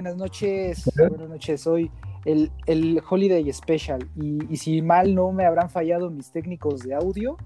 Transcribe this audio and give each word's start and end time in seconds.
Buenas 0.00 0.16
noches. 0.16 0.90
Buenas 0.96 1.28
noches. 1.28 1.60
Soy 1.60 1.90
el, 2.24 2.50
el 2.64 3.02
Holiday 3.06 3.52
Special. 3.52 4.08
Y, 4.16 4.56
si 4.56 4.80
mal 4.80 5.14
no 5.14 5.30
me 5.30 5.44
habrán 5.44 5.68
fallado 5.68 6.08
mis 6.08 6.32
técnicos 6.32 6.80
de 6.80 6.94
audio, 6.94 7.36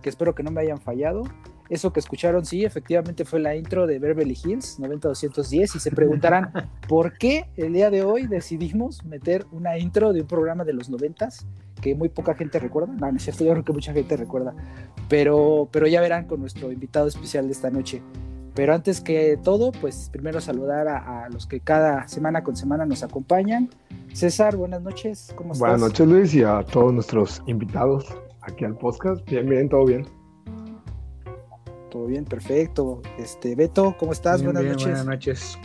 que 0.00 0.08
espero 0.08 0.34
que 0.34 0.42
no 0.42 0.50
me 0.50 0.62
hayan 0.62 0.78
fallado. 0.78 1.24
Eso 1.68 1.92
que 1.92 2.00
escucharon, 2.00 2.46
sí, 2.46 2.64
efectivamente 2.64 3.26
fue 3.26 3.40
la 3.40 3.54
intro 3.54 3.86
de 3.86 3.98
Beverly 3.98 4.38
Hills 4.42 4.78
90210 4.78 5.76
y 5.76 5.80
se 5.80 5.90
preguntarán 5.90 6.50
por 6.88 7.18
qué 7.18 7.50
el 7.58 7.74
día 7.74 7.90
de 7.90 8.02
hoy 8.02 8.26
decidimos 8.26 9.04
meter 9.04 9.44
una 9.52 9.76
intro 9.76 10.14
de 10.14 10.22
un 10.22 10.28
programa 10.28 10.64
de 10.64 10.72
los 10.72 10.88
noventas 10.88 11.46
que 11.82 11.94
muy 11.94 12.08
poca 12.08 12.34
gente 12.34 12.58
recuerda. 12.58 12.90
No, 12.94 13.12
no 13.12 13.18
es 13.18 13.22
cierto, 13.22 13.44
yo 13.44 13.52
creo 13.52 13.64
que 13.66 13.72
mucha 13.74 13.92
gente 13.92 14.16
recuerda. 14.16 14.54
Pero, 15.10 15.68
pero 15.70 15.86
ya 15.86 16.00
verán 16.00 16.24
con 16.24 16.40
nuestro 16.40 16.72
invitado 16.72 17.06
especial 17.06 17.44
de 17.44 17.52
esta 17.52 17.68
noche. 17.68 18.00
Pero 18.58 18.74
antes 18.74 19.00
que 19.00 19.38
todo, 19.40 19.70
pues 19.70 20.10
primero 20.10 20.40
saludar 20.40 20.88
a, 20.88 21.28
los 21.28 21.46
que 21.46 21.60
cada 21.60 22.08
semana 22.08 22.42
con 22.42 22.56
semana 22.56 22.84
nos 22.84 23.04
acompañan. 23.04 23.70
César, 24.12 24.56
buenas 24.56 24.82
noches, 24.82 25.32
¿cómo 25.36 25.52
estás? 25.52 25.60
Buenas 25.60 25.80
noches, 25.80 26.08
Luis, 26.08 26.34
y 26.34 26.42
a 26.42 26.64
todos 26.64 26.92
nuestros 26.92 27.40
invitados 27.46 28.04
aquí 28.40 28.64
al 28.64 28.76
podcast. 28.76 29.24
Bien, 29.30 29.48
bien, 29.48 29.68
todo 29.68 29.84
bien. 29.84 30.04
Todo 31.88 32.06
bien, 32.06 32.24
perfecto. 32.24 33.00
Este, 33.20 33.54
Beto, 33.54 33.94
¿cómo 33.96 34.10
estás? 34.10 34.42
buenas 34.42 34.64
noches. 34.64 34.86
Buenas 34.86 35.06
noches. 35.06 35.58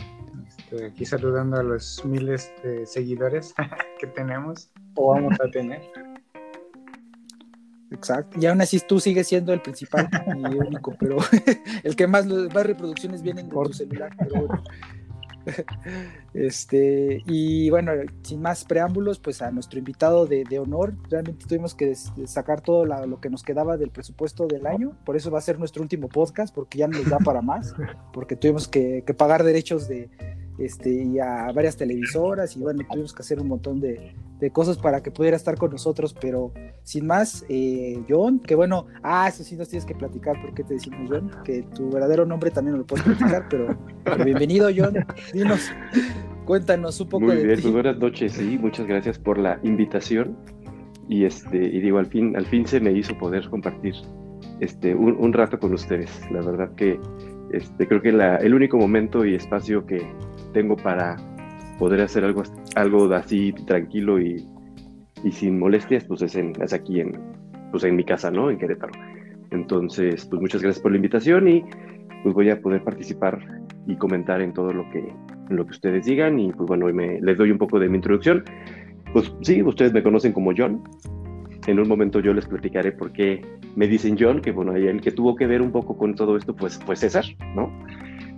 Estoy 0.56 0.84
aquí 0.84 1.04
saludando 1.04 1.56
a 1.56 1.64
los 1.64 2.00
miles 2.04 2.52
de 2.62 2.86
seguidores 2.86 3.54
que 3.98 4.06
tenemos 4.06 4.70
o 4.94 5.14
vamos 5.14 5.34
a 5.40 5.50
tener. 5.50 5.82
Exacto. 7.94 8.38
Y 8.40 8.46
aún 8.46 8.60
así 8.60 8.80
tú 8.80 9.00
sigues 9.00 9.28
siendo 9.28 9.52
el 9.52 9.62
principal 9.62 10.08
y 10.36 10.54
único, 10.54 10.94
pero 10.98 11.18
el 11.82 11.96
que 11.96 12.06
más, 12.06 12.26
más 12.26 12.66
reproducciones 12.66 13.22
vienen 13.22 13.48
de 13.48 13.54
tu 13.54 13.72
celular. 13.72 14.14
Este, 16.32 17.22
y 17.26 17.68
bueno, 17.68 17.92
sin 18.22 18.40
más 18.40 18.64
preámbulos, 18.64 19.18
pues 19.18 19.42
a 19.42 19.50
nuestro 19.50 19.78
invitado 19.78 20.26
de, 20.26 20.58
honor, 20.58 20.94
realmente 21.10 21.44
tuvimos 21.46 21.74
que 21.74 21.94
sacar 21.94 22.62
todo 22.62 22.86
lo 22.86 23.20
que 23.20 23.28
nos 23.28 23.42
quedaba 23.42 23.76
del 23.76 23.90
presupuesto 23.90 24.46
del 24.46 24.66
año, 24.66 24.96
por 25.04 25.16
eso 25.16 25.30
va 25.30 25.38
a 25.38 25.42
ser 25.42 25.58
nuestro 25.58 25.82
último 25.82 26.08
podcast, 26.08 26.54
porque 26.54 26.78
ya 26.78 26.88
no 26.88 26.98
nos 26.98 27.10
da 27.10 27.18
para 27.18 27.42
más, 27.42 27.74
porque 28.14 28.36
tuvimos 28.36 28.66
que 28.66 29.02
pagar 29.16 29.44
derechos 29.44 29.86
de, 29.86 30.08
este, 30.58 30.90
y 30.90 31.18
a 31.18 31.50
varias 31.52 31.76
televisoras 31.76 32.56
y 32.56 32.60
bueno, 32.60 32.84
tuvimos 32.88 33.12
que 33.12 33.22
hacer 33.22 33.40
un 33.40 33.48
montón 33.48 33.80
de, 33.80 34.12
cosas 34.52 34.76
para 34.76 35.02
que 35.02 35.10
pudiera 35.10 35.38
estar 35.38 35.56
con 35.56 35.70
nosotros, 35.70 36.14
pero 36.20 36.52
sin 36.82 37.06
más, 37.06 37.46
eh, 37.48 38.02
John, 38.06 38.40
que 38.40 38.54
bueno, 38.54 38.86
ah, 39.02 39.26
eso 39.26 39.42
sí 39.42 39.56
nos 39.56 39.70
tienes 39.70 39.86
que 39.86 39.94
platicar 39.94 40.38
por 40.42 40.52
qué 40.52 40.62
te 40.62 40.74
decimos 40.74 41.08
John, 41.10 41.30
que 41.44 41.62
tu 41.62 41.88
verdadero 41.88 42.26
nombre 42.26 42.50
también 42.50 42.72
no 42.72 42.80
lo 42.80 42.86
puedes 42.86 43.06
platicar, 43.06 43.46
pero, 43.50 43.74
bienvenido 44.22 44.68
John, 44.76 44.96
dinos, 45.32 45.72
cuéntanos 46.44 47.00
un 47.00 47.08
poco 47.08 47.24
Muy 47.24 47.36
de 47.36 47.44
bien, 47.44 47.60
pues 47.62 47.72
buenas 47.72 47.96
noches, 47.96 48.32
sí, 48.32 48.58
muchas 48.58 48.86
gracias 48.86 49.18
por 49.18 49.38
la 49.38 49.58
invitación 49.62 50.36
y 51.08 51.24
este, 51.24 51.56
y 51.56 51.80
digo, 51.80 51.96
al 51.96 52.06
fin, 52.06 52.36
al 52.36 52.44
fin 52.44 52.66
se 52.66 52.80
me 52.80 52.92
hizo 52.92 53.16
poder 53.16 53.48
compartir 53.48 53.94
este, 54.60 54.94
un, 54.94 55.32
rato 55.32 55.58
con 55.58 55.72
ustedes, 55.72 56.10
la 56.30 56.42
verdad 56.42 56.74
que 56.74 57.00
este, 57.50 57.88
creo 57.88 58.02
que 58.02 58.10
el 58.10 58.54
único 58.54 58.76
momento 58.76 59.24
y 59.24 59.34
espacio 59.34 59.86
que, 59.86 60.06
tengo 60.54 60.76
para 60.76 61.16
poder 61.78 62.00
hacer 62.00 62.24
algo, 62.24 62.42
algo 62.76 63.12
así 63.12 63.52
tranquilo 63.66 64.18
y, 64.18 64.42
sin 65.30 65.58
molestias, 65.58 66.04
pues 66.04 66.22
es, 66.22 66.36
en, 66.36 66.52
es 66.62 66.72
aquí 66.72 67.00
en, 67.00 67.12
pues 67.70 67.84
en 67.84 67.96
mi 67.96 68.04
casa, 68.04 68.30
¿no? 68.30 68.50
En 68.50 68.58
Querétaro. 68.58 68.92
Entonces, 69.50 70.24
pues 70.26 70.40
muchas 70.40 70.62
gracias 70.62 70.82
por 70.82 70.92
la 70.92 70.96
invitación 70.96 71.48
y 71.48 71.64
pues 72.22 72.34
voy 72.34 72.50
a 72.50 72.60
poder 72.60 72.82
participar 72.82 73.38
y 73.86 73.96
comentar 73.96 74.40
en 74.40 74.52
todo 74.52 74.72
lo 74.72 74.88
que, 74.90 75.12
lo 75.50 75.64
que 75.64 75.70
ustedes 75.72 76.06
digan 76.06 76.38
y 76.38 76.52
pues 76.52 76.66
bueno, 76.66 76.86
me, 76.92 77.20
les 77.20 77.36
doy 77.36 77.50
un 77.50 77.58
poco 77.58 77.78
de 77.78 77.88
mi 77.88 77.96
introducción. 77.96 78.44
Pues 79.12 79.32
sí, 79.42 79.62
ustedes 79.62 79.92
me 79.92 80.02
conocen 80.02 80.32
como 80.32 80.52
John. 80.56 80.82
En 81.66 81.78
un 81.78 81.88
momento 81.88 82.20
yo 82.20 82.34
les 82.34 82.46
platicaré 82.46 82.92
por 82.92 83.12
qué 83.12 83.40
me 83.76 83.86
dicen 83.86 84.16
John, 84.18 84.40
que 84.40 84.52
bueno, 84.52 84.74
el 84.74 85.00
que 85.00 85.12
tuvo 85.12 85.34
que 85.34 85.46
ver 85.46 85.62
un 85.62 85.72
poco 85.72 85.96
con 85.96 86.14
todo 86.14 86.36
esto, 86.36 86.54
pues 86.54 86.78
fue 86.78 86.96
César, 86.96 87.24
¿no? 87.54 87.72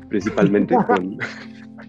Principalmente 0.08 0.76
con, 0.86 1.18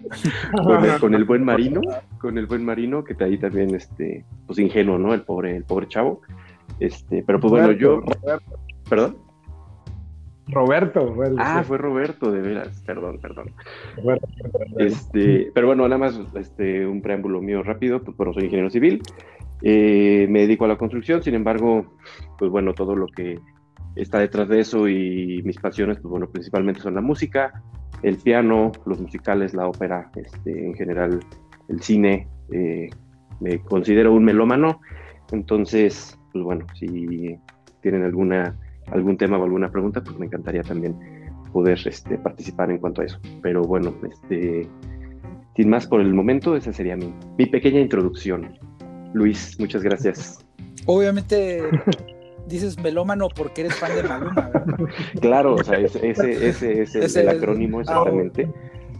con, 1.00 1.14
el, 1.14 1.24
buen 1.24 1.44
marino, 1.44 1.80
con 2.20 2.38
el 2.38 2.46
buen 2.46 2.64
marino, 2.64 3.04
que 3.04 3.16
ahí 3.22 3.38
también, 3.38 3.74
este, 3.74 4.24
pues 4.46 4.58
ingenuo, 4.58 4.98
¿no? 4.98 5.14
El 5.14 5.22
pobre, 5.22 5.56
el 5.56 5.64
pobre 5.64 5.88
chavo. 5.88 6.22
Este, 6.80 7.22
pero 7.26 7.40
pues 7.40 7.50
bueno, 7.50 7.72
yo. 7.72 8.02
¿Perdón? 8.88 9.16
Roberto. 10.50 11.14
ah, 11.38 11.62
fue 11.66 11.78
Roberto, 11.78 12.32
de 12.32 12.40
veras, 12.40 12.82
perdón, 12.86 13.18
perdón. 13.20 13.52
Este, 14.78 15.50
pero 15.54 15.66
bueno, 15.66 15.82
nada 15.84 15.98
más 15.98 16.18
este, 16.34 16.86
un 16.86 17.02
preámbulo 17.02 17.42
mío 17.42 17.62
rápido, 17.62 18.02
pues 18.02 18.16
bueno, 18.16 18.32
soy 18.32 18.44
ingeniero 18.44 18.70
civil, 18.70 19.02
eh, 19.62 20.26
me 20.30 20.40
dedico 20.40 20.64
a 20.64 20.68
la 20.68 20.78
construcción, 20.78 21.22
sin 21.22 21.34
embargo, 21.34 21.98
pues 22.38 22.50
bueno, 22.50 22.72
todo 22.72 22.96
lo 22.96 23.06
que 23.08 23.38
está 23.94 24.20
detrás 24.20 24.48
de 24.48 24.60
eso 24.60 24.88
y 24.88 25.42
mis 25.44 25.58
pasiones, 25.58 25.98
pues 25.98 26.10
bueno, 26.10 26.30
principalmente 26.30 26.80
son 26.80 26.94
la 26.94 27.00
música, 27.00 27.62
el 28.02 28.16
piano, 28.16 28.72
los 28.86 29.00
musicales, 29.00 29.54
la 29.54 29.68
ópera, 29.68 30.10
este, 30.16 30.66
en 30.66 30.74
general 30.74 31.20
el 31.68 31.82
cine. 31.82 32.28
Eh, 32.52 32.90
me 33.40 33.60
considero 33.60 34.12
un 34.12 34.24
melómano, 34.24 34.80
entonces, 35.30 36.18
pues 36.32 36.44
bueno, 36.44 36.66
si 36.74 37.38
tienen 37.82 38.02
alguna, 38.02 38.56
algún 38.90 39.16
tema 39.16 39.38
o 39.38 39.44
alguna 39.44 39.70
pregunta, 39.70 40.02
pues 40.02 40.18
me 40.18 40.26
encantaría 40.26 40.62
también 40.62 40.96
poder 41.52 41.78
este, 41.86 42.18
participar 42.18 42.70
en 42.70 42.78
cuanto 42.78 43.02
a 43.02 43.04
eso. 43.04 43.20
Pero 43.42 43.62
bueno, 43.62 43.94
este, 44.10 44.66
sin 45.56 45.70
más 45.70 45.86
por 45.86 46.00
el 46.00 46.12
momento, 46.12 46.56
esa 46.56 46.72
sería 46.72 46.96
mi, 46.96 47.14
mi 47.36 47.46
pequeña 47.46 47.80
introducción. 47.80 48.58
Luis, 49.12 49.56
muchas 49.58 49.82
gracias. 49.82 50.44
Obviamente 50.86 51.62
dices 52.48 52.78
melómano 52.78 53.28
porque 53.28 53.62
eres 53.62 53.74
fan 53.74 53.94
de 53.94 54.02
Maluma. 54.02 54.50
claro, 55.20 55.54
o 55.54 55.64
sea, 55.64 55.78
ese, 55.78 56.08
ese, 56.08 56.48
ese 56.48 57.04
es 57.04 57.16
el 57.16 57.28
acrónimo 57.28 57.80
exactamente. 57.80 58.48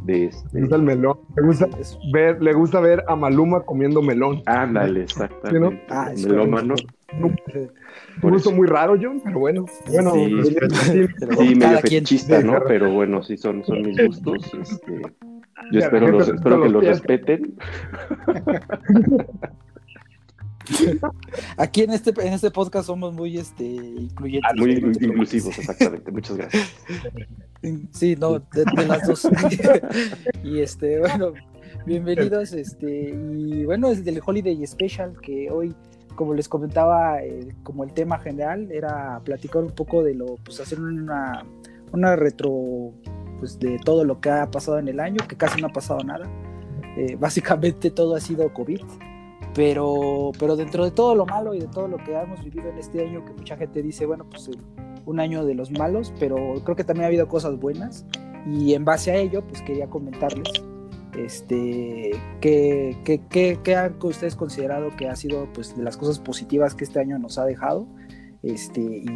de 0.05 0.27
este... 0.27 0.59
el 0.59 0.83
melón. 0.83 1.19
Le 1.37 1.47
gusta, 1.47 1.69
ver, 2.13 2.41
le 2.43 2.53
gusta 2.53 2.81
ver 2.81 3.05
a 3.09 3.17
Maluma 3.17 3.63
comiendo 3.63 4.03
melón. 4.03 4.43
Ándale, 4.47 5.05
exactamente. 5.05 5.59
¿no? 5.59 5.81
Ah, 5.89 6.13
melómano. 6.17 6.75
Un 8.23 8.31
gusto 8.31 8.53
muy 8.53 8.67
raro, 8.67 8.97
John, 9.01 9.21
pero 9.25 9.39
bueno. 9.39 9.65
bueno 9.89 10.13
sí, 10.13 11.07
sí, 11.39 11.55
medio 11.55 11.79
fetichista, 11.79 12.43
¿no? 12.43 12.61
Pero 12.67 12.93
bueno, 12.93 13.23
sí 13.23 13.37
son, 13.37 13.65
son 13.65 13.83
mis 13.83 13.97
gustos. 14.05 14.53
Este, 14.61 15.03
yo 15.73 15.81
espero, 15.81 16.09
los, 16.09 16.29
espero 16.29 16.63
que 16.63 16.69
los 16.69 16.85
respeten. 16.85 17.55
Aquí 21.57 21.83
en 21.83 21.91
este, 21.91 22.11
en 22.11 22.33
este 22.33 22.51
podcast 22.51 22.87
somos 22.87 23.13
muy 23.15 23.39
este, 23.39 23.65
incluyentes. 23.65 24.51
Ah, 24.51 24.55
muy 24.57 24.73
inclusivos, 24.73 25.59
exactamente. 25.59 26.11
Muchas 26.11 26.37
gracias. 26.37 26.73
Sí, 27.93 28.17
no, 28.17 28.39
de, 28.39 28.87
las 28.87 29.07
dos. 29.07 29.29
y 30.45 30.61
este, 30.61 31.01
bueno, 31.01 31.33
bienvenidos. 31.87 32.53
Este, 32.53 33.11
y 33.11 33.65
bueno, 33.65 33.89
es 33.89 34.05
del 34.05 34.21
Holiday 34.25 34.67
Special 34.67 35.21
que 35.21 35.51
hoy, 35.51 35.75
como 36.15 36.35
les 36.35 36.49
comentaba, 36.49 37.23
eh, 37.23 37.49
como 37.63 37.85
el 37.85 37.93
tema 37.93 38.19
general 38.19 38.71
era 38.71 39.21
platicar 39.25 39.63
un 39.63 39.73
poco 39.73 40.03
de 40.03 40.15
lo, 40.15 40.37
pues 40.37 40.61
hacer 40.61 40.81
una, 40.81 41.45
una 41.93 42.17
retro, 42.17 42.93
pues 43.41 43.59
de 43.59 43.79
todo 43.85 44.05
lo 44.05 44.21
que 44.21 44.31
ha 44.31 44.51
pasado 44.51 44.79
en 44.79 44.89
el 44.89 45.01
año, 45.01 45.19
que 45.29 45.37
casi 45.37 45.61
no 45.61 45.69
ha 45.69 45.73
pasado 45.73 46.03
nada. 46.05 46.29
Eh, 46.97 47.17
básicamente 47.19 47.91
todo 47.91 48.15
ha 48.15 48.21
sido 48.21 48.53
COVID. 48.53 48.81
Pero, 49.55 50.33
pero 50.39 50.57
dentro 50.57 50.85
de 50.85 50.91
todo 50.91 51.15
lo 51.15 51.27
malo 51.27 51.55
y 51.55 51.61
de 51.61 51.67
todo 51.69 51.89
lo 51.89 51.97
que 51.99 52.15
hemos 52.15 52.43
vivido 52.45 52.69
en 52.69 52.79
este 52.79 53.07
año, 53.07 53.25
que 53.25 53.33
mucha 53.33 53.57
gente 53.57 53.83
dice, 53.83 54.07
bueno, 54.07 54.25
pues 54.29 54.51
un 55.05 55.21
año 55.21 55.45
de 55.45 55.55
los 55.55 55.71
malos, 55.71 56.13
pero 56.21 56.37
creo 56.65 56.77
que 56.77 56.85
también 56.85 57.05
ha 57.05 57.09
habido 57.09 57.29
cosas 57.29 57.59
buenas. 57.59 58.07
Y 58.47 58.75
en 58.75 58.85
base 58.85 59.11
a 59.11 59.17
ello, 59.17 59.43
pues 59.47 59.63
quería 59.63 59.89
comentarles 59.89 60.49
este, 61.19 62.13
¿qué, 62.41 62.97
qué, 63.05 63.21
qué, 63.29 63.59
qué, 63.63 63.77
han 63.77 63.97
ustedes 64.03 64.37
considerado 64.37 64.91
que 64.97 65.09
ha 65.09 65.17
sido 65.17 65.49
pues, 65.53 65.77
de 65.77 65.83
las 65.83 65.97
cosas 65.97 66.19
positivas 66.21 66.75
que 66.75 66.85
este 66.85 67.01
año 67.01 67.19
nos 67.19 67.39
ha 67.39 67.45
dejado? 67.45 67.87
Este, 68.43 68.81
y, 68.81 69.07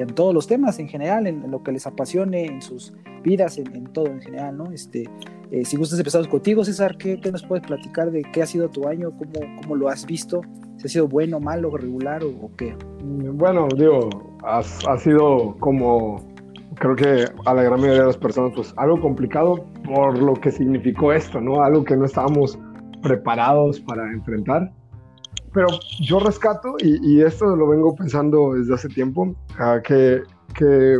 en 0.00 0.14
todos 0.14 0.34
los 0.34 0.46
temas 0.46 0.78
en 0.78 0.88
general, 0.88 1.26
en, 1.26 1.50
lo 1.50 1.62
que 1.62 1.72
les 1.72 1.86
apasione, 1.86 2.44
en 2.44 2.62
sus 2.62 2.92
vidas, 3.22 3.58
en, 3.58 3.74
en 3.74 3.84
todo 3.92 4.06
en 4.06 4.20
general, 4.20 4.56
¿no? 4.56 4.70
Este, 4.72 5.04
eh, 5.50 5.64
si 5.64 5.76
gustas 5.76 5.98
empezar 5.98 6.28
contigo, 6.28 6.64
César, 6.64 6.96
¿qué, 6.96 7.18
nos 7.30 7.42
puedes 7.42 7.66
platicar 7.66 8.12
de 8.12 8.22
qué 8.22 8.42
ha 8.42 8.46
sido 8.46 8.68
tu 8.68 8.86
año? 8.86 9.10
¿Cómo, 9.10 9.32
cómo 9.60 9.74
lo 9.74 9.88
has 9.88 10.06
visto? 10.06 10.42
¿Si 10.76 10.86
ha 10.86 10.88
sido 10.88 11.08
bueno, 11.08 11.40
malo, 11.40 11.76
regular 11.76 12.22
o, 12.22 12.50
qué? 12.56 12.76
Bueno, 13.02 13.66
digo, 13.76 14.08
ha, 14.44 14.62
sido 14.98 15.56
como, 15.58 16.22
creo 16.76 16.94
que 16.94 17.24
a 17.46 17.54
la 17.54 17.64
gran 17.64 17.80
mayoría 17.80 18.02
de 18.02 18.06
las 18.06 18.16
personas, 18.16 18.52
pues 18.54 18.72
algo 18.76 19.00
complicado 19.00 19.66
por 19.84 20.16
lo 20.22 20.34
que 20.34 20.52
significó 20.52 21.12
esto, 21.12 21.40
¿no? 21.40 21.62
Algo 21.62 21.84
que 21.84 21.96
no 21.96 22.04
estábamos 22.04 22.56
preparados 23.02 23.80
para 23.80 24.08
enfrentar. 24.12 24.70
Pero 25.52 25.66
yo 26.00 26.20
rescato, 26.20 26.76
y, 26.78 27.22
esto 27.22 27.56
lo 27.56 27.66
vengo 27.66 27.92
pensando 27.96 28.52
desde 28.54 28.74
hace 28.74 28.88
tiempo, 28.88 29.34
que, 29.84 30.22
que 30.54 30.98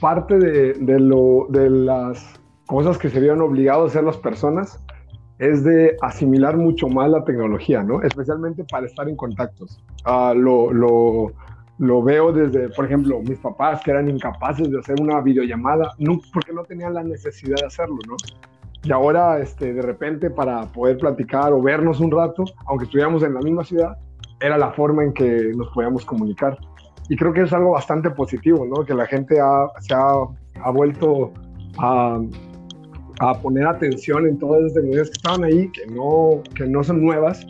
parte 0.00 0.38
de, 0.38 0.74
de, 0.74 1.00
lo, 1.00 1.46
de 1.48 1.70
las 1.70 2.40
cosas 2.66 2.98
que 2.98 3.08
se 3.08 3.20
vieron 3.20 3.40
obligados 3.40 3.84
a 3.84 3.86
hacer 3.88 4.04
las 4.04 4.16
personas 4.16 4.82
es 5.38 5.62
de 5.62 5.96
asimilar 6.02 6.56
mucho 6.56 6.88
más 6.88 7.10
la 7.10 7.24
tecnología, 7.24 7.82
¿no? 7.82 8.02
Especialmente 8.02 8.64
para 8.64 8.86
estar 8.86 9.08
en 9.08 9.16
contactos. 9.16 9.80
Ah, 10.04 10.34
lo, 10.36 10.72
lo, 10.72 11.32
lo, 11.78 12.02
veo 12.02 12.32
desde, 12.32 12.68
por 12.70 12.86
ejemplo, 12.86 13.20
mis 13.20 13.38
papás 13.38 13.80
que 13.84 13.92
eran 13.92 14.08
incapaces 14.08 14.70
de 14.70 14.78
hacer 14.78 15.00
una 15.00 15.20
videollamada, 15.20 15.92
no, 15.98 16.20
porque 16.32 16.52
no 16.52 16.64
tenían 16.64 16.94
la 16.94 17.04
necesidad 17.04 17.56
de 17.56 17.66
hacerlo, 17.66 17.98
¿no? 18.08 18.16
Y 18.82 18.92
ahora, 18.92 19.38
este, 19.40 19.72
de 19.72 19.82
repente, 19.82 20.30
para 20.30 20.62
poder 20.72 20.98
platicar 20.98 21.52
o 21.52 21.62
vernos 21.62 22.00
un 22.00 22.10
rato, 22.10 22.44
aunque 22.66 22.84
estuviéramos 22.84 23.22
en 23.22 23.34
la 23.34 23.40
misma 23.40 23.64
ciudad, 23.64 23.96
era 24.40 24.56
la 24.56 24.70
forma 24.72 25.04
en 25.04 25.12
que 25.12 25.52
nos 25.56 25.68
podíamos 25.68 26.04
comunicar. 26.04 26.58
Y 27.08 27.16
creo 27.16 27.32
que 27.32 27.42
es 27.42 27.52
algo 27.52 27.72
bastante 27.72 28.10
positivo, 28.10 28.66
¿no? 28.66 28.84
Que 28.84 28.94
la 28.94 29.06
gente 29.06 29.40
ha, 29.40 29.68
se 29.80 29.94
ha, 29.94 30.12
ha 30.62 30.70
vuelto 30.70 31.32
a, 31.78 32.20
a, 33.20 33.40
poner 33.40 33.66
atención 33.66 34.26
en 34.26 34.38
todas 34.38 34.62
las 34.62 34.74
tecnologías 34.74 35.08
que 35.08 35.16
estaban 35.16 35.44
ahí, 35.44 35.70
que 35.70 35.86
no, 35.86 36.42
que 36.54 36.66
no 36.66 36.84
son 36.84 37.02
nuevas, 37.02 37.46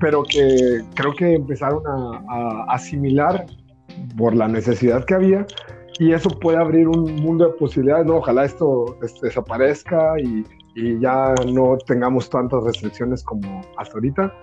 pero 0.00 0.22
que 0.22 0.80
creo 0.94 1.12
que 1.14 1.34
empezaron 1.34 1.82
a, 1.86 2.22
a 2.28 2.74
asimilar 2.74 3.46
por 4.16 4.34
la 4.34 4.48
necesidad 4.48 5.04
que 5.04 5.14
había 5.14 5.46
y 6.00 6.12
eso 6.14 6.30
puede 6.30 6.56
abrir 6.56 6.88
un 6.88 7.14
mundo 7.16 7.48
de 7.48 7.52
posibilidades, 7.58 8.06
¿no? 8.06 8.16
Ojalá 8.16 8.46
esto 8.46 8.96
este, 9.02 9.26
desaparezca 9.26 10.18
y, 10.18 10.46
y 10.74 10.98
ya 10.98 11.34
no 11.52 11.76
tengamos 11.86 12.30
tantas 12.30 12.64
restricciones 12.64 13.22
como 13.22 13.60
hasta 13.76 13.94
ahorita, 13.96 14.34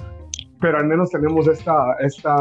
pero 0.62 0.78
al 0.78 0.86
menos 0.86 1.10
tenemos 1.10 1.48
esta, 1.48 1.96
esta, 2.00 2.38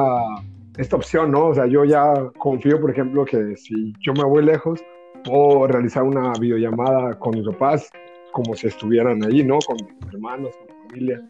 esta 0.77 0.97
opción, 0.97 1.31
¿no? 1.31 1.47
O 1.49 1.55
sea, 1.55 1.67
yo 1.67 1.85
ya 1.85 2.15
confío, 2.39 2.81
por 2.81 2.91
ejemplo, 2.91 3.25
que 3.25 3.57
si 3.57 3.93
yo 4.01 4.13
me 4.15 4.25
voy 4.25 4.45
lejos, 4.45 4.81
puedo 5.25 5.67
realizar 5.67 6.03
una 6.03 6.33
videollamada 6.41 7.19
con 7.19 7.37
mis 7.37 7.47
papás 7.47 7.91
como 8.33 8.55
si 8.55 8.67
estuvieran 8.67 9.25
ahí, 9.25 9.43
¿no? 9.43 9.59
Con 9.67 9.77
mis 9.77 10.15
hermanos, 10.15 10.57
con 10.57 10.67
mi 10.67 10.89
familia. 10.89 11.27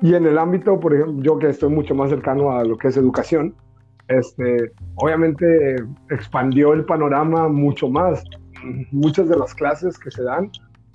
Y 0.00 0.14
en 0.14 0.26
el 0.26 0.38
ámbito, 0.38 0.78
por 0.78 0.94
ejemplo, 0.94 1.22
yo 1.22 1.38
que 1.38 1.48
estoy 1.48 1.70
mucho 1.70 1.94
más 1.94 2.10
cercano 2.10 2.52
a 2.52 2.64
lo 2.64 2.78
que 2.78 2.88
es 2.88 2.96
educación, 2.96 3.54
este, 4.08 4.72
obviamente 4.96 5.76
expandió 6.10 6.72
el 6.72 6.84
panorama 6.84 7.48
mucho 7.48 7.88
más. 7.88 8.24
Muchas 8.90 9.28
de 9.28 9.36
las 9.36 9.54
clases 9.54 9.98
que 9.98 10.10
se 10.10 10.22
dan 10.22 10.50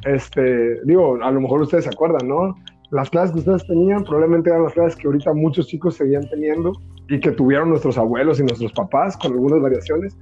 este, 0.06 0.84
digo, 0.84 1.18
a 1.22 1.31
lo 1.31 1.42
mejor 1.42 1.62
ustedes 1.62 1.86
se 1.86 1.89
acuerdan, 1.89 2.28
¿no? 2.28 2.56
Las 2.92 3.10
clases 3.10 3.31
que 3.31 3.39
ustedes 3.39 3.66
tenían 3.66 4.04
probablemente 4.04 4.50
eran 4.50 4.63
las 4.63 4.74
clases 4.74 4.96
que 4.96 5.07
ahorita 5.07 5.34
muchos 5.34 5.68
chicos 5.68 5.96
seguían 5.96 6.28
teniendo 6.30 6.74
y 7.10 7.20
que 7.20 7.32
tuvieron 7.32 7.70
nuestros 7.70 7.98
abuelos 7.98 8.40
y 8.40 8.44
nuestros 8.44 8.72
papás 8.74 9.18
con 9.18 9.34
algunas 9.34 9.62
variaciones, 9.62 10.18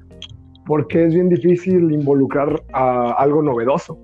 porque 0.66 1.06
es 1.06 1.14
bien 1.14 1.30
difícil 1.30 1.92
involucrar 1.92 2.62
a 2.74 3.12
algo 3.14 3.42
novedoso. 3.42 3.98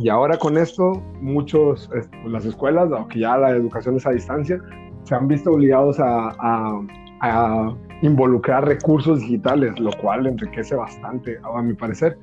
Y 0.00 0.08
ahora 0.08 0.38
con 0.38 0.56
esto, 0.56 0.92
muchos, 1.20 1.90
las 2.24 2.44
escuelas, 2.44 2.90
aunque 2.92 3.20
ya 3.20 3.36
la 3.36 3.50
educación 3.50 3.96
es 3.96 4.06
a 4.06 4.10
distancia, 4.10 4.60
se 5.02 5.14
han 5.14 5.26
visto 5.26 5.50
obligados 5.50 5.98
a, 5.98 6.28
a, 6.38 6.80
a 7.20 7.76
involucrar 8.02 8.66
recursos 8.66 9.20
digitales, 9.20 9.78
lo 9.80 9.90
cual 10.00 10.26
enriquece 10.26 10.76
bastante, 10.76 11.38
a 11.42 11.62
mi 11.62 11.74
parecer. 11.74 12.16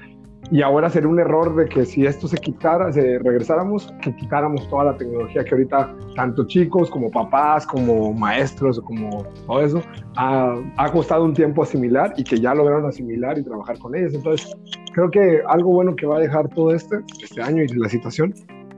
Y 0.52 0.62
ahora 0.62 0.90
sería 0.90 1.10
un 1.10 1.20
error 1.20 1.56
de 1.56 1.66
que 1.66 1.86
si 1.86 2.06
esto 2.06 2.28
se 2.28 2.38
quitara, 2.38 2.92
si 2.92 3.00
regresáramos, 3.00 3.92
que 4.02 4.16
quitáramos 4.16 4.68
toda 4.70 4.86
la 4.86 4.98
tecnología 4.98 5.44
que 5.44 5.56
ahorita 5.56 5.96
tanto 6.16 6.46
chicos 6.46 6.90
como 6.90 7.10
papás, 7.10 7.66
como 7.66 8.14
maestros, 8.14 8.80
como 8.82 9.26
todo 9.48 9.62
eso, 9.62 9.82
ha, 10.18 10.56
ha 10.78 10.92
costado 10.92 11.26
un 11.26 11.34
tiempo 11.34 11.64
asimilar 11.64 12.14
y 12.18 12.24
que 12.24 12.38
ya 12.38 12.54
lograron 12.54 12.86
asimilar 12.86 13.38
y 13.38 13.44
trabajar 13.44 13.80
con 13.80 13.96
ellos. 13.96 14.14
Entonces, 14.14 14.56
creo 14.94 15.10
que 15.10 15.42
algo 15.48 15.72
bueno 15.72 15.96
que 15.96 16.06
va 16.06 16.18
a 16.18 16.20
dejar 16.20 16.48
todo 16.50 16.74
este, 16.74 16.98
este 17.22 17.42
año 17.42 17.64
y 17.64 17.68
la 17.68 17.90
situación 17.90 18.34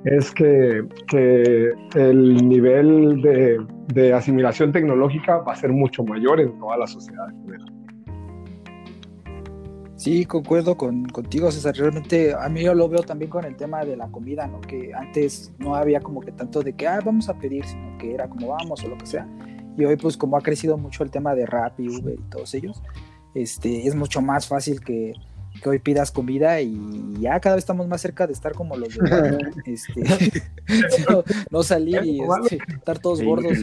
es 0.05 0.31
que, 0.31 0.83
que 1.07 1.71
el 1.95 2.47
nivel 2.47 3.21
de, 3.21 3.59
de 3.93 4.13
asimilación 4.13 4.71
tecnológica 4.71 5.39
va 5.39 5.53
a 5.53 5.55
ser 5.55 5.71
mucho 5.71 6.03
mayor 6.03 6.39
en 6.39 6.57
toda 6.59 6.77
la 6.77 6.87
sociedad. 6.87 7.27
Sí, 10.07 10.23
concuerdo 10.23 10.77
con, 10.77 11.03
contigo, 11.09 11.51
César. 11.51 11.75
Realmente 11.75 12.33
a 12.33 12.47
mí 12.47 12.63
yo 12.63 12.73
lo 12.73 12.87
veo 12.87 13.03
también 13.03 13.29
con 13.29 13.43
el 13.43 13.57
tema 13.57 13.83
de 13.83 13.97
la 13.97 14.07
comida, 14.07 14.47
¿no? 14.47 14.61
Que 14.61 14.93
antes 14.93 15.51
no 15.57 15.75
había 15.75 15.99
como 15.99 16.21
que 16.21 16.31
tanto 16.31 16.61
de 16.63 16.71
que, 16.71 16.87
ah, 16.87 17.01
vamos 17.03 17.27
a 17.27 17.33
pedir, 17.33 17.65
sino 17.65 17.97
que 17.97 18.13
era 18.13 18.29
como 18.29 18.47
vamos 18.47 18.81
o 18.85 18.87
lo 18.87 18.97
que 18.97 19.05
sea. 19.05 19.27
Y 19.77 19.83
hoy 19.83 19.97
pues 19.97 20.15
como 20.15 20.37
ha 20.37 20.41
crecido 20.41 20.77
mucho 20.77 21.03
el 21.03 21.11
tema 21.11 21.35
de 21.35 21.45
rap 21.45 21.77
y 21.81 21.89
Uber 21.89 22.17
y 22.17 22.29
todos 22.29 22.53
ellos, 22.53 22.81
este, 23.33 23.85
es 23.85 23.95
mucho 23.95 24.21
más 24.21 24.47
fácil 24.47 24.79
que, 24.79 25.11
que 25.61 25.67
hoy 25.67 25.79
pidas 25.79 26.09
comida 26.11 26.61
y 26.61 26.79
ya 27.19 27.37
cada 27.41 27.55
vez 27.55 27.63
estamos 27.63 27.85
más 27.89 27.99
cerca 27.99 28.27
de 28.27 28.31
estar 28.31 28.53
como 28.53 28.77
los 28.77 28.95
de 28.95 29.39
este, 29.65 30.03
no, 31.51 31.63
salir 31.63 32.05
y 32.05 32.21
este, 32.21 32.59
estar 32.73 32.97
todos 32.97 33.21
gordos. 33.21 33.57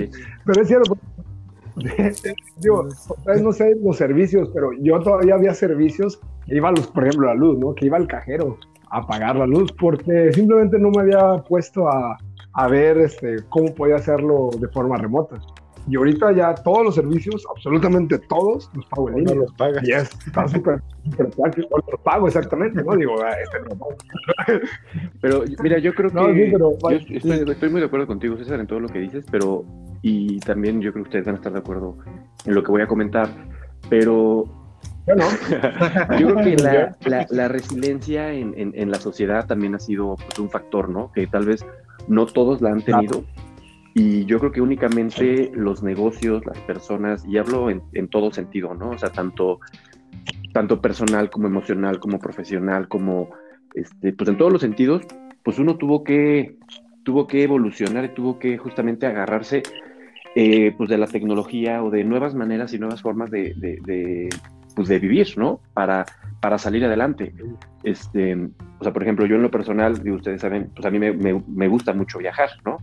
Pero 0.45 0.61
es 0.61 0.69
cierto, 0.69 0.99
Digo, 2.57 2.89
no 3.43 3.53
sé 3.53 3.77
los 3.83 3.97
servicios, 3.97 4.51
pero 4.55 4.71
yo 4.81 5.01
todavía 5.01 5.35
había 5.35 5.55
servicios 5.55 6.21
que 6.47 6.57
iba, 6.57 6.71
los, 6.71 6.87
por 6.89 7.07
ejemplo, 7.07 7.27
la 7.27 7.35
luz, 7.35 7.59
¿no? 7.59 7.75
Que 7.75 7.87
iba 7.87 7.97
al 7.97 8.07
cajero 8.07 8.59
a 8.91 9.07
pagar 9.07 9.37
la 9.37 9.47
luz 9.47 9.73
porque 9.73 10.33
simplemente 10.33 10.79
no 10.79 10.91
me 10.91 11.03
había 11.03 11.43
puesto 11.49 11.89
a, 11.89 12.17
a 12.53 12.69
ver 12.69 12.99
este, 12.99 13.37
cómo 13.49 13.75
podía 13.75 13.97
hacerlo 13.97 14.51
de 14.59 14.69
forma 14.69 14.97
remota. 14.97 15.41
Y 15.87 15.97
ahorita 15.97 16.33
ya 16.33 16.55
todos 16.55 16.83
los 16.85 16.95
servicios, 16.95 17.45
absolutamente 17.55 18.19
todos, 18.19 18.71
los 18.75 18.87
pago 18.87 19.11
en 19.11 19.17
línea. 19.17 19.35
los 19.35 19.53
pagas. 19.53 19.87
Y 19.87 19.93
es, 19.93 20.11
está 20.27 20.49
súper, 20.49 20.81
súper 21.05 21.29
práctico. 21.31 21.79
Los 21.91 22.01
pago 22.01 22.27
exactamente, 22.27 22.83
¿no? 22.83 22.97
Digo, 22.97 23.15
ah, 23.23 23.33
este 23.43 23.61
no 23.61 23.67
lo 23.67 23.77
pago. 23.77 23.95
Pero 25.21 25.45
mira, 25.63 25.79
yo 25.79 25.93
creo 25.95 26.09
que 26.11 26.17
No, 26.17 26.27
sí, 26.33 26.49
pero- 26.53 26.71
yo 26.91 26.97
estoy, 27.17 27.51
estoy 27.53 27.69
muy 27.69 27.81
de 27.81 27.87
acuerdo 27.87 28.07
contigo, 28.07 28.37
César, 28.39 28.61
en 28.61 28.67
todo 28.67 28.81
lo 28.81 28.89
que 28.89 28.99
dices, 28.99 29.25
pero 29.31 29.65
y 30.03 30.39
también 30.41 30.81
yo 30.81 30.93
creo 30.93 31.05
que 31.05 31.09
ustedes 31.09 31.27
van 31.27 31.35
a 31.35 31.39
estar 31.39 31.53
de 31.53 31.59
acuerdo 31.59 31.97
en 32.47 32.55
lo 32.55 32.63
que 32.63 32.71
voy 32.71 32.83
a 32.83 32.87
comentar, 32.87 33.29
pero 33.89 34.45
Yo 35.07 35.15
no. 35.15 35.25
yo 36.19 36.35
creo 36.35 36.45
que 36.45 36.57
la, 36.63 36.97
la- 37.05 37.27
la 37.31 37.49
resiliencia 37.49 38.33
en, 38.33 38.55
en- 38.57 38.73
en 38.75 38.91
la 38.91 38.99
sociedad 38.99 39.47
también 39.47 39.75
ha 39.75 39.79
sido 39.79 40.17
pues, 40.17 40.39
un 40.39 40.49
factor, 40.51 40.89
¿no? 40.89 41.11
Que 41.13 41.27
tal 41.27 41.45
vez 41.47 41.65
no 42.09 42.27
todos 42.27 42.61
la 42.63 42.71
han 42.71 42.83
tenido. 42.83 43.25
Y 43.95 44.25
yo 44.25 44.41
creo 44.41 44.51
que 44.51 44.61
únicamente 44.61 45.53
los 45.55 45.85
negocios, 45.85 46.45
las 46.45 46.59
personas, 46.61 47.25
y 47.27 47.39
hablo 47.39 47.71
en, 47.71 47.81
en 47.93 48.09
todo 48.09 48.33
sentido, 48.33 48.75
¿no? 48.75 48.91
O 48.91 48.99
sea, 48.99 49.11
tanto, 49.11 49.61
tanto 50.53 50.81
personal 50.81 51.31
como 51.31 51.47
emocional, 51.47 52.01
como 52.01 52.19
profesional, 52.19 52.89
como, 52.89 53.31
este, 53.75 54.13
pues 54.13 54.29
en 54.29 54.37
todos 54.37 54.53
los 54.53 54.63
sentidos, 54.63 55.03
pues 55.45 55.61
uno 55.61 55.77
tuvo 55.77 56.03
que, 56.03 56.57
tuvo 57.05 57.29
que 57.29 57.45
evolucionar 57.45 58.05
y 58.05 58.15
tuvo 58.15 58.41
que 58.41 58.59
justamente 58.59 59.07
agarrarse 59.07 59.63
eh, 60.35 60.75
pues 60.77 60.91
de 60.91 60.99
la 60.99 61.07
tecnología 61.07 61.85
o 61.85 61.91
de 61.91 62.03
nuevas 62.03 62.35
maneras 62.35 62.73
y 62.73 62.81
nuevas 62.81 63.01
formas 63.01 63.31
de, 63.31 64.29
pues 64.75 64.89
de 64.89 64.99
vivir, 64.99 65.29
¿no? 65.37 65.61
Para, 65.73 66.05
para 66.41 66.59
salir 66.59 66.85
adelante. 66.85 67.33
Este, 67.85 68.35
o 68.35 68.83
sea, 68.83 68.93
por 68.93 69.05
ejemplo, 69.05 69.27
yo 69.27 69.37
en 69.37 69.43
lo 69.43 69.53
personal, 69.53 70.01
y 70.05 70.11
ustedes 70.11 70.41
saben, 70.41 70.73
pues 70.75 70.85
a 70.85 70.91
mí 70.91 70.99
me, 70.99 71.13
me 71.13 71.69
gusta 71.69 71.93
mucho 71.93 72.19
viajar, 72.19 72.51
¿no? 72.65 72.79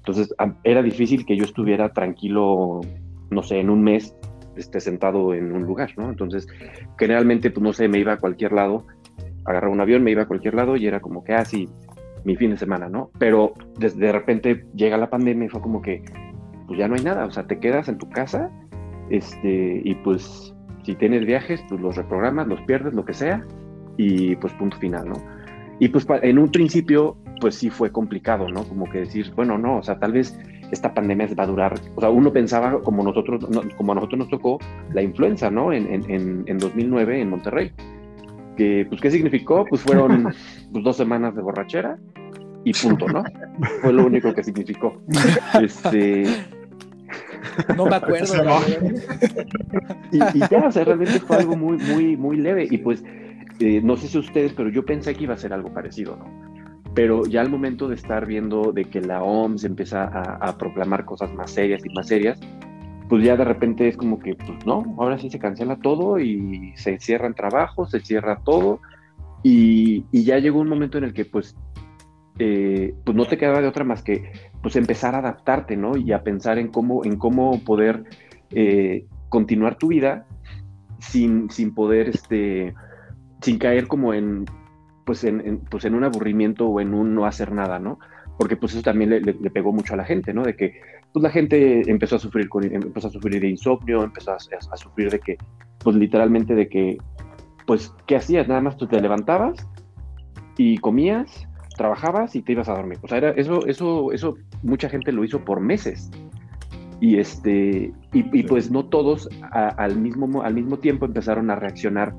Entonces 0.00 0.34
era 0.64 0.82
difícil 0.82 1.24
que 1.26 1.36
yo 1.36 1.44
estuviera 1.44 1.92
tranquilo, 1.92 2.80
no 3.30 3.42
sé, 3.42 3.60
en 3.60 3.70
un 3.70 3.82
mes 3.82 4.14
esté 4.56 4.80
sentado 4.80 5.34
en 5.34 5.52
un 5.52 5.62
lugar, 5.62 5.90
¿no? 5.96 6.08
Entonces, 6.10 6.46
generalmente, 6.98 7.50
pues 7.50 7.62
no 7.62 7.72
sé, 7.72 7.88
me 7.88 7.98
iba 7.98 8.14
a 8.14 8.18
cualquier 8.18 8.52
lado, 8.52 8.86
agarraba 9.44 9.72
un 9.72 9.80
avión, 9.80 10.02
me 10.02 10.10
iba 10.10 10.22
a 10.22 10.26
cualquier 10.26 10.54
lado 10.54 10.76
y 10.76 10.86
era 10.86 11.00
como 11.00 11.24
que, 11.24 11.34
ah, 11.34 11.44
sí, 11.44 11.68
mi 12.24 12.36
fin 12.36 12.50
de 12.50 12.58
semana, 12.58 12.88
¿no? 12.88 13.10
Pero 13.18 13.54
desde 13.78 14.06
de 14.06 14.12
repente 14.12 14.66
llega 14.74 14.96
la 14.96 15.10
pandemia 15.10 15.46
y 15.46 15.48
fue 15.48 15.60
como 15.60 15.80
que, 15.80 16.02
pues 16.66 16.78
ya 16.78 16.88
no 16.88 16.94
hay 16.94 17.02
nada, 17.02 17.26
o 17.26 17.30
sea, 17.30 17.46
te 17.46 17.58
quedas 17.58 17.88
en 17.88 17.98
tu 17.98 18.08
casa, 18.10 18.50
este, 19.08 19.80
y 19.84 19.94
pues 19.96 20.54
si 20.84 20.94
tienes 20.94 21.26
viajes, 21.26 21.62
pues 21.68 21.80
los 21.80 21.96
reprogramas, 21.96 22.46
los 22.46 22.60
pierdes, 22.62 22.94
lo 22.94 23.04
que 23.04 23.14
sea, 23.14 23.44
y 23.96 24.36
pues 24.36 24.52
punto 24.54 24.76
final, 24.78 25.08
¿no? 25.08 25.16
Y 25.78 25.88
pues 25.88 26.06
en 26.22 26.38
un 26.38 26.50
principio, 26.50 27.16
pues 27.40 27.54
sí 27.56 27.70
fue 27.70 27.90
complicado, 27.90 28.48
¿no? 28.48 28.64
Como 28.64 28.88
que 28.88 29.00
decir, 29.00 29.32
bueno, 29.34 29.58
no, 29.58 29.78
o 29.78 29.82
sea, 29.82 29.98
tal 29.98 30.12
vez 30.12 30.38
esta 30.70 30.94
pandemia 30.94 31.28
va 31.38 31.42
a 31.44 31.46
durar, 31.46 31.74
o 31.96 32.00
sea, 32.00 32.10
uno 32.10 32.32
pensaba 32.32 32.80
como 32.82 33.02
nosotros, 33.02 33.48
no- 33.50 33.62
como 33.76 33.92
a 33.92 33.94
nosotros 33.96 34.18
nos 34.20 34.28
tocó 34.28 34.58
la 34.92 35.02
influenza, 35.02 35.50
¿no? 35.50 35.72
En, 35.72 35.92
en, 35.92 36.10
en, 36.10 36.44
en 36.46 36.58
2009 36.58 37.20
en 37.20 37.30
Monterrey. 37.30 37.72
Que, 38.56 38.86
pues, 38.88 39.00
¿qué 39.00 39.10
significó? 39.10 39.64
Pues 39.68 39.82
fueron 39.82 40.24
pues, 40.72 40.84
dos 40.84 40.96
semanas 40.96 41.34
de 41.34 41.42
borrachera 41.42 41.98
y 42.64 42.72
punto, 42.74 43.08
¿no? 43.08 43.24
Fue 43.80 43.92
lo 43.92 44.06
único 44.06 44.32
que 44.34 44.44
significó. 44.44 45.00
Este, 45.60 46.24
No 47.76 47.86
me 47.86 47.96
acuerdo. 47.96 48.34
Y, 50.12 50.16
y 50.18 50.40
ya, 50.50 50.66
o 50.66 50.72
sea, 50.72 50.84
realmente 50.84 51.20
fue 51.20 51.36
algo 51.38 51.56
muy, 51.56 51.78
muy, 51.78 52.16
muy 52.16 52.36
leve. 52.36 52.66
Y 52.70 52.78
pues, 52.78 53.02
eh, 53.60 53.80
no 53.82 53.96
sé 53.96 54.08
si 54.08 54.18
ustedes, 54.18 54.52
pero 54.52 54.68
yo 54.68 54.84
pensé 54.84 55.14
que 55.14 55.24
iba 55.24 55.34
a 55.34 55.38
ser 55.38 55.52
algo 55.52 55.72
parecido, 55.72 56.16
¿no? 56.16 56.49
Pero 56.94 57.24
ya 57.24 57.40
al 57.40 57.50
momento 57.50 57.88
de 57.88 57.94
estar 57.94 58.26
viendo 58.26 58.72
de 58.72 58.84
que 58.84 59.00
la 59.00 59.22
OMS 59.22 59.64
empieza 59.64 60.04
a, 60.04 60.36
a 60.36 60.58
proclamar 60.58 61.04
cosas 61.04 61.32
más 61.32 61.52
serias 61.52 61.84
y 61.84 61.90
más 61.94 62.08
serias, 62.08 62.40
pues 63.10 63.24
ya 63.24 63.36
de 63.36 63.44
repente 63.44 63.88
es 63.88 63.96
como 63.96 64.20
que, 64.20 64.36
pues 64.36 64.64
no, 64.64 64.94
ahora 64.96 65.18
sí 65.18 65.30
se 65.30 65.40
cancela 65.40 65.76
todo 65.76 66.20
y 66.20 66.72
se 66.76 66.98
cierran 67.00 67.34
trabajos, 67.34 67.90
se 67.90 67.98
cierra 67.98 68.40
todo. 68.44 68.80
Y, 69.42 70.04
y 70.12 70.22
ya 70.22 70.38
llegó 70.38 70.60
un 70.60 70.68
momento 70.68 70.96
en 70.96 71.04
el 71.04 71.12
que, 71.12 71.24
pues, 71.24 71.56
eh, 72.38 72.94
pues 73.04 73.16
no 73.16 73.26
te 73.26 73.36
quedaba 73.36 73.60
de 73.60 73.66
otra 73.66 73.84
más 73.84 74.02
que 74.02 74.32
pues 74.62 74.76
empezar 74.76 75.16
a 75.16 75.18
adaptarte, 75.18 75.76
¿no? 75.76 75.96
Y 75.96 76.12
a 76.12 76.22
pensar 76.22 76.58
en 76.58 76.68
cómo, 76.68 77.04
en 77.04 77.16
cómo 77.16 77.58
poder 77.64 78.04
eh, 78.50 79.06
continuar 79.28 79.76
tu 79.76 79.88
vida 79.88 80.26
sin, 81.00 81.50
sin 81.50 81.74
poder, 81.74 82.10
este, 82.10 82.74
sin 83.42 83.58
caer 83.58 83.88
como 83.88 84.14
en, 84.14 84.44
pues 85.10 85.24
en, 85.24 85.58
pues 85.68 85.84
en 85.86 85.96
un 85.96 86.04
aburrimiento 86.04 86.68
o 86.68 86.80
en 86.80 86.94
un 86.94 87.16
no 87.16 87.26
hacer 87.26 87.50
nada, 87.50 87.80
¿no? 87.80 87.98
Porque 88.38 88.56
pues 88.56 88.74
eso 88.74 88.82
también 88.82 89.10
le, 89.10 89.50
pegó 89.50 89.72
mucho 89.72 89.94
a 89.94 89.96
la 89.96 90.04
gente, 90.04 90.32
¿no? 90.32 90.44
De 90.44 90.54
que 90.54 90.80
pues 91.12 91.20
la 91.20 91.30
gente 91.30 91.90
empezó 91.90 92.14
a 92.14 92.20
sufrir, 92.20 92.48
con, 92.48 92.62
empezó 92.62 93.08
a 93.08 93.10
sufrir 93.10 93.40
de 93.40 93.48
insomnio, 93.48 94.04
empezó 94.04 94.30
a, 94.30 94.36
a, 94.36 94.76
sufrir 94.76 95.10
de 95.10 95.18
que, 95.18 95.36
pues 95.78 95.96
literalmente 95.96 96.54
de 96.54 96.68
que, 96.68 96.98
pues, 97.66 97.92
¿qué 98.06 98.14
hacías? 98.14 98.46
Nada 98.46 98.60
más 98.60 98.76
tú 98.76 98.86
te 98.86 99.00
levantabas 99.00 99.66
y 100.56 100.78
comías, 100.78 101.48
trabajabas 101.76 102.36
y 102.36 102.42
te 102.42 102.52
ibas 102.52 102.68
a 102.68 102.74
dormir. 102.74 103.00
O 103.02 103.08
sea, 103.08 103.18
era, 103.18 103.30
eso, 103.30 103.66
eso, 103.66 104.12
eso 104.12 104.36
mucha 104.62 104.88
gente 104.88 105.10
lo 105.10 105.24
hizo 105.24 105.44
por 105.44 105.58
meses. 105.58 106.08
Y 107.00 107.18
este, 107.18 107.92
y, 108.12 108.42
pues 108.44 108.70
no 108.70 108.84
todos 108.84 109.28
al, 109.50 109.96
mismo, 109.96 110.40
al 110.44 110.54
mismo 110.54 110.78
tiempo 110.78 111.04
empezaron 111.04 111.50
a 111.50 111.56
reaccionar 111.56 112.14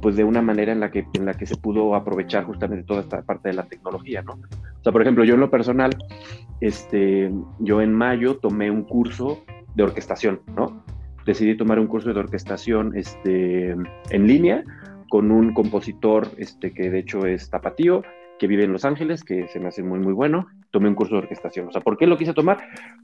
pues 0.00 0.16
de 0.16 0.24
una 0.24 0.42
manera 0.42 0.72
en 0.72 0.80
la 0.80 0.90
que 0.90 1.06
en 1.14 1.26
la 1.26 1.34
que 1.34 1.46
se 1.46 1.56
pudo 1.56 1.94
aprovechar 1.94 2.44
justamente 2.44 2.84
toda 2.84 3.00
esta 3.00 3.22
parte 3.22 3.48
de 3.48 3.54
la 3.54 3.64
tecnología, 3.64 4.22
¿no? 4.22 4.32
O 4.32 4.82
sea, 4.82 4.92
por 4.92 5.02
ejemplo, 5.02 5.24
yo 5.24 5.34
en 5.34 5.40
lo 5.40 5.50
personal, 5.50 5.96
este, 6.60 7.32
yo 7.58 7.80
en 7.80 7.92
mayo 7.92 8.36
tomé 8.36 8.70
un 8.70 8.84
curso 8.84 9.42
de 9.74 9.82
orquestación, 9.82 10.40
¿no? 10.56 10.84
Decidí 11.24 11.56
tomar 11.56 11.78
un 11.78 11.86
curso 11.86 12.12
de 12.12 12.20
orquestación 12.20 12.96
este, 12.96 13.70
en 13.70 14.26
línea 14.26 14.62
con 15.08 15.30
un 15.30 15.54
compositor 15.54 16.28
este, 16.36 16.72
que 16.72 16.90
de 16.90 16.98
hecho 16.98 17.26
es 17.26 17.50
tapatío, 17.50 18.02
que 18.38 18.46
vive 18.46 18.64
en 18.64 18.72
Los 18.72 18.84
Ángeles, 18.84 19.24
que 19.24 19.48
se 19.48 19.60
me 19.60 19.68
hace 19.68 19.82
muy, 19.82 19.98
muy 19.98 20.12
bueno. 20.12 20.46
Tomé 20.76 20.90
un 20.90 20.94
curso 20.94 21.14
de 21.14 21.22
orquestación. 21.22 21.68
O 21.68 21.72
sea, 21.72 21.80
¿por 21.80 21.96
qué 21.96 22.06
lo 22.06 22.18
quise 22.18 22.34
tomar? 22.34 22.58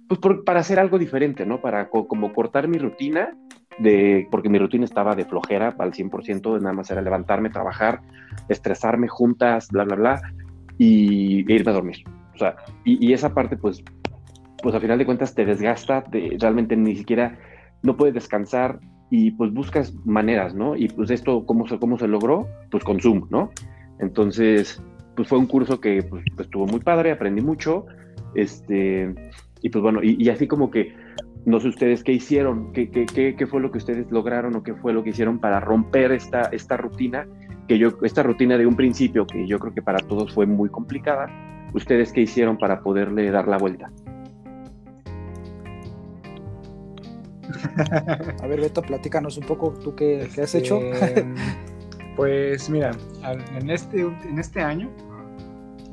Pues 0.06 0.20
para 0.44 0.60
hacer 0.60 0.78
algo 0.78 0.98
diferente, 0.98 1.46
¿no? 1.46 1.62
Para 1.62 1.88
como 1.88 2.34
cortar 2.34 2.68
mi 2.68 2.76
rutina, 2.76 3.34
de, 3.78 4.28
porque 4.30 4.50
mi 4.50 4.58
rutina 4.58 4.84
estaba 4.84 5.14
de 5.14 5.24
flojera 5.24 5.74
al 5.78 5.92
100%, 5.92 6.60
nada 6.60 6.74
más 6.74 6.90
era 6.90 7.00
levantarme, 7.00 7.48
trabajar, 7.48 8.02
estresarme 8.50 9.08
juntas, 9.08 9.68
bla, 9.70 9.84
bla, 9.84 9.96
bla, 9.96 10.22
y 10.76 11.50
e 11.50 11.54
irme 11.54 11.70
a 11.70 11.74
dormir. 11.74 12.04
O 12.34 12.36
sea, 12.36 12.56
y, 12.84 13.10
esa 13.14 13.32
parte, 13.32 13.56
pues, 13.56 13.82
pues 14.62 14.74
a 14.74 14.80
final 14.80 14.98
de 14.98 15.06
cuentas 15.06 15.34
te 15.34 15.46
desgasta, 15.46 16.04
de, 16.10 16.36
realmente 16.38 16.76
ni 16.76 16.94
siquiera 16.94 17.38
no 17.82 17.96
puedes 17.96 18.12
descansar 18.12 18.80
y 19.08 19.30
pues 19.30 19.50
buscas 19.50 19.94
maneras, 20.04 20.54
¿no? 20.54 20.76
Y 20.76 20.88
pues 20.88 21.10
esto, 21.10 21.46
¿cómo 21.46 21.66
se, 21.66 21.78
cómo 21.78 21.96
se 21.96 22.06
logró? 22.06 22.46
Pues 22.70 22.84
con 22.84 23.00
Zoom, 23.00 23.28
¿no? 23.30 23.50
Entonces, 23.98 24.82
pues 25.16 25.28
fue 25.28 25.38
un 25.38 25.46
curso 25.46 25.80
que 25.80 26.02
pues, 26.02 26.24
estuvo 26.38 26.66
muy 26.66 26.80
padre, 26.80 27.12
aprendí 27.12 27.42
mucho, 27.42 27.86
este, 28.34 29.14
y 29.60 29.68
pues 29.70 29.82
bueno, 29.82 30.00
y, 30.02 30.28
así 30.28 30.46
como 30.46 30.70
que, 30.70 30.94
no 31.44 31.60
sé 31.60 31.68
ustedes 31.68 32.04
qué 32.04 32.12
hicieron, 32.12 32.72
qué, 32.72 32.88
qué, 32.88 33.34
qué, 33.36 33.46
fue 33.46 33.60
lo 33.60 33.70
que 33.70 33.78
ustedes 33.78 34.10
lograron 34.10 34.54
o 34.56 34.62
qué 34.62 34.74
fue 34.74 34.92
lo 34.92 35.02
que 35.02 35.10
hicieron 35.10 35.38
para 35.38 35.60
romper 35.60 36.12
esta, 36.12 36.42
esta 36.52 36.76
rutina, 36.76 37.26
que 37.68 37.78
yo, 37.78 37.90
esta 38.02 38.22
rutina 38.22 38.56
de 38.58 38.66
un 38.66 38.76
principio 38.76 39.26
que 39.26 39.46
yo 39.46 39.58
creo 39.58 39.74
que 39.74 39.82
para 39.82 39.98
todos 39.98 40.32
fue 40.32 40.46
muy 40.46 40.68
complicada, 40.68 41.28
ustedes 41.74 42.12
qué 42.12 42.22
hicieron 42.22 42.58
para 42.58 42.80
poderle 42.80 43.30
dar 43.30 43.48
la 43.48 43.58
vuelta. 43.58 43.90
A 48.42 48.46
ver, 48.46 48.60
Beto, 48.60 48.82
platícanos 48.82 49.36
un 49.36 49.46
poco, 49.46 49.72
¿tú 49.72 49.94
qué, 49.94 50.28
qué 50.34 50.42
has 50.42 50.54
hecho? 50.54 50.80
Pues 52.22 52.70
mira, 52.70 52.92
en 53.24 53.68
este, 53.68 54.02
en 54.02 54.38
este 54.38 54.60
año 54.60 54.88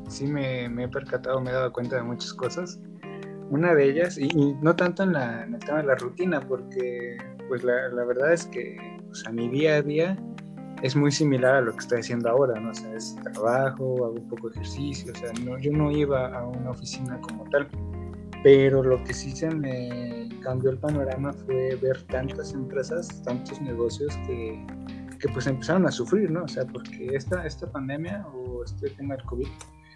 sí 0.07 0.27
me, 0.27 0.65
he 0.65 0.87
percatado, 0.87 1.41
me 1.41 1.49
he 1.49 1.53
dado 1.53 1.73
cuenta 1.73 1.95
de 1.95 2.03
muchas 2.03 2.35
cosas. 2.35 2.79
Una 3.49 3.73
de 3.73 3.89
ellas, 3.89 4.15
y, 4.15 4.27
no 4.61 4.75
tanto 4.75 5.01
en, 5.01 5.13
la, 5.13 5.45
el 5.45 5.57
tema 5.57 5.79
de 5.79 5.85
la 5.85 5.95
rutina, 5.95 6.39
porque 6.39 7.17
pues 7.47 7.63
la, 7.63 7.89
verdad 8.05 8.31
es 8.31 8.45
que 8.45 8.77
o 9.27 9.33
mi 9.33 9.49
día 9.49 9.77
a 9.77 9.81
día 9.81 10.19
es 10.83 10.95
muy 10.95 11.11
similar 11.11 11.55
a 11.55 11.61
lo 11.61 11.71
que 11.71 11.79
estoy 11.79 12.01
haciendo 12.01 12.29
ahora, 12.29 12.59
¿no? 12.59 12.75
Sea, 12.75 12.93
es 12.93 13.15
trabajo, 13.33 14.05
hago 14.05 14.13
un 14.13 14.29
poco 14.29 14.51
de 14.51 14.57
ejercicio, 14.57 15.11
o 15.11 15.15
sea, 15.17 15.31
no, 15.43 15.57
yo 15.57 15.71
no 15.71 15.89
iba 15.89 16.27
a 16.27 16.45
una 16.45 16.69
oficina 16.69 17.19
como 17.21 17.45
tal, 17.45 17.67
pero 18.43 18.83
lo 18.83 19.03
que 19.03 19.15
sí 19.15 19.35
se 19.35 19.49
me 19.49 20.29
cambió 20.43 20.69
el 20.69 20.77
panorama 20.77 21.33
fue 21.33 21.75
ver 21.81 22.03
tantas 22.03 22.53
empresas, 22.53 23.23
tantos 23.23 23.59
negocios 23.61 24.15
que 24.27 24.63
que 25.19 25.27
pues 25.29 25.47
empezaron 25.47 25.85
a 25.85 25.91
sufrir, 25.91 26.31
¿no? 26.31 26.43
O 26.43 26.47
sea, 26.47 26.65
porque 26.65 27.07
esta, 27.13 27.45
esta 27.45 27.71
pandemia 27.71 28.25
o 28.33 28.63
este 28.63 28.89
tema 28.91 29.15
del 29.15 29.25
COVID 29.25 29.47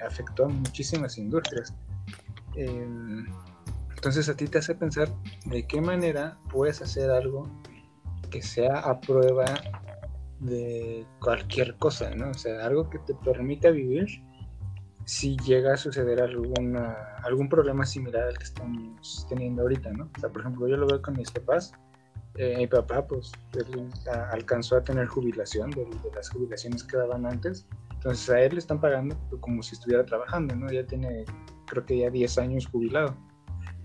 afectó 0.05 0.45
a 0.45 0.49
muchísimas 0.49 1.17
industrias. 1.17 1.73
Em, 2.55 3.25
entonces 3.95 4.27
a 4.29 4.35
ti 4.35 4.47
te 4.47 4.57
hace 4.57 4.75
pensar 4.75 5.09
de 5.45 5.65
qué 5.65 5.81
manera 5.81 6.37
puedes 6.51 6.81
hacer 6.81 7.09
algo 7.09 7.49
que 8.29 8.41
sea 8.41 8.79
a 8.79 8.99
prueba 8.99 9.45
de 10.39 11.05
cualquier 11.21 11.75
cosa, 11.77 12.13
¿no? 12.15 12.31
O 12.31 12.33
sea, 12.33 12.65
algo 12.65 12.89
que 12.89 12.99
te 12.99 13.13
permita 13.15 13.69
vivir 13.69 14.07
si 15.05 15.37
llega 15.37 15.73
a 15.73 15.77
suceder 15.77 16.21
alguna, 16.21 16.95
algún 17.23 17.49
problema 17.49 17.85
similar 17.85 18.27
al 18.27 18.37
que 18.37 18.43
estamos 18.43 19.25
teniendo 19.29 19.61
ahorita, 19.63 19.91
¿no? 19.91 20.09
O 20.15 20.19
sea, 20.19 20.29
por 20.29 20.41
ejemplo, 20.41 20.67
yo 20.67 20.77
lo 20.77 20.87
veo 20.87 21.01
con 21.01 21.15
mis 21.15 21.31
papás, 21.31 21.73
eh, 22.35 22.55
mi 22.57 22.67
papá 22.67 23.05
pues 23.05 23.31
alcanzó 24.31 24.77
a 24.77 24.83
tener 24.83 25.05
jubilación 25.07 25.69
de, 25.71 25.87
las 26.15 26.29
jubilaciones 26.29 26.83
que 26.83 26.97
daban 26.97 27.25
antes. 27.25 27.67
Entonces 27.93 28.29
a 28.29 28.41
él 28.41 28.53
le 28.53 28.59
están 28.59 28.81
pagando 28.81 29.15
como 29.39 29.61
si 29.61 29.75
estuviera 29.75 30.03
trabajando, 30.05 30.55
¿no? 30.55 30.71
Ya 30.71 30.85
tiene, 30.85 31.25
creo 31.67 31.85
que 31.85 31.99
ya 31.99 32.09
10 32.09 32.37
años 32.39 32.67
jubilado. 32.67 33.15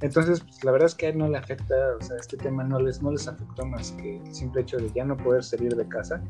Entonces, 0.00 0.40
pues, 0.40 0.64
la 0.64 0.72
verdad 0.72 0.86
es 0.86 0.94
que 0.94 1.06
a 1.06 1.08
él 1.10 1.18
no 1.18 1.28
le 1.28 1.38
afecta, 1.38 1.74
o 1.98 2.02
sea, 2.02 2.16
este 2.16 2.36
tema 2.36 2.62
no 2.64 2.80
les, 2.80 3.02
no 3.02 3.10
les 3.10 3.26
afectó 3.26 3.66
más 3.66 3.92
que 3.92 4.16
el 4.16 4.34
simple 4.34 4.62
hecho 4.62 4.76
de 4.76 4.90
ya 4.92 5.04
no 5.04 5.16
poder 5.16 5.42
salir 5.42 5.74
de 5.74 5.86
casa 5.88 6.22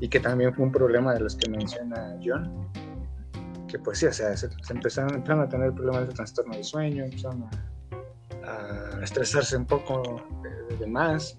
y 0.00 0.08
que 0.08 0.20
también 0.20 0.54
fue 0.54 0.64
un 0.64 0.72
problema 0.72 1.14
de 1.14 1.20
los 1.20 1.34
que 1.34 1.50
menciona 1.50 2.16
John, 2.24 2.68
que 3.66 3.78
pues 3.78 3.98
sí, 3.98 4.06
o 4.06 4.12
sea, 4.12 4.36
se, 4.36 4.48
empezaron, 4.70 5.14
empezaron, 5.16 5.42
a 5.42 5.48
tener 5.48 5.72
problemas 5.72 6.08
de 6.08 6.14
trastorno 6.14 6.56
de 6.56 6.62
sueño, 6.62 7.04
empezaron 7.04 7.44
a, 8.44 8.98
a 8.98 9.02
estresarse 9.02 9.56
un 9.56 9.66
poco 9.66 10.22
de, 10.42 10.76
de 10.76 10.86
más 10.86 11.36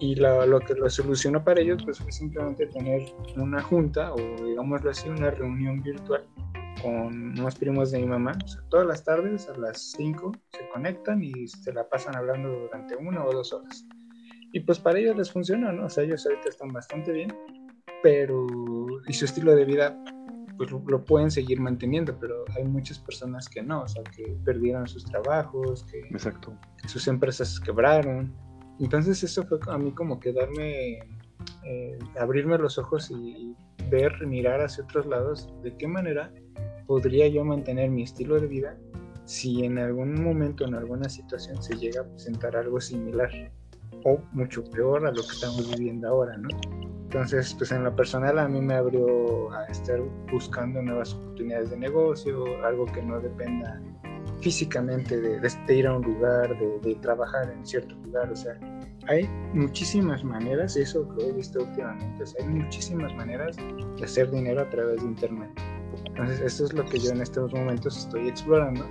y 0.00 0.14
lo, 0.14 0.60
que 0.60 0.74
lo 0.74 0.88
solucionó 0.88 1.44
para 1.44 1.60
ellos 1.60 1.84
pues 1.84 1.98
fue 1.98 2.10
simplemente 2.10 2.66
tener 2.66 3.02
una 3.36 3.62
junta 3.62 4.12
o 4.14 4.16
digámoslo 4.16 4.90
así, 4.90 5.08
una 5.08 5.30
reunión 5.30 5.82
virtual 5.82 6.26
con 6.82 7.38
unos 7.38 7.54
primos 7.56 7.90
de 7.90 7.98
mi 8.00 8.06
mamá. 8.06 8.32
O 8.42 8.48
sea, 8.48 8.62
todas 8.70 8.86
las 8.86 9.04
tardes 9.04 9.48
a 9.48 9.56
las 9.58 9.92
5 9.96 10.32
se 10.48 10.68
conectan 10.72 11.22
y 11.22 11.46
se 11.46 11.72
la 11.72 11.86
pasan 11.88 12.16
hablando 12.16 12.48
durante 12.48 12.96
una 12.96 13.24
o 13.24 13.32
dos 13.32 13.52
horas. 13.52 13.86
Y 14.52 14.60
pues 14.60 14.78
para 14.78 14.98
ellos 14.98 15.16
les 15.16 15.30
funciona, 15.30 15.70
¿no? 15.70 15.86
O 15.86 15.90
sea, 15.90 16.04
ellos 16.04 16.24
ahorita 16.26 16.48
están 16.48 16.72
bastante 16.72 17.12
bien, 17.12 17.32
pero 18.02 18.46
y 19.06 19.12
su 19.12 19.26
estilo 19.26 19.54
de 19.54 19.64
vida 19.66 20.02
pues 20.56 20.70
lo, 20.70 21.04
pueden 21.04 21.30
seguir 21.30 21.58
manteniendo, 21.60 22.18
pero 22.18 22.44
hay 22.54 22.64
muchas 22.64 22.98
personas 22.98 23.48
que 23.48 23.62
no, 23.62 23.82
o 23.82 23.88
sea, 23.88 24.02
que 24.04 24.36
perdieron 24.44 24.86
sus 24.86 25.06
trabajos, 25.06 25.84
que, 25.84 26.00
Exacto. 26.10 26.54
que 26.80 26.88
sus 26.88 27.08
empresas 27.08 27.58
quebraron. 27.60 28.34
Entonces 28.80 29.22
eso 29.22 29.44
fue 29.44 29.58
a 29.68 29.78
mí 29.78 29.92
como 29.92 30.18
que 30.18 30.32
darme, 30.32 31.00
eh, 31.64 31.98
abrirme 32.18 32.58
los 32.58 32.78
ojos 32.78 33.10
y, 33.10 33.54
ver, 33.90 34.26
mirar 34.26 34.62
hacia 34.62 34.84
otros 34.84 35.06
lados, 35.06 35.52
de 35.62 35.76
qué 35.76 35.86
manera 35.86 36.32
podría 36.86 37.28
yo 37.28 37.44
mantener 37.44 37.90
mi 37.90 38.02
estilo 38.02 38.40
de 38.40 38.46
vida 38.46 38.76
si 39.30 39.64
en 39.64 39.78
algún 39.78 40.20
momento, 40.24 40.64
en 40.64 40.74
alguna 40.74 41.08
situación 41.08 41.62
se 41.62 41.76
llega 41.76 42.00
a 42.00 42.04
presentar 42.04 42.56
algo 42.56 42.80
similar 42.80 43.30
o 44.04 44.18
mucho 44.32 44.64
peor 44.64 45.06
a 45.06 45.12
lo 45.12 45.22
que 45.22 45.28
estamos 45.28 45.70
viviendo 45.76 46.08
ahora, 46.08 46.36
¿no? 46.36 46.48
Entonces, 47.04 47.54
pues 47.54 47.70
en 47.70 47.84
lo 47.84 47.94
personal 47.94 48.40
a 48.40 48.48
mí 48.48 48.60
me 48.60 48.74
abrió 48.74 49.52
a 49.52 49.66
estar 49.66 50.00
buscando 50.32 50.82
nuevas 50.82 51.14
oportunidades 51.14 51.70
de 51.70 51.76
negocio, 51.76 52.64
algo 52.64 52.86
que 52.86 53.02
no 53.02 53.20
dependa 53.20 53.80
físicamente 54.40 55.20
de, 55.20 55.74
ir 55.74 55.86
a 55.86 55.96
un 55.96 56.02
lugar, 56.02 56.56
de, 56.82 56.94
trabajar 56.96 57.50
en 57.50 57.64
cierto 57.64 57.94
lugar, 58.04 58.30
o 58.30 58.36
sea, 58.36 58.58
hay 59.08 59.28
muchísimas 59.54 60.24
maneras, 60.24 60.76
eso 60.76 61.06
lo 61.16 61.24
he 61.24 61.32
visto 61.32 61.60
últimamente, 61.62 62.24
hay 62.40 62.48
muchísimas 62.48 63.14
maneras 63.14 63.56
de 63.56 64.04
hacer 64.04 64.30
dinero 64.30 64.62
a 64.62 64.70
través 64.70 65.02
de 65.02 65.08
Internet. 65.08 65.50
Entonces, 66.06 66.40
esto 66.40 66.64
es 66.66 66.72
lo 66.72 66.84
que 66.84 66.98
yo 66.98 67.10
en 67.10 67.20
estos 67.20 67.52
momentos 67.52 67.96
estoy 67.98 68.28
explorando, 68.28 68.86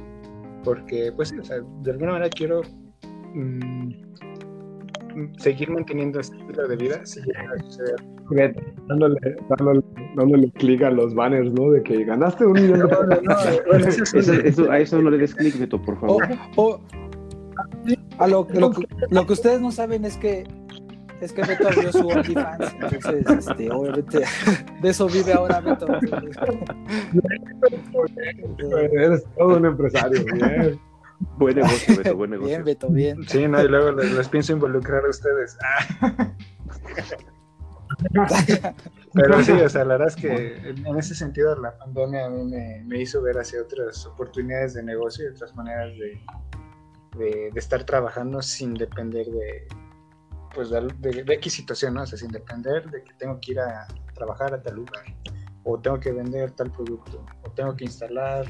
porque, 0.64 1.12
pues, 1.16 1.32
de 1.32 1.92
alguna 1.92 2.14
manera 2.14 2.30
quiero 2.30 2.62
mm, 3.34 3.92
seguir 5.38 5.70
manteniendo 5.70 6.20
este 6.20 6.38
estilo 6.38 6.68
de 6.68 6.76
vida 6.76 7.06
si 7.06 7.22
llega 7.22 7.52
a 7.52 7.64
suceder. 7.64 8.19
Dándole, 8.88 9.20
dándole, 9.50 9.82
dándole 10.16 10.52
clic 10.52 10.82
a 10.84 10.92
los 10.92 11.14
banners, 11.14 11.52
¿no? 11.54 11.72
De 11.72 11.84
que 11.84 12.04
ganaste 12.06 12.46
un 12.46 12.54
millón 12.54 12.80
de 12.80 12.96
dólares. 12.96 14.14
eso, 14.44 14.72
a 14.72 14.80
eso 14.80 15.02
no 15.02 15.10
le 15.10 15.18
des 15.18 15.36
clic, 15.36 15.58
Beto, 15.58 15.82
por 15.82 16.00
favor. 16.00 16.24
O, 16.56 16.80
a 18.18 18.28
lo, 18.28 18.48
lo, 18.54 18.72
lo, 19.10 19.26
que 19.26 19.34
ustedes 19.34 19.62
no 19.62 19.72
saben 19.72 20.06
es 20.06 20.18
que 20.18 20.46
es 21.22 21.34
que 21.34 21.42
Beto 21.42 21.68
abrió 21.68 21.92
su 21.92 22.08
OnlyFans, 22.08 22.74
entonces, 22.82 23.48
este, 23.48 23.72
obviamente, 23.72 24.22
de 24.82 24.90
eso 24.90 25.08
vive 25.08 25.34
ahora 25.34 25.60
Beto. 25.60 25.88
Eres 28.94 29.26
todo 29.38 29.58
un 29.58 29.66
empresario, 29.66 30.24
bien. 30.24 30.80
Buen 31.38 31.56
negocio, 31.56 31.98
Beto, 31.98 32.16
buen 32.16 32.32
negocio. 32.32 32.50
Bien, 32.50 32.64
Beto, 32.64 32.90
bien. 32.90 33.18
Sí, 33.28 33.48
no, 33.48 33.62
y 33.62 33.68
luego 33.68 33.92
les, 33.92 34.14
les 34.14 34.30
pienso 34.30 34.54
involucrar 34.54 35.06
a 35.06 35.10
ustedes. 35.10 35.58
Ah. 35.62 36.34
Pero 39.14 39.44
sí, 39.44 39.52
o 39.52 39.70
sea, 39.70 39.84
la 39.86 39.98
verdad 39.98 40.08
es 40.10 40.16
que 40.16 40.70
en, 40.70 40.98
ese 40.98 41.16
sentido 41.16 41.56
la 41.56 41.78
pandemia 41.78 42.26
a 42.26 42.30
mí 42.30 42.44
me, 42.44 42.84
me 42.86 43.02
hizo 43.02 43.22
ver 43.22 43.38
hacia 43.40 43.62
otras 43.62 44.06
oportunidades 44.06 44.76
de 44.76 44.84
negocio 44.84 45.26
y 45.26 45.34
otras 45.34 45.56
maneras 45.56 45.94
de, 45.98 46.22
de, 47.18 47.50
de 47.52 47.60
estar 47.60 47.84
trabajando 47.84 48.42
sin 48.42 48.74
depender 48.76 49.26
de, 49.28 49.68
pues, 50.54 50.70
de, 50.70 50.88
de- 51.00 51.24
de 51.24 51.34
X 51.36 51.54
situación, 51.54 51.96
¿no? 51.96 52.04
O 52.04 52.06
sea, 52.06 52.18
sin 52.18 52.32
depender 52.32 52.90
de 52.92 53.04
que 53.04 53.14
tengo 53.16 53.40
que 53.42 53.54
ir 53.54 53.60
a 53.60 53.88
trabajar 54.14 54.54
a 54.54 54.62
tal 54.62 54.76
lugar, 54.76 55.04
o 55.64 55.80
tengo 55.80 56.00
que 56.00 56.12
vender 56.12 56.52
tal 56.52 56.72
producto, 56.72 57.26
o 57.44 57.52
tengo 57.52 57.76
que 57.76 57.86
instalar 57.86 58.46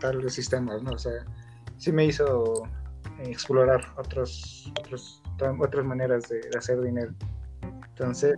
tales 0.00 0.34
sistemas, 0.34 0.82
¿no? 0.82 0.90
O 0.92 0.98
sea, 0.98 1.24
sí 1.78 1.92
me 1.92 2.04
hizo 2.04 2.64
explorar 3.20 3.80
otros, 3.96 4.72
otros, 4.80 5.22
otras 5.58 5.84
maneras 5.84 6.28
de 6.28 6.40
hacer 6.58 6.80
dinero. 6.80 7.12
Entonces, 7.96 8.36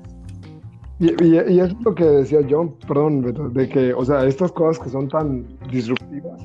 Y, 1.01 1.07
y, 1.25 1.35
y 1.49 1.61
es 1.61 1.75
lo 1.85 1.93
que 1.95 2.05
decía 2.05 2.39
John, 2.49 2.73
perdón, 2.87 3.21
Beto, 3.23 3.49
de 3.49 3.69
que, 3.69 3.93
o 3.93 4.05
sea, 4.05 4.25
estas 4.27 4.53
cosas 4.53 4.83
que 4.83 4.91
son 4.91 5.09
tan 5.09 5.45
disruptivas 5.71 6.41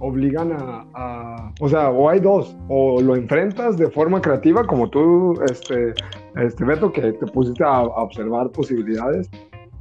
obligan 0.00 0.52
a, 0.52 0.84
a- 0.94 1.52
o 1.60 1.68
sea, 1.68 1.90
o 1.90 2.08
hay 2.10 2.18
dos, 2.20 2.56
o 2.68 3.00
lo 3.00 3.14
enfrentas 3.16 3.76
de 3.78 3.88
forma 3.88 4.20
creativa, 4.20 4.66
como 4.66 4.90
tú, 4.90 5.40
este, 5.50 5.94
este 6.36 6.64
Beto, 6.64 6.92
que 6.92 7.12
te 7.12 7.26
pusiste 7.26 7.62
a, 7.64 7.68
a 7.76 8.02
observar 8.02 8.50
posibilidades, 8.50 9.30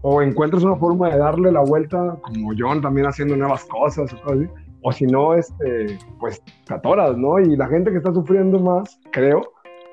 o 0.02 0.22
encuentras 0.22 0.64
una 0.64 0.76
forma 0.76 1.10
de 1.10 1.18
darle 1.18 1.52
la 1.52 1.62
vuelta, 1.62 2.16
como 2.22 2.52
John 2.58 2.82
también 2.82 3.08
haciendo 3.08 3.36
nuevas 3.36 3.66
cosas 3.66 4.14
o 4.26 4.32
así, 4.32 4.48
o 4.84 4.92
si 4.92 5.06
no, 5.08 5.34
este, 5.34 5.98
pues 6.20 6.42
te 6.68 6.74
atoras, 6.74 7.18
¿no? 7.18 7.40
Y 7.40 7.56
la 7.58 7.68
gente 7.68 7.90
que 7.92 7.98
está 7.98 8.14
sufriendo 8.14 8.60
más, 8.60 9.00
creo, 9.12 9.42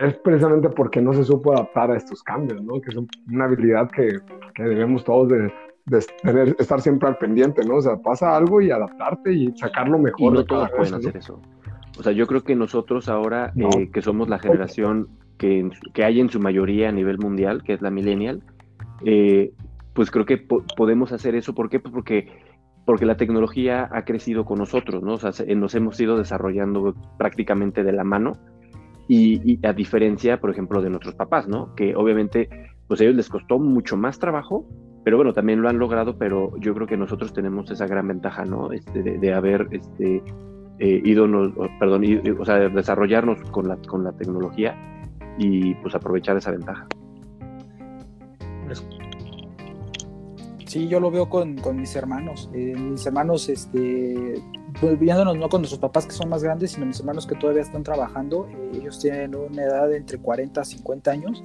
es 0.00 0.14
precisamente 0.14 0.68
porque 0.70 1.00
no 1.00 1.12
se 1.12 1.24
supo 1.24 1.52
adaptar 1.52 1.90
a 1.90 1.96
estos 1.96 2.22
cambios, 2.22 2.62
¿no? 2.62 2.80
Que 2.80 2.90
es 2.90 2.96
un- 2.96 3.08
una 3.32 3.44
habilidad 3.44 3.90
que, 3.90 4.18
que 4.54 4.62
debemos 4.62 5.04
todos 5.04 5.28
de, 5.28 5.52
de 5.86 6.04
tener, 6.22 6.56
estar 6.58 6.80
siempre 6.80 7.08
al 7.08 7.18
pendiente, 7.18 7.62
¿no? 7.64 7.76
O 7.76 7.82
sea, 7.82 7.96
pasa 7.96 8.36
algo 8.36 8.60
y 8.60 8.70
adaptarte 8.70 9.32
y 9.32 9.52
sacar 9.56 9.88
lo 9.88 9.98
Y 9.98 10.02
mejor 10.02 10.32
no 10.32 10.38
de 10.40 10.44
todos 10.46 10.70
pueden 10.70 10.94
hacer 10.94 11.16
eso. 11.16 11.40
O 11.98 12.02
sea, 12.02 12.12
yo 12.12 12.26
creo 12.26 12.42
que 12.42 12.54
nosotros 12.54 13.08
ahora, 13.08 13.52
No. 13.54 13.68
eh, 13.78 13.90
que 13.92 14.00
somos 14.00 14.28
la 14.28 14.38
generación 14.38 15.08
que, 15.38 15.68
que 15.92 16.04
hay 16.04 16.20
en 16.20 16.30
su 16.30 16.40
mayoría 16.40 16.88
a 16.88 16.92
nivel 16.92 17.18
mundial, 17.18 17.62
que 17.62 17.72
es 17.74 17.82
la 17.82 17.90
millennial, 17.90 18.42
eh, 19.04 19.52
pues 19.94 20.10
creo 20.10 20.24
que 20.24 20.38
po- 20.38 20.64
podemos 20.76 21.12
hacer 21.12 21.34
eso. 21.34 21.54
¿Por 21.54 21.68
qué? 21.68 21.80
Pues 21.80 21.92
porque, 21.92 22.28
porque 22.86 23.06
la 23.06 23.16
tecnología 23.16 23.88
ha 23.92 24.04
crecido 24.04 24.44
con 24.44 24.58
nosotros, 24.58 25.02
¿no? 25.02 25.14
O 25.14 25.18
sea, 25.18 25.32
se- 25.32 25.54
nos 25.56 25.74
hemos 25.74 25.98
ido 26.00 26.16
desarrollando 26.16 26.94
prácticamente 27.18 27.82
de 27.82 27.92
la 27.92 28.04
mano. 28.04 28.32
Y, 29.12 29.40
y 29.54 29.66
a 29.66 29.72
diferencia, 29.72 30.40
por 30.40 30.50
ejemplo, 30.50 30.80
de 30.80 30.88
nuestros 30.88 31.16
papás, 31.16 31.48
¿no? 31.48 31.74
Que 31.74 31.96
obviamente, 31.96 32.48
pues 32.86 33.00
a 33.00 33.04
ellos 33.04 33.16
les 33.16 33.28
costó 33.28 33.58
mucho 33.58 33.96
más 33.96 34.20
trabajo, 34.20 34.68
pero 35.04 35.16
bueno, 35.16 35.32
también 35.32 35.60
lo 35.62 35.68
han 35.68 35.80
logrado, 35.80 36.16
pero 36.16 36.56
yo 36.60 36.72
creo 36.74 36.86
que 36.86 36.96
nosotros 36.96 37.32
tenemos 37.32 37.68
esa 37.72 37.88
gran 37.88 38.06
ventaja, 38.06 38.44
¿no? 38.44 38.70
Este, 38.70 39.02
de, 39.02 39.18
de 39.18 39.34
haber 39.34 39.66
este, 39.72 40.22
eh, 40.78 41.02
ido, 41.04 41.26
nos- 41.26 41.52
perdón, 41.80 42.04
o 42.38 42.44
sea, 42.44 42.54
de 42.60 42.68
desarrollarnos 42.68 43.40
con 43.50 43.66
la, 43.66 43.76
con 43.78 44.04
la 44.04 44.12
tecnología 44.12 44.76
y 45.38 45.74
pues 45.76 45.92
aprovechar 45.96 46.36
esa 46.36 46.52
ventaja. 46.52 46.86
Sí, 50.70 50.86
yo 50.86 51.00
lo 51.00 51.10
veo 51.10 51.28
con, 51.28 51.56
con 51.56 51.80
mis 51.80 51.96
hermanos. 51.96 52.48
Eh, 52.54 52.76
mis 52.76 53.04
hermanos, 53.04 53.48
este, 53.48 54.40
pues, 54.80 54.96
viéndonos 55.00 55.36
no 55.36 55.48
con 55.48 55.62
nuestros 55.62 55.80
papás 55.80 56.06
que 56.06 56.12
son 56.12 56.28
más 56.28 56.44
grandes, 56.44 56.70
sino 56.70 56.86
mis 56.86 57.00
hermanos 57.00 57.26
que 57.26 57.34
todavía 57.34 57.62
están 57.62 57.82
trabajando. 57.82 58.46
eh, 58.48 58.70
ellos 58.74 59.00
tienen 59.00 59.34
una 59.34 59.64
edad 59.64 59.88
de 59.88 59.96
entre 59.96 60.18
40 60.18 60.60
a 60.60 60.64
50 60.64 61.10
años. 61.10 61.42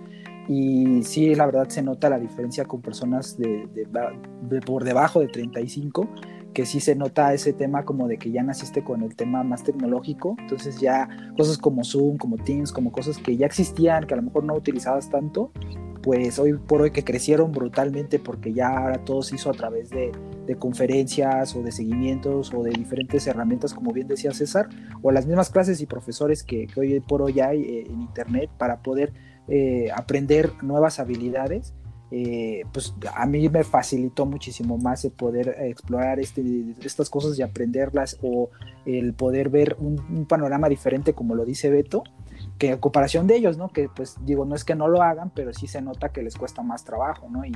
Y 0.48 1.02
sí, 1.02 1.34
la 1.34 1.48
verdad 1.48 1.68
se 1.70 1.82
nota 1.82 2.08
la 2.08 2.20
diferencia 2.20 2.66
con 2.66 2.84
personas 2.84 3.36
de, 3.36 3.66
de 3.74 3.88
de 4.48 4.62
por 4.62 4.84
debajo 4.84 5.22
de 5.22 5.28
35, 5.28 6.08
que 6.54 6.68
sí 6.68 6.80
se 6.80 6.96
nota 6.96 7.34
ese 7.34 7.52
tema 7.52 7.84
como 7.84 8.08
de 8.08 8.20
que 8.20 8.30
ya 8.30 8.44
naciste 8.44 8.84
con 8.84 9.02
el 9.02 9.16
tema 9.16 9.44
más 9.44 9.64
tecnológico. 9.64 10.36
Entonces 10.38 10.80
ya 10.80 11.10
cosas 11.36 11.58
como 11.58 11.84
Zoom, 11.84 12.18
como 12.18 12.38
Teams, 12.38 12.72
como 12.72 12.92
cosas 12.92 13.18
que 13.18 13.36
ya 13.36 13.48
existían, 13.48 14.06
que 14.06 14.14
a 14.14 14.18
lo 14.18 14.24
mejor 14.24 14.44
no 14.44 14.54
utilizabas 14.54 15.10
tanto, 15.10 15.52
pues 16.06 16.38
hoy 16.38 16.54
por 16.54 16.84
hoy 16.84 16.92
que 16.92 17.04
crecieron 17.04 17.52
brutalmente 17.52 18.20
porque 18.20 18.54
ya 18.54 18.68
ahora 18.78 19.04
todo 19.04 19.24
se 19.24 19.34
hizo 19.36 19.50
a 19.50 19.54
través 19.54 19.90
de, 19.90 20.12
conferencias 20.60 21.56
o 21.56 21.64
de 21.64 21.72
seguimientos 21.72 22.54
o 22.54 22.62
de 22.62 22.70
diferentes 22.70 23.26
herramientas, 23.26 23.74
como 23.74 23.92
bien 23.92 24.08
decía 24.08 24.32
César, 24.32 24.70
o 25.02 25.12
las 25.12 25.26
mismas 25.26 25.50
clases 25.50 25.82
y 25.82 25.88
profesores 25.88 26.44
que, 26.44 26.68
que 26.68 26.80
hoy 26.80 27.00
por 27.00 27.24
hoy 27.24 27.40
hay 27.40 27.60
eh, 27.64 27.88
en 27.90 28.02
Internet 28.02 28.52
para 28.56 28.84
poder 28.84 29.14
eh, 29.48 29.88
aprender 29.96 30.52
nuevas 30.62 31.00
habilidades. 31.00 31.74
eh, 32.12 32.66
pues 32.72 32.94
a 33.16 33.26
mí 33.26 33.50
me 33.50 33.64
facilitó 33.64 34.28
muchísimo 34.28 34.78
más 34.78 35.04
el 35.06 35.12
poder 35.12 35.56
explorar 35.62 36.20
este, 36.20 36.44
estas 36.84 37.10
cosas 37.10 37.40
y 37.40 37.42
aprenderlas 37.42 38.20
o 38.22 38.52
el 38.86 39.16
poder 39.16 39.50
ver 39.50 39.76
un, 39.80 40.00
un 40.12 40.28
panorama 40.28 40.70
diferente 40.70 41.14
como 41.14 41.34
lo 41.34 41.46
dice 41.46 41.72
Beto 41.72 42.04
que 42.58 42.70
en 42.72 42.78
comparación 42.78 43.28
de 43.28 43.36
ellos, 43.36 43.58
¿no? 43.58 43.70
Que 43.70 43.90
pues 43.94 44.16
digo, 44.26 44.46
no 44.46 44.56
es 44.56 44.64
que 44.64 44.76
no 44.76 44.88
lo 44.88 45.02
hagan, 45.02 45.32
pero 45.34 45.54
sí 45.54 45.68
se 45.68 45.82
nota 45.82 46.10
que 46.10 46.24
les 46.24 46.36
cuesta 46.36 46.62
más 46.62 46.84
trabajo, 46.84 47.28
¿no? 47.30 47.46
Y, 47.46 47.52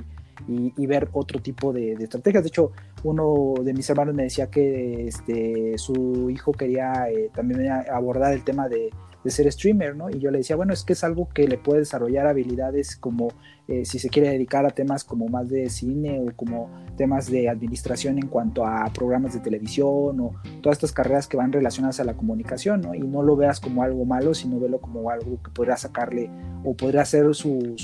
y, 0.48 0.74
y 0.76 0.88
ver 0.88 1.10
otro 1.14 1.42
tipo 1.42 1.72
de, 1.72 1.96
de, 1.96 2.04
estrategias. 2.04 2.44
De 2.44 2.50
hecho, 2.50 2.72
uno 3.04 3.54
de 3.64 3.74
mis 3.74 3.90
hermanos 3.90 4.14
me 4.14 4.24
decía 4.24 4.50
que 4.50 5.08
este, 5.08 5.78
su 5.78 6.30
hijo 6.30 6.52
quería 6.52 7.10
eh, 7.10 7.30
también 7.34 7.70
abordar 7.92 8.34
el 8.34 8.44
tema 8.44 8.68
de, 8.68 8.90
de, 9.24 9.32
ser 9.32 9.52
streamer, 9.52 9.96
¿no? 9.96 10.10
Y 10.10 10.20
yo 10.20 10.32
le 10.32 10.40
decía, 10.40 10.56
bueno, 10.56 10.74
es 10.74 10.84
que 10.84 10.94
es 10.94 11.04
algo 11.04 11.30
que 11.30 11.48
le 11.48 11.58
puede 11.58 11.80
desarrollar 11.80 12.28
habilidades 12.28 12.96
como 12.96 13.30
eh, 13.68 13.86
si 13.86 14.00
se 14.00 14.10
quiere 14.10 14.30
dedicar 14.30 14.66
a 14.66 14.72
temas 14.72 15.04
como 15.04 15.28
más 15.28 15.50
de 15.50 15.70
cine 15.70 16.20
o 16.20 16.36
como 16.36 16.70
temas 16.98 17.30
de 17.30 17.50
administración 17.50 18.18
en 18.18 18.28
cuanto 18.28 18.66
a 18.66 18.86
programas 18.94 19.34
de 19.34 19.40
televisión 19.40 20.20
o 20.20 20.32
todas 20.62 20.78
estas 20.78 20.92
carreras 20.92 21.28
que 21.28 21.38
van 21.38 21.52
relacionadas 21.52 22.00
a 22.00 22.04
la 22.04 22.16
comunicación, 22.16 22.82
¿no? 22.82 22.96
Y 22.96 23.00
no 23.00 23.22
lo 23.22 23.36
veas 23.36 23.60
como 23.60 23.84
algo 23.84 24.06
malo, 24.06 24.34
sino 24.34 24.60
velo 24.60 24.80
como 24.80 25.10
algo 25.10 25.42
que 25.44 25.52
podría 25.52 25.78
sacarle 25.78 26.30
o 26.64 26.76
podría 26.76 27.06
ser 27.06 27.34
su 27.36 27.76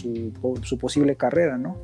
posible 0.80 1.16
carrera, 1.16 1.58
¿no? 1.58 1.78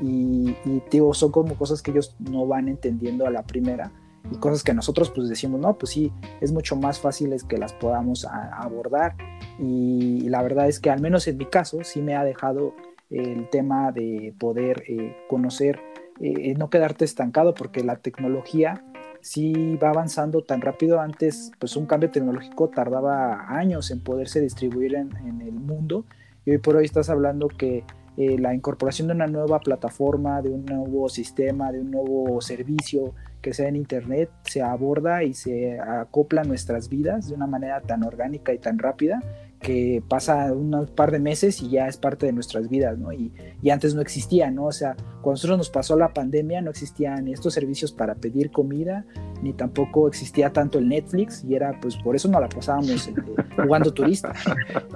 Y, 0.00 0.54
y, 0.64 0.82
digo, 0.90 1.12
son 1.14 1.32
como 1.32 1.56
cosas 1.56 1.82
que 1.82 1.90
ellos 1.90 2.14
no 2.18 2.46
van 2.46 2.68
entendiendo 2.68 3.26
a 3.26 3.30
la 3.30 3.42
primera 3.42 3.90
y 4.30 4.36
cosas 4.36 4.62
que 4.62 4.74
nosotros 4.74 5.10
pues 5.10 5.28
decimos, 5.28 5.60
no, 5.60 5.78
pues 5.78 5.92
sí, 5.92 6.12
es 6.40 6.52
mucho 6.52 6.76
más 6.76 6.98
fácil 7.00 7.32
es 7.32 7.44
que 7.44 7.58
las 7.58 7.72
podamos 7.72 8.24
a, 8.24 8.50
abordar 8.62 9.16
y, 9.58 10.22
y, 10.24 10.28
la 10.28 10.42
verdad 10.42 10.68
es 10.68 10.80
que 10.80 10.90
al 10.90 11.00
menos 11.00 11.26
en 11.28 11.38
mi 11.38 11.46
caso 11.46 11.82
sí 11.82 12.02
me 12.02 12.16
ha 12.16 12.24
dejado 12.24 12.74
el 13.10 13.48
tema 13.48 13.92
de 13.92 14.34
poder 14.38 14.84
eh, 14.86 15.16
conocer, 15.28 15.80
eh, 16.20 16.54
no 16.54 16.68
quedarte 16.68 17.04
estancado 17.04 17.54
porque 17.54 17.82
la 17.82 17.96
tecnología 17.96 18.84
sí 19.20 19.76
va 19.82 19.90
avanzando 19.90 20.42
tan 20.42 20.60
rápido. 20.60 21.00
Antes, 21.00 21.52
pues 21.58 21.76
un 21.76 21.86
cambio 21.86 22.10
tecnológico 22.10 22.68
tardaba 22.68 23.46
años 23.48 23.90
en 23.90 24.00
poderse 24.00 24.40
distribuir 24.40 24.94
en, 24.94 25.16
en 25.16 25.40
el 25.40 25.54
mundo 25.54 26.04
y 26.44 26.52
hoy 26.52 26.58
por 26.58 26.76
hoy 26.76 26.84
estás 26.84 27.08
hablando 27.08 27.48
que 27.48 27.84
eh, 28.16 28.36
la 28.36 28.52
incorporación 28.52 29.08
de 29.08 29.14
una 29.14 29.26
nueva 29.28 29.60
plataforma, 29.60 30.42
de 30.42 30.50
un 30.50 30.64
nuevo 30.64 31.08
sistema, 31.08 31.70
de 31.70 31.80
un 31.80 31.92
nuevo 31.92 32.40
servicio 32.40 33.14
que 33.42 33.54
sea 33.54 33.68
en 33.68 33.76
Internet, 33.76 34.30
se 34.44 34.62
aborda 34.62 35.22
y 35.22 35.34
se 35.34 35.78
acopla 35.80 36.42
a 36.42 36.44
nuestras 36.44 36.88
vidas 36.88 37.28
de 37.28 37.34
una 37.34 37.46
manera 37.46 37.80
tan 37.80 38.02
orgánica 38.02 38.52
y 38.52 38.58
tan 38.58 38.78
rápida 38.78 39.22
que 39.60 40.02
pasa 40.08 40.52
un 40.52 40.86
par 40.94 41.10
de 41.10 41.18
meses 41.18 41.62
y 41.62 41.70
ya 41.70 41.88
es 41.88 41.96
parte 41.96 42.26
de 42.26 42.32
nuestras 42.32 42.68
vidas, 42.68 42.96
¿no? 42.98 43.12
Y, 43.12 43.32
y, 43.60 43.70
antes 43.70 43.94
no 43.94 44.00
existía, 44.00 44.50
¿no? 44.50 44.66
O 44.66 44.72
sea, 44.72 44.94
cuando 45.20 45.32
nosotros 45.32 45.58
nos 45.58 45.70
pasó 45.70 45.96
la 45.96 46.12
pandemia 46.12 46.62
no 46.62 46.70
existían 46.70 47.26
estos 47.28 47.54
servicios 47.54 47.92
para 47.92 48.14
pedir 48.14 48.50
comida, 48.52 49.04
ni 49.42 49.52
tampoco 49.52 50.06
existía 50.06 50.52
tanto 50.52 50.78
el 50.78 50.88
Netflix, 50.88 51.44
y 51.44 51.54
era, 51.54 51.78
pues, 51.80 51.96
por 51.96 52.14
eso 52.14 52.28
no 52.28 52.40
la 52.40 52.48
pasábamos 52.48 52.90
este, 52.90 53.14
jugando 53.56 53.92
turista. 53.92 54.32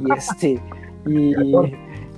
Y 0.00 0.12
este, 0.12 0.60
y, 1.06 1.34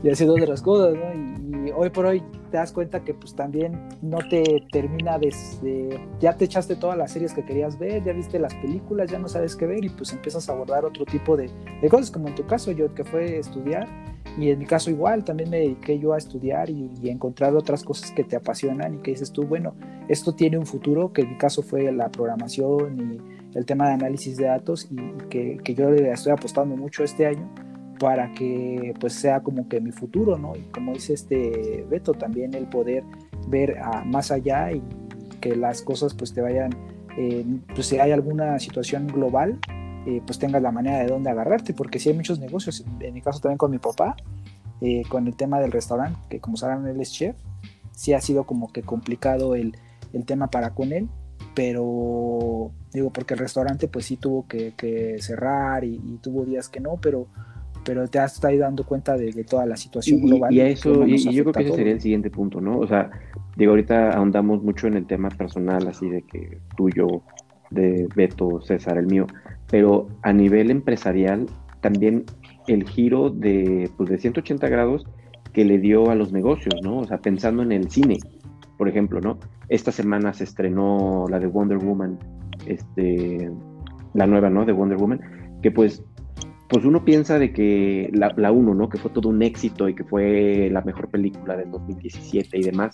y 0.03 0.11
haciendo 0.11 0.35
otras 0.35 0.63
cosas, 0.63 0.95
¿no? 0.95 1.15
Y, 1.15 1.69
y, 1.69 1.73
hoy 1.73 1.91
por 1.91 2.07
hoy 2.07 2.23
te 2.55 2.59
das 2.59 2.71
cuenta 2.71 3.03
que 3.03 3.15
pues 3.15 3.35
también 3.35 3.89
no 4.01 4.19
te 4.31 4.65
termina 4.71 5.19
de, 5.19 5.35
de, 5.61 6.01
ya 6.21 6.37
te 6.37 6.45
echaste 6.45 6.77
todas 6.77 6.97
las 6.97 7.11
series 7.11 7.35
que 7.35 7.45
querías 7.45 7.77
ver, 7.81 8.05
ya 8.05 8.13
viste 8.13 8.39
las 8.39 8.55
películas, 8.55 9.11
ya 9.11 9.19
no 9.19 9.27
sabes 9.27 9.57
qué 9.57 9.67
ver 9.67 9.85
y 9.85 9.89
pues 9.89 10.13
empiezas 10.13 10.49
a 10.49 10.53
abordar 10.53 10.85
otro 10.85 11.05
tipo 11.05 11.37
de, 11.37 11.51
de 11.83 11.89
cosas, 11.89 12.13
como 12.13 12.29
en 12.29 12.37
tu 12.37 12.47
caso, 12.47 12.71
yo 12.71 12.95
que 12.95 13.03
fue 13.03 13.41
estudiar 13.41 13.89
y 14.39 14.51
en 14.51 14.61
mi 14.61 14.67
caso 14.67 14.89
igual, 14.89 15.25
también 15.25 15.51
me 15.51 15.59
dediqué 15.59 15.99
yo 15.99 16.13
a 16.13 16.19
estudiar 16.19 16.71
y, 16.71 16.93
y 17.03 17.09
encontrar 17.09 17.57
otras 17.57 17.83
cosas 17.83 18.13
que 18.13 18.23
te 18.23 18.37
apasionan 18.37 18.95
y 18.95 18.99
que 18.99 19.11
dices 19.11 19.33
tú, 19.33 19.43
bueno, 19.43 19.75
esto 20.07 20.37
tiene 20.37 20.57
un 20.57 20.67
futuro, 20.67 21.13
que 21.13 21.23
en 21.23 21.31
mi 21.31 21.39
caso 21.39 21.61
fue 21.61 21.91
la 21.91 22.09
programación 22.09 23.01
y 23.01 23.59
el 23.59 23.67
tema 23.67 23.89
de 23.89 23.95
análisis 23.95 24.37
de 24.37 24.45
datos 24.45 24.87
y, 24.93 25.01
y 25.01 25.29
que, 25.29 25.57
que 25.57 25.75
yo 25.75 25.91
le 25.91 26.09
estoy 26.13 26.31
apostando 26.31 26.77
mucho 26.77 27.03
este 27.03 27.27
año 27.27 27.53
para 27.99 28.33
que 28.33 28.95
pues 29.01 29.13
sea 29.15 29.41
como 29.41 29.69
que 29.69 29.81
mi 29.81 29.93
futuro, 29.93 30.39
¿no? 30.39 30.57
Y 30.57 30.63
como 30.73 30.93
dice 30.93 31.15
este 31.15 31.87
Beto, 31.89 32.13
también 32.13 32.55
el 32.55 32.67
poder 32.67 33.05
ver 33.49 33.77
más 34.07 34.31
allá 34.31 34.73
y 34.73 34.83
que 35.41 35.57
las 35.57 35.83
cosas 35.83 36.15
pues 36.15 36.33
te 36.33 36.41
vayan, 36.41 36.71
eh, 37.19 37.45
pues 37.75 37.87
si 37.87 37.99
hay 37.99 38.13
alguna 38.13 38.59
situación 38.59 39.07
global, 39.07 39.59
eh, 40.07 40.21
pues 40.27 40.39
tengas 40.39 40.63
la 40.63 40.73
manera 40.73 40.99
de 40.99 41.07
dónde 41.07 41.31
agarrarte, 41.31 41.75
porque 41.75 41.99
si 41.99 42.11
hay 42.11 42.17
muchos 42.17 42.39
negocios, 42.39 42.85
en 43.01 43.15
mi 43.15 43.23
caso 43.23 43.41
también 43.41 43.59
con 43.59 43.71
mi 43.71 43.79
papá, 43.79 44.17
eh, 44.81 45.03
con 45.09 45.27
el 45.27 45.37
tema 45.37 45.61
del 45.61 45.73
restaurante, 45.73 46.19
que 46.29 46.41
como 46.41 46.57
saben 46.57 46.87
él 46.87 47.01
es 47.01 47.13
chef, 47.13 47.37
sí 47.93 48.13
ha 48.13 48.21
sido 48.21 48.45
como 48.45 48.73
que 48.73 48.83
complicado 48.83 49.55
el, 49.55 49.77
el 50.13 50.25
tema 50.25 50.49
para 50.49 50.71
con 50.71 50.93
él, 50.93 51.09
pero 51.55 52.73
digo, 52.93 53.11
porque 53.11 53.35
el 53.35 53.41
restaurante 53.41 53.89
pues 53.89 54.07
sí 54.07 54.17
tuvo 54.17 54.47
que, 54.47 55.17
cerrar 55.21 55.85
y, 55.85 55.99
tuvo 56.23 56.45
días 56.45 56.69
que 56.69 56.81
no, 56.81 56.97
pero, 57.01 57.29
pero 57.85 58.09
te 58.09 58.19
has 58.19 58.35
estado 58.35 58.59
dando 58.59 58.85
cuenta 58.85 59.17
de, 59.17 59.33
toda 59.45 59.67
la 59.67 59.77
situación 59.77 60.21
global. 60.21 60.53
Y, 60.53 60.61
eso, 60.61 61.07
y, 61.07 61.19
yo 61.33 61.45
creo 61.45 61.53
que 61.53 61.63
ese 61.63 61.77
sería 61.77 61.93
el 61.93 62.01
siguiente 62.01 62.31
punto, 62.31 62.61
¿no? 62.61 62.79
O 62.79 62.87
sea, 62.87 63.11
digo, 63.57 63.71
ahorita 63.73 64.11
ahondamos 64.11 64.63
mucho 64.63 64.87
en 64.87 64.95
el 64.95 65.07
tema 65.07 65.29
personal, 65.29 65.87
así 65.87 66.09
de 66.09 66.23
que 66.23 66.59
tuyo, 66.77 67.23
de 67.71 68.09
Beto, 68.15 68.61
César, 68.61 68.99
el 68.99 69.07
mío, 69.07 69.27
pero 69.71 70.09
a 70.23 70.33
nivel 70.33 70.71
empresarial 70.71 71.47
también 71.81 72.25
el 72.67 72.89
giro 72.89 73.31
de, 73.31 73.91
pues, 73.97 74.09
de 74.09 74.19
180 74.19 74.69
grados 74.69 75.07
que 75.53 75.65
le 75.65 75.79
dio 75.79 76.11
a 76.11 76.15
los 76.15 76.33
negocios, 76.33 76.75
¿no? 76.83 76.99
O 76.99 77.05
sea, 77.05 77.19
pensando 77.19 77.63
en 77.63 77.73
el 77.73 77.91
cine, 77.91 78.19
por 78.79 78.89
ejemplo, 78.89 79.21
¿no? 79.21 79.39
Esta 79.69 79.93
semana 79.93 80.33
se 80.33 80.45
estrenó 80.45 81.27
la 81.29 81.39
de 81.39 81.47
Wonder 81.47 81.79
Woman, 81.79 82.19
este, 82.67 83.51
la 84.15 84.27
nueva, 84.27 84.51
¿no? 84.51 84.65
De 84.65 84.73
Wonder 84.73 84.99
Woman, 84.99 85.21
que 85.63 85.71
pues, 85.71 86.03
pues 86.75 86.85
uno 86.85 87.05
piensa 87.05 87.39
de 87.39 87.53
que 87.53 88.11
la, 88.13 88.35
la 88.37 88.51
uno, 88.51 88.75
¿no? 88.75 88.89
Que 88.89 88.99
fue 88.99 89.09
todo 89.13 89.29
un 89.29 89.41
éxito 89.43 89.89
y 89.89 89.95
que 89.95 90.03
fue 90.03 90.69
la 90.73 90.81
mejor 90.81 91.09
película 91.09 91.57
del 91.57 91.71
2017 91.71 92.59
y 92.59 92.63
demás, 92.65 92.93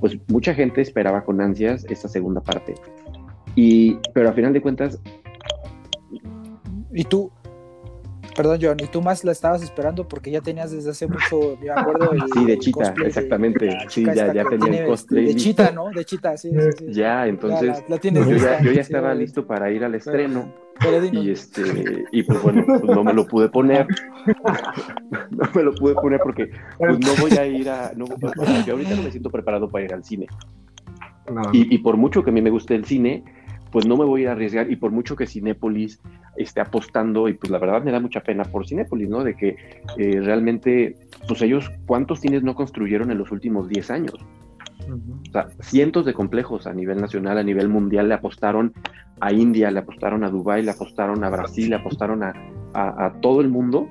pues 0.00 0.18
mucha 0.26 0.52
gente 0.52 0.80
esperaba 0.80 1.22
con 1.24 1.40
ansias 1.40 1.86
esta 1.88 2.08
segunda 2.08 2.40
parte. 2.40 2.74
Y, 3.54 3.98
pero 4.14 4.30
a 4.30 4.32
final 4.32 4.52
de 4.52 4.60
cuentas... 4.60 5.00
¿Y 6.92 7.04
tú, 7.04 7.30
Perdón, 8.40 8.58
John, 8.62 8.76
y 8.82 8.86
tú 8.86 9.02
más 9.02 9.22
la 9.22 9.32
estabas 9.32 9.62
esperando 9.62 10.08
porque 10.08 10.30
ya 10.30 10.40
tenías 10.40 10.70
desde 10.70 10.92
hace 10.92 11.06
mucho, 11.06 11.58
me 11.60 11.68
acuerdo. 11.68 12.12
El, 12.12 12.22
sí, 12.32 12.46
de 12.46 12.58
Chita, 12.58 12.94
exactamente. 13.04 13.68
sí, 13.88 14.02
ya, 14.02 14.32
ya 14.32 14.44
tenía 14.46 14.80
el 14.80 14.86
cosplay. 14.86 15.26
De 15.26 15.34
Chita, 15.36 15.70
¿no? 15.72 15.90
De 15.90 16.06
Chita, 16.06 16.38
sí. 16.38 16.50
sí, 16.78 16.86
Ya, 16.88 17.26
entonces. 17.26 17.84
yo, 17.86 17.98
ya, 18.38 18.62
yo, 18.62 18.72
ya, 18.72 18.80
estaba 18.80 19.12
listo 19.12 19.46
para 19.46 19.70
ir 19.70 19.84
al 19.84 19.94
estreno. 19.94 20.54
y 21.12 21.30
este, 21.30 22.06
y 22.12 22.22
pues 22.22 22.42
bueno, 22.42 22.64
pues 22.64 22.82
no 22.82 23.04
me 23.04 23.12
lo 23.12 23.26
pude 23.26 23.50
poner. 23.50 23.86
no 25.30 25.50
me 25.54 25.62
lo 25.62 25.74
pude 25.74 25.92
poner 25.96 26.20
porque 26.22 26.50
pues 26.78 26.98
no 26.98 27.14
voy 27.20 27.32
a 27.32 27.44
ir 27.44 27.68
a. 27.68 27.92
No, 27.94 28.06
yo 28.66 28.72
ahorita 28.72 28.96
no 28.96 29.02
me 29.02 29.10
siento 29.10 29.28
preparado 29.28 29.68
para 29.68 29.84
ir 29.84 29.92
al 29.92 30.02
cine. 30.02 30.28
Y, 31.52 31.74
y 31.74 31.78
por 31.80 31.98
mucho 31.98 32.24
que 32.24 32.30
a 32.30 32.32
mí 32.32 32.40
me 32.40 32.48
guste 32.48 32.74
el 32.74 32.86
cine, 32.86 33.22
pues 33.70 33.86
no 33.86 33.96
me 33.96 34.04
voy 34.04 34.26
a 34.26 34.32
arriesgar 34.32 34.70
y 34.70 34.76
por 34.76 34.90
mucho 34.90 35.16
que 35.16 35.26
Cinépolis 35.26 36.00
esté 36.36 36.60
apostando, 36.60 37.28
y 37.28 37.34
pues 37.34 37.50
la 37.50 37.58
verdad 37.58 37.82
me 37.82 37.92
da 37.92 38.00
mucha 38.00 38.20
pena 38.20 38.44
por 38.44 38.66
Cinépolis, 38.66 39.08
¿no? 39.08 39.24
De 39.24 39.34
que 39.34 39.56
eh, 39.96 40.20
realmente, 40.20 40.96
pues 41.28 41.42
ellos, 41.42 41.70
¿cuántos 41.86 42.20
cines 42.20 42.42
no 42.42 42.54
construyeron 42.54 43.10
en 43.10 43.18
los 43.18 43.30
últimos 43.30 43.68
10 43.68 43.90
años? 43.90 44.14
O 44.88 45.32
sea, 45.32 45.48
cientos 45.60 46.04
de 46.04 46.14
complejos 46.14 46.66
a 46.66 46.72
nivel 46.72 47.00
nacional, 47.00 47.38
a 47.38 47.42
nivel 47.42 47.68
mundial, 47.68 48.08
le 48.08 48.14
apostaron 48.14 48.72
a 49.20 49.32
India, 49.32 49.70
le 49.70 49.80
apostaron 49.80 50.24
a 50.24 50.30
Dubái, 50.30 50.62
le 50.62 50.70
apostaron 50.70 51.22
a 51.22 51.30
Brasil, 51.30 51.70
le 51.70 51.76
apostaron 51.76 52.22
a, 52.22 52.32
a, 52.74 53.12
todo 53.20 53.40
el 53.40 53.48
mundo. 53.48 53.88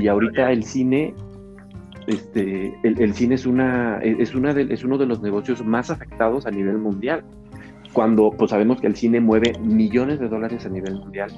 y 0.00 0.08
ahorita 0.08 0.50
el 0.50 0.64
cine, 0.64 1.14
este, 2.06 2.74
el, 2.82 3.00
el, 3.00 3.14
cine 3.14 3.34
es, 3.34 3.46
una, 3.46 3.98
es, 3.98 4.34
una 4.34 4.54
de, 4.54 4.72
es 4.72 4.82
uno 4.82 4.98
de 4.98 5.06
los 5.06 5.20
negocios 5.20 5.64
más 5.64 5.90
afectados 5.90 6.46
a 6.46 6.50
nivel 6.50 6.78
mundial 6.78 7.24
cuando 7.94 8.30
pues 8.30 8.50
sabemos 8.50 8.80
que 8.80 8.88
el 8.88 8.96
cine 8.96 9.20
mueve 9.20 9.52
millones 9.60 10.20
de 10.20 10.28
dólares 10.28 10.66
a 10.66 10.68
nivel 10.68 10.96
mundial 10.96 11.30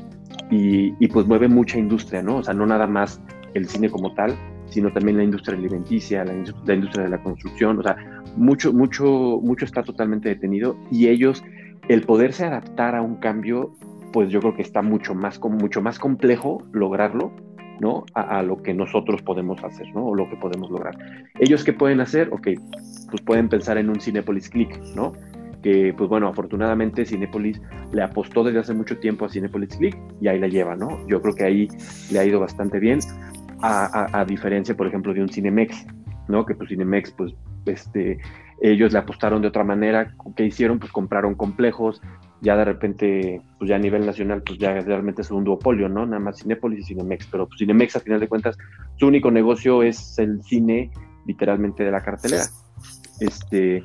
y, 0.50 1.06
pues 1.08 1.26
mueve 1.26 1.48
mucha 1.48 1.78
industria, 1.78 2.22
¿no? 2.22 2.36
O 2.38 2.42
sea, 2.42 2.54
no 2.54 2.66
nada 2.66 2.86
más 2.86 3.20
el 3.54 3.68
cine 3.68 3.90
como 3.90 4.14
tal, 4.14 4.34
sino 4.66 4.92
también 4.92 5.16
la 5.16 5.24
industria 5.24 5.56
alimenticia, 5.56 6.24
la, 6.24 6.32
industria 6.34 7.04
de 7.04 7.10
la 7.10 7.22
construcción, 7.22 7.78
o 7.78 7.82
sea, 7.82 7.96
mucho, 8.36 8.72
mucho, 8.72 9.04
mucho 9.42 9.64
está 9.64 9.82
totalmente 9.82 10.28
detenido 10.28 10.76
y 10.90 11.08
ellos, 11.08 11.44
el 11.88 12.02
poderse 12.02 12.44
adaptar 12.44 12.94
a 12.94 13.02
un 13.02 13.16
cambio, 13.16 13.74
pues 14.12 14.30
yo 14.30 14.40
creo 14.40 14.54
que 14.54 14.62
está 14.62 14.82
mucho 14.82 15.14
más, 15.14 15.40
mucho 15.40 15.82
más 15.82 15.98
complejo 15.98 16.62
lograrlo, 16.72 17.32
¿no? 17.80 18.04
A, 18.14 18.38
a, 18.38 18.42
lo 18.42 18.62
que 18.62 18.72
nosotros 18.72 19.20
podemos 19.22 19.62
hacer, 19.62 19.86
¿no? 19.94 20.06
O 20.06 20.14
lo 20.14 20.28
que 20.30 20.36
podemos 20.36 20.70
lograr. 20.70 20.96
¿Ellos 21.38 21.62
qué 21.62 21.72
pueden 21.72 22.00
hacer? 22.00 22.28
Ok, 22.32 22.48
pues 23.10 23.22
pueden 23.22 23.48
pensar 23.48 23.78
en 23.78 23.90
un 23.90 24.00
Cinepolis 24.00 24.48
Click, 24.48 24.80
¿no? 24.94 25.12
Que 25.66 25.92
pues 25.98 26.08
bueno, 26.08 26.28
afortunadamente 26.28 27.04
Cinepolis 27.04 27.60
le 27.92 28.00
apostó 28.00 28.44
desde 28.44 28.60
hace 28.60 28.72
mucho 28.72 28.98
tiempo 28.98 29.24
a 29.24 29.28
Cinepolis 29.28 29.76
Click 29.76 29.98
y 30.20 30.28
ahí 30.28 30.38
la 30.38 30.46
lleva, 30.46 30.76
¿no? 30.76 31.04
Yo 31.08 31.20
creo 31.20 31.34
que 31.34 31.42
ahí 31.42 31.68
le 32.12 32.20
ha 32.20 32.24
ido 32.24 32.38
bastante 32.38 32.78
bien, 32.78 33.00
a, 33.62 34.24
diferencia, 34.28 34.76
por 34.76 34.86
ejemplo, 34.86 35.12
de 35.12 35.22
un 35.22 35.28
Cinemex, 35.28 35.84
¿no? 36.28 36.46
Que 36.46 36.54
pues 36.54 36.68
Cinemex, 36.68 37.10
pues, 37.10 37.34
este, 37.64 38.20
ellos 38.62 38.92
le 38.92 39.00
apostaron 39.00 39.42
de 39.42 39.48
otra 39.48 39.64
manera, 39.64 40.14
¿qué 40.36 40.44
hicieron? 40.44 40.78
Pues 40.78 40.92
compraron 40.92 41.34
complejos, 41.34 42.00
ya 42.42 42.56
de 42.56 42.64
repente, 42.64 43.42
pues 43.58 43.68
ya 43.68 43.74
a 43.74 43.80
nivel 43.80 44.06
nacional, 44.06 44.44
pues 44.46 44.60
ya 44.60 44.78
realmente 44.78 45.22
es 45.22 45.32
un 45.32 45.42
duopolio, 45.42 45.88
¿no? 45.88 46.06
Nada 46.06 46.20
más 46.20 46.38
Cinepolis 46.38 46.78
y 46.78 46.94
Cinemex, 46.94 47.26
pero 47.26 47.48
pues 47.48 47.58
Cinemex 47.58 47.96
a 47.96 48.00
final 48.00 48.20
de 48.20 48.28
cuentas, 48.28 48.56
su 49.00 49.08
único 49.08 49.32
negocio 49.32 49.82
es 49.82 50.16
el 50.20 50.40
cine 50.44 50.92
literalmente 51.26 51.82
de 51.82 51.90
la 51.90 52.02
cartelera. 52.02 52.44
Este, 53.18 53.82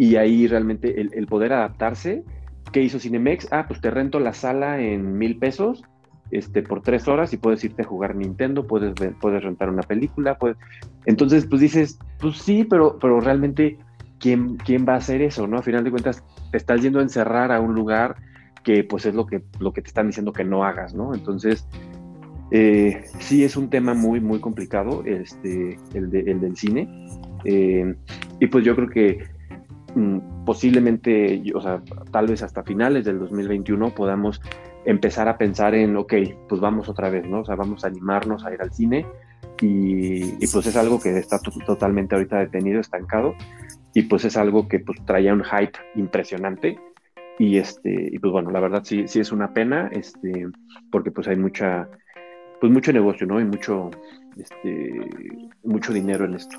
y 0.00 0.16
ahí 0.16 0.46
realmente 0.46 0.98
el, 0.98 1.26
poder 1.26 1.52
adaptarse. 1.52 2.24
¿Qué 2.72 2.80
hizo 2.80 2.98
Cinemex? 2.98 3.48
Ah, 3.50 3.66
pues 3.68 3.82
te 3.82 3.90
rento 3.90 4.18
la 4.18 4.32
sala 4.32 4.80
en 4.80 5.18
mil 5.18 5.36
pesos 5.36 5.84
este, 6.30 6.62
por 6.62 6.80
tres 6.80 7.06
horas 7.06 7.34
y 7.34 7.36
puedes 7.36 7.62
irte 7.64 7.82
a 7.82 7.84
jugar 7.84 8.16
Nintendo, 8.16 8.66
puedes, 8.66 8.94
puedes 9.20 9.42
rentar 9.42 9.68
una 9.68 9.82
película. 9.82 10.38
Puedes... 10.38 10.56
Entonces, 11.04 11.44
pues 11.44 11.60
dices, 11.60 11.98
pues 12.18 12.38
sí, 12.38 12.64
pero, 12.64 12.96
pero 12.98 13.20
realmente, 13.20 13.76
¿quién, 14.18 14.56
¿quién 14.56 14.86
va 14.88 14.94
a 14.94 14.96
hacer 14.96 15.20
eso? 15.20 15.46
¿no? 15.46 15.58
A 15.58 15.62
final 15.62 15.84
de 15.84 15.90
cuentas, 15.90 16.24
te 16.50 16.56
estás 16.56 16.80
yendo 16.80 17.00
a 17.00 17.02
encerrar 17.02 17.52
a 17.52 17.60
un 17.60 17.74
lugar 17.74 18.16
que 18.64 18.84
pues 18.84 19.04
es 19.04 19.14
lo 19.14 19.26
que, 19.26 19.42
lo 19.58 19.74
que 19.74 19.82
te 19.82 19.88
están 19.88 20.06
diciendo 20.06 20.32
que 20.32 20.44
no 20.44 20.64
hagas, 20.64 20.94
¿no? 20.94 21.12
Entonces, 21.12 21.68
eh, 22.52 23.04
sí 23.18 23.44
es 23.44 23.54
un 23.54 23.68
tema 23.68 23.92
muy, 23.92 24.18
muy 24.18 24.40
complicado, 24.40 25.02
este, 25.04 25.78
el, 25.92 26.10
de, 26.10 26.20
el 26.20 26.40
del 26.40 26.56
cine. 26.56 26.88
Eh, 27.44 27.94
y 28.38 28.46
pues 28.46 28.64
yo 28.64 28.74
creo 28.74 28.88
que 28.88 29.39
posiblemente, 30.44 31.42
o 31.54 31.60
sea, 31.60 31.82
tal 32.10 32.26
vez 32.26 32.42
hasta 32.42 32.62
finales 32.62 33.04
del 33.04 33.18
2021 33.18 33.94
podamos 33.94 34.40
empezar 34.84 35.28
a 35.28 35.36
pensar 35.36 35.74
en, 35.74 35.96
ok, 35.96 36.14
pues 36.48 36.60
vamos 36.60 36.88
otra 36.88 37.10
vez, 37.10 37.26
¿no? 37.26 37.40
O 37.40 37.44
sea, 37.44 37.56
vamos 37.56 37.84
a 37.84 37.88
animarnos 37.88 38.44
a 38.44 38.52
ir 38.52 38.62
al 38.62 38.72
cine 38.72 39.06
y, 39.60 40.46
pues 40.46 40.66
es 40.66 40.76
algo 40.76 41.00
que 41.00 41.18
está 41.18 41.38
totalmente 41.66 42.14
ahorita 42.14 42.38
detenido, 42.38 42.80
estancado 42.80 43.34
y 43.94 44.02
pues 44.02 44.24
es 44.24 44.36
algo 44.36 44.68
que 44.68 44.78
pues 44.78 45.04
traía 45.04 45.34
un 45.34 45.44
hype 45.44 45.78
impresionante 45.96 46.78
y 47.38 47.58
este, 47.58 48.10
y 48.12 48.18
pues 48.18 48.32
bueno, 48.32 48.50
la 48.50 48.60
verdad 48.60 48.82
sí, 48.84 49.08
sí 49.08 49.20
es 49.20 49.32
una 49.32 49.52
pena, 49.54 49.88
este, 49.92 50.46
porque 50.92 51.10
pues 51.10 51.26
hay 51.26 51.36
mucha, 51.36 51.88
pues 52.60 52.70
mucho 52.70 52.92
negocio, 52.92 53.26
¿no? 53.26 53.40
Y 53.40 53.44
mucho, 53.44 53.90
este, 54.36 55.00
mucho 55.64 55.92
dinero 55.92 56.26
en 56.26 56.34
esto. 56.34 56.58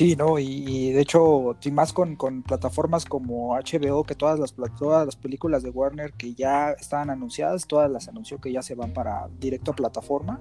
Sí, 0.00 0.16
¿no? 0.16 0.38
Y, 0.38 0.92
de 0.92 1.02
hecho, 1.02 1.58
y 1.62 1.70
más 1.70 1.92
con, 1.92 2.16
plataformas 2.42 3.04
como 3.04 3.54
HBO, 3.54 4.02
que 4.04 4.14
todas 4.14 4.40
las, 4.40 4.54
todas 4.78 5.04
las 5.04 5.14
películas 5.14 5.62
de 5.62 5.68
Warner 5.68 6.14
que 6.14 6.32
ya 6.32 6.70
estaban 6.70 7.10
anunciadas, 7.10 7.66
todas 7.66 7.90
las 7.90 8.08
anunció 8.08 8.40
que 8.40 8.50
ya 8.50 8.62
se 8.62 8.74
van 8.74 8.94
para 8.94 9.28
directo 9.38 9.72
a 9.72 9.76
plataforma. 9.76 10.40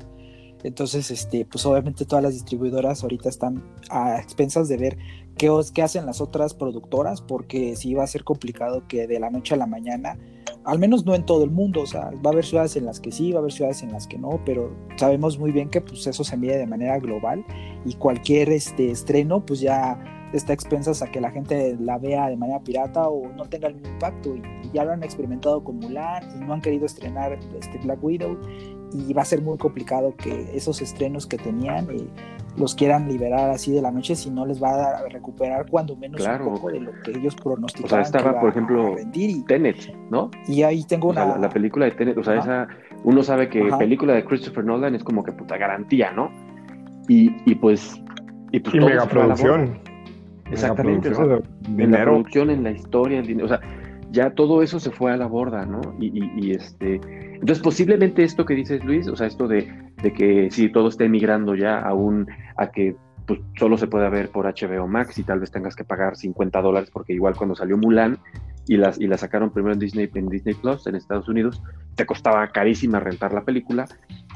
Entonces, 0.64 1.12
este, 1.12 1.44
pues 1.44 1.66
obviamente 1.66 2.06
todas 2.06 2.24
las 2.24 2.36
distribuidoras 2.36 3.04
ahorita 3.04 3.28
están 3.28 3.62
a 3.90 4.22
expensas 4.22 4.70
de 4.70 4.78
ver 4.78 4.98
qué, 5.40 5.50
qué 5.74 5.82
hacen 5.82 6.06
las 6.06 6.22
otras 6.22 6.54
productoras, 6.54 7.22
porque 7.22 7.76
sí 7.76 7.96
va 7.96 8.04
a 8.04 8.08
ser 8.08 8.24
complicado 8.24 8.84
que 8.88 9.08
de 9.08 9.20
la 9.20 9.32
noche 9.32 9.56
a 9.56 9.58
la 9.58 9.66
mañana 9.66 10.20
al 10.66 10.78
menos 10.78 11.06
no 11.06 11.16
en 11.16 11.26
todo 11.26 11.44
el 11.44 11.52
mundo, 11.52 11.82
o 11.82 11.86
sea, 11.88 12.12
va 12.24 12.30
a 12.30 12.34
haber 12.34 12.46
ciudades 12.46 12.76
en 12.76 12.86
las 12.86 13.00
que 13.00 13.12
sí, 13.12 13.32
va 13.32 13.40
a 13.40 13.42
haber 13.42 13.52
ciudades 13.52 13.82
en 13.82 13.92
las 13.92 14.08
que 14.08 14.18
no, 14.18 14.40
pero 14.46 14.72
sabemos 14.98 15.40
muy 15.40 15.52
bien 15.52 15.70
que 15.70 15.82
pues 15.82 16.06
eso 16.06 16.24
se 16.24 16.38
mide 16.38 16.58
de 16.58 16.68
manera 16.68 17.00
global 17.00 17.44
y 17.86 17.94
cualquier 17.94 18.52
este 18.52 18.92
estreno 18.92 19.44
pues 19.46 19.62
ya 19.62 20.00
está 20.34 20.54
expensas 20.54 21.02
a 21.02 21.10
que 21.10 21.22
la 21.22 21.32
gente 21.32 21.76
la 21.80 21.98
vea 21.98 22.30
de 22.30 22.38
manera 22.38 22.60
pirata 22.60 23.08
o 23.08 23.28
no 23.30 23.46
tenga 23.50 23.70
el 23.70 23.76
mismo 23.76 23.90
impacto. 23.90 24.36
Y, 24.36 24.44
ya 24.72 24.84
lo 24.84 24.92
han 24.92 25.02
experimentado 25.02 25.64
con 25.64 25.80
Mulan 25.80 26.24
y 26.36 26.46
no 26.46 26.54
han 26.54 26.62
querido 26.62 26.86
estrenar 26.86 27.40
este 27.60 27.80
Black 27.80 28.04
Widow 28.04 28.38
y 28.94 29.14
va 29.14 29.24
a 29.24 29.26
ser 29.26 29.42
muy 29.42 29.58
complicado 29.58 30.16
que 30.16 30.56
esos 30.56 30.82
estrenos 30.84 31.26
que 31.26 31.38
tenían 31.38 31.90
eh, 31.90 32.08
los 32.60 32.76
quieran 32.76 33.08
liberar 33.08 33.50
así 33.50 33.72
de 33.72 33.82
la 33.82 33.92
noche 33.92 34.16
si 34.16 34.30
no 34.30 34.46
les 34.46 34.62
va 34.62 34.98
a 34.98 35.08
recuperar 35.10 35.66
cuando 35.70 35.96
menos 35.96 36.22
un 36.22 36.56
poco 36.56 36.70
de 36.70 36.82
lo 36.82 36.92
que 37.04 37.12
ellos 37.12 37.36
pronosticaban. 37.36 38.02
O 38.02 38.06
sea, 38.06 38.20
estaba, 38.20 38.40
por 38.40 38.50
ejemplo, 38.50 38.96
Tenet, 39.48 39.96
¿no? 40.10 40.30
Y 40.48 40.64
ahí 40.64 40.84
tengo 40.84 41.10
una... 41.10 41.38
la, 41.38 41.50
película 41.50 41.86
de 41.86 41.92
Tenet, 41.92 42.18
o 42.18 42.24
sea, 42.24 42.36
esa, 42.36 42.68
uno 43.04 43.24
sabe 43.24 43.50
que 43.50 43.64
película 43.80 44.14
de 44.14 44.26
Christopher 44.26 44.66
Nolan 44.66 44.96
es 44.96 45.04
como 45.04 45.24
que 45.24 45.32
puta 45.32 45.58
garantía, 45.58 46.12
¿no? 46.12 46.30
Y, 47.08 47.36
y 47.46 47.56
pues... 47.56 48.02
Y, 48.52 48.60
pues, 48.60 48.76
mega 48.76 49.06
producción. 49.06 49.80
Exactamente, 50.52 51.12
¿no? 51.12 51.42
En 51.78 51.92
la 51.92 52.02
producción, 52.02 52.50
en 52.50 52.64
la 52.64 52.72
historia, 52.72 53.20
el 53.20 53.28
dinero, 53.28 53.46
o 53.46 53.50
sea, 53.50 53.62
ya 54.12 54.32
todo 54.32 54.62
eso 54.62 54.80
se 54.80 54.92
fue 54.92 55.12
a 55.12 55.18
la 55.18 55.28
borda, 55.28 55.66
¿no? 55.66 55.82
Y, 56.00 56.52
este, 56.52 57.00
entonces 57.34 57.60
posiblemente 57.60 58.24
esto 58.24 58.46
que 58.46 58.56
dices 58.56 58.84
Luis, 58.84 59.08
o 59.08 59.16
sea, 59.16 59.28
esto 59.28 59.48
de, 59.48 59.68
que 60.16 60.50
si 60.52 60.72
todo 60.72 60.90
está 60.90 61.06
emigrando 61.06 61.56
ya 61.56 61.80
aún 61.80 62.28
a 62.58 62.72
que 62.72 62.96
pues, 63.28 63.40
solo 63.58 63.78
se 63.78 63.88
puede 63.88 64.10
ver 64.10 64.30
por 64.30 64.46
HBO 64.46 64.88
Max 64.88 65.20
y 65.20 65.24
tal 65.24 65.40
vez 65.40 65.52
tengas 65.52 65.76
que 65.76 65.84
pagar 65.84 66.16
50 66.16 66.62
dólares 66.62 66.90
porque 66.92 67.14
igual 67.14 67.36
cuando 67.36 67.56
salió 67.56 67.78
Mulan 67.78 68.18
y, 68.68 68.78
las, 68.78 69.00
y 69.00 69.08
la 69.08 69.18
sacaron 69.18 69.52
primero 69.52 69.74
en 69.74 69.80
Disney, 69.80 70.10
en 70.14 70.30
Disney 70.30 70.56
Plus 70.56 70.88
en 70.88 70.96
Estados 70.96 71.28
Unidos, 71.28 71.62
te 71.96 72.06
costaba 72.06 72.48
carísima 72.48 73.00
rentar 73.00 73.34
la 73.34 73.44
película 73.44 73.86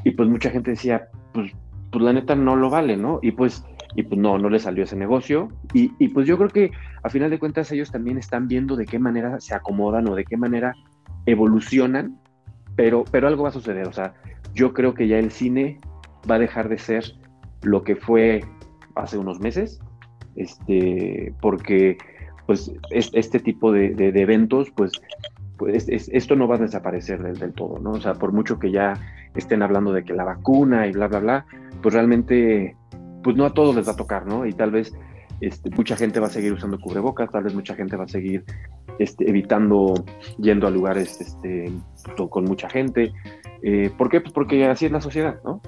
y 0.03 0.11
pues 0.11 0.29
mucha 0.29 0.49
gente 0.49 0.71
decía, 0.71 1.07
pues, 1.33 1.51
pues 1.93 2.03
la 2.03 2.11
neta 2.11 2.35
no 2.35 2.57
lo 2.57 2.69
vale, 2.69 2.97
¿no? 2.97 3.19
Y 3.21 3.31
pues 3.31 3.63
y 3.95 4.03
pues 4.03 4.19
no, 4.19 4.37
no 4.37 4.49
le 4.49 4.59
salió 4.59 4.83
ese 4.83 4.95
negocio. 4.95 5.49
Y, 5.73 5.91
y, 5.99 6.09
pues 6.09 6.27
yo 6.27 6.37
creo 6.37 6.49
que 6.49 6.71
a 7.03 7.09
final 7.09 7.29
de 7.29 7.39
cuentas 7.39 7.71
ellos 7.71 7.91
también 7.91 8.17
están 8.17 8.47
viendo 8.47 8.75
de 8.75 8.85
qué 8.85 8.99
manera 8.99 9.39
se 9.39 9.53
acomodan 9.53 10.07
o 10.07 10.15
de 10.15 10.25
qué 10.25 10.35
manera 10.35 10.75
evolucionan, 11.25 12.17
pero, 12.75 13.03
pero 13.11 13.27
algo 13.27 13.43
va 13.43 13.49
a 13.49 13.53
suceder. 13.53 13.87
O 13.87 13.93
sea, 13.93 14.15
yo 14.53 14.73
creo 14.73 14.93
que 14.93 15.07
ya 15.07 15.19
el 15.19 15.31
cine 15.31 15.79
va 16.29 16.35
a 16.35 16.39
dejar 16.39 16.69
de 16.69 16.77
ser 16.77 17.03
lo 17.61 17.83
que 17.83 17.95
fue 17.95 18.43
hace 18.95 19.17
unos 19.17 19.39
meses, 19.39 19.79
este, 20.35 21.33
porque 21.41 21.97
pues 22.45 22.73
este 22.89 23.39
tipo 23.39 23.71
de, 23.71 23.91
de, 23.91 24.21
eventos, 24.21 24.69
pues, 24.71 24.91
pues 25.57 25.87
esto 25.87 26.35
no 26.35 26.47
va 26.47 26.55
a 26.55 26.59
desaparecer 26.59 27.23
del, 27.23 27.37
del, 27.39 27.53
todo, 27.53 27.79
¿no? 27.79 27.91
O 27.91 28.01
sea, 28.01 28.15
por 28.15 28.33
mucho 28.33 28.59
que 28.59 28.69
ya 28.69 28.95
estén 29.35 29.61
hablando 29.61 29.93
de 29.93 30.03
que 30.03 30.13
la 30.13 30.23
vacuna 30.23 30.87
y 30.87 30.91
bla, 30.91 31.07
bla, 31.07 31.19
bla, 31.19 31.45
pues 31.81 31.93
realmente 31.93 32.75
pues 33.23 33.35
no 33.35 33.45
a 33.45 33.53
todos 33.53 33.75
les 33.75 33.87
va 33.87 33.93
a 33.93 33.95
tocar, 33.95 34.25
¿no? 34.25 34.45
Y 34.45 34.53
tal 34.53 34.71
vez 34.71 34.93
este, 35.41 35.69
mucha 35.71 35.95
gente 35.95 36.19
va 36.19 36.27
a 36.27 36.29
seguir 36.29 36.53
usando 36.53 36.79
cubrebocas, 36.79 37.29
tal 37.31 37.43
vez 37.43 37.53
mucha 37.53 37.75
gente 37.75 37.95
va 37.95 38.03
a 38.03 38.07
seguir 38.07 38.43
este, 38.99 39.29
evitando 39.29 40.05
yendo 40.37 40.67
a 40.67 40.71
lugares 40.71 41.19
este, 41.19 41.71
con 42.29 42.45
mucha 42.45 42.69
gente. 42.69 43.11
Eh, 43.61 43.89
¿Por 43.97 44.09
qué? 44.09 44.21
Pues 44.21 44.33
porque 44.33 44.65
así 44.65 44.85
es 44.85 44.91
la 44.91 45.01
sociedad, 45.01 45.39
¿no? 45.43 45.61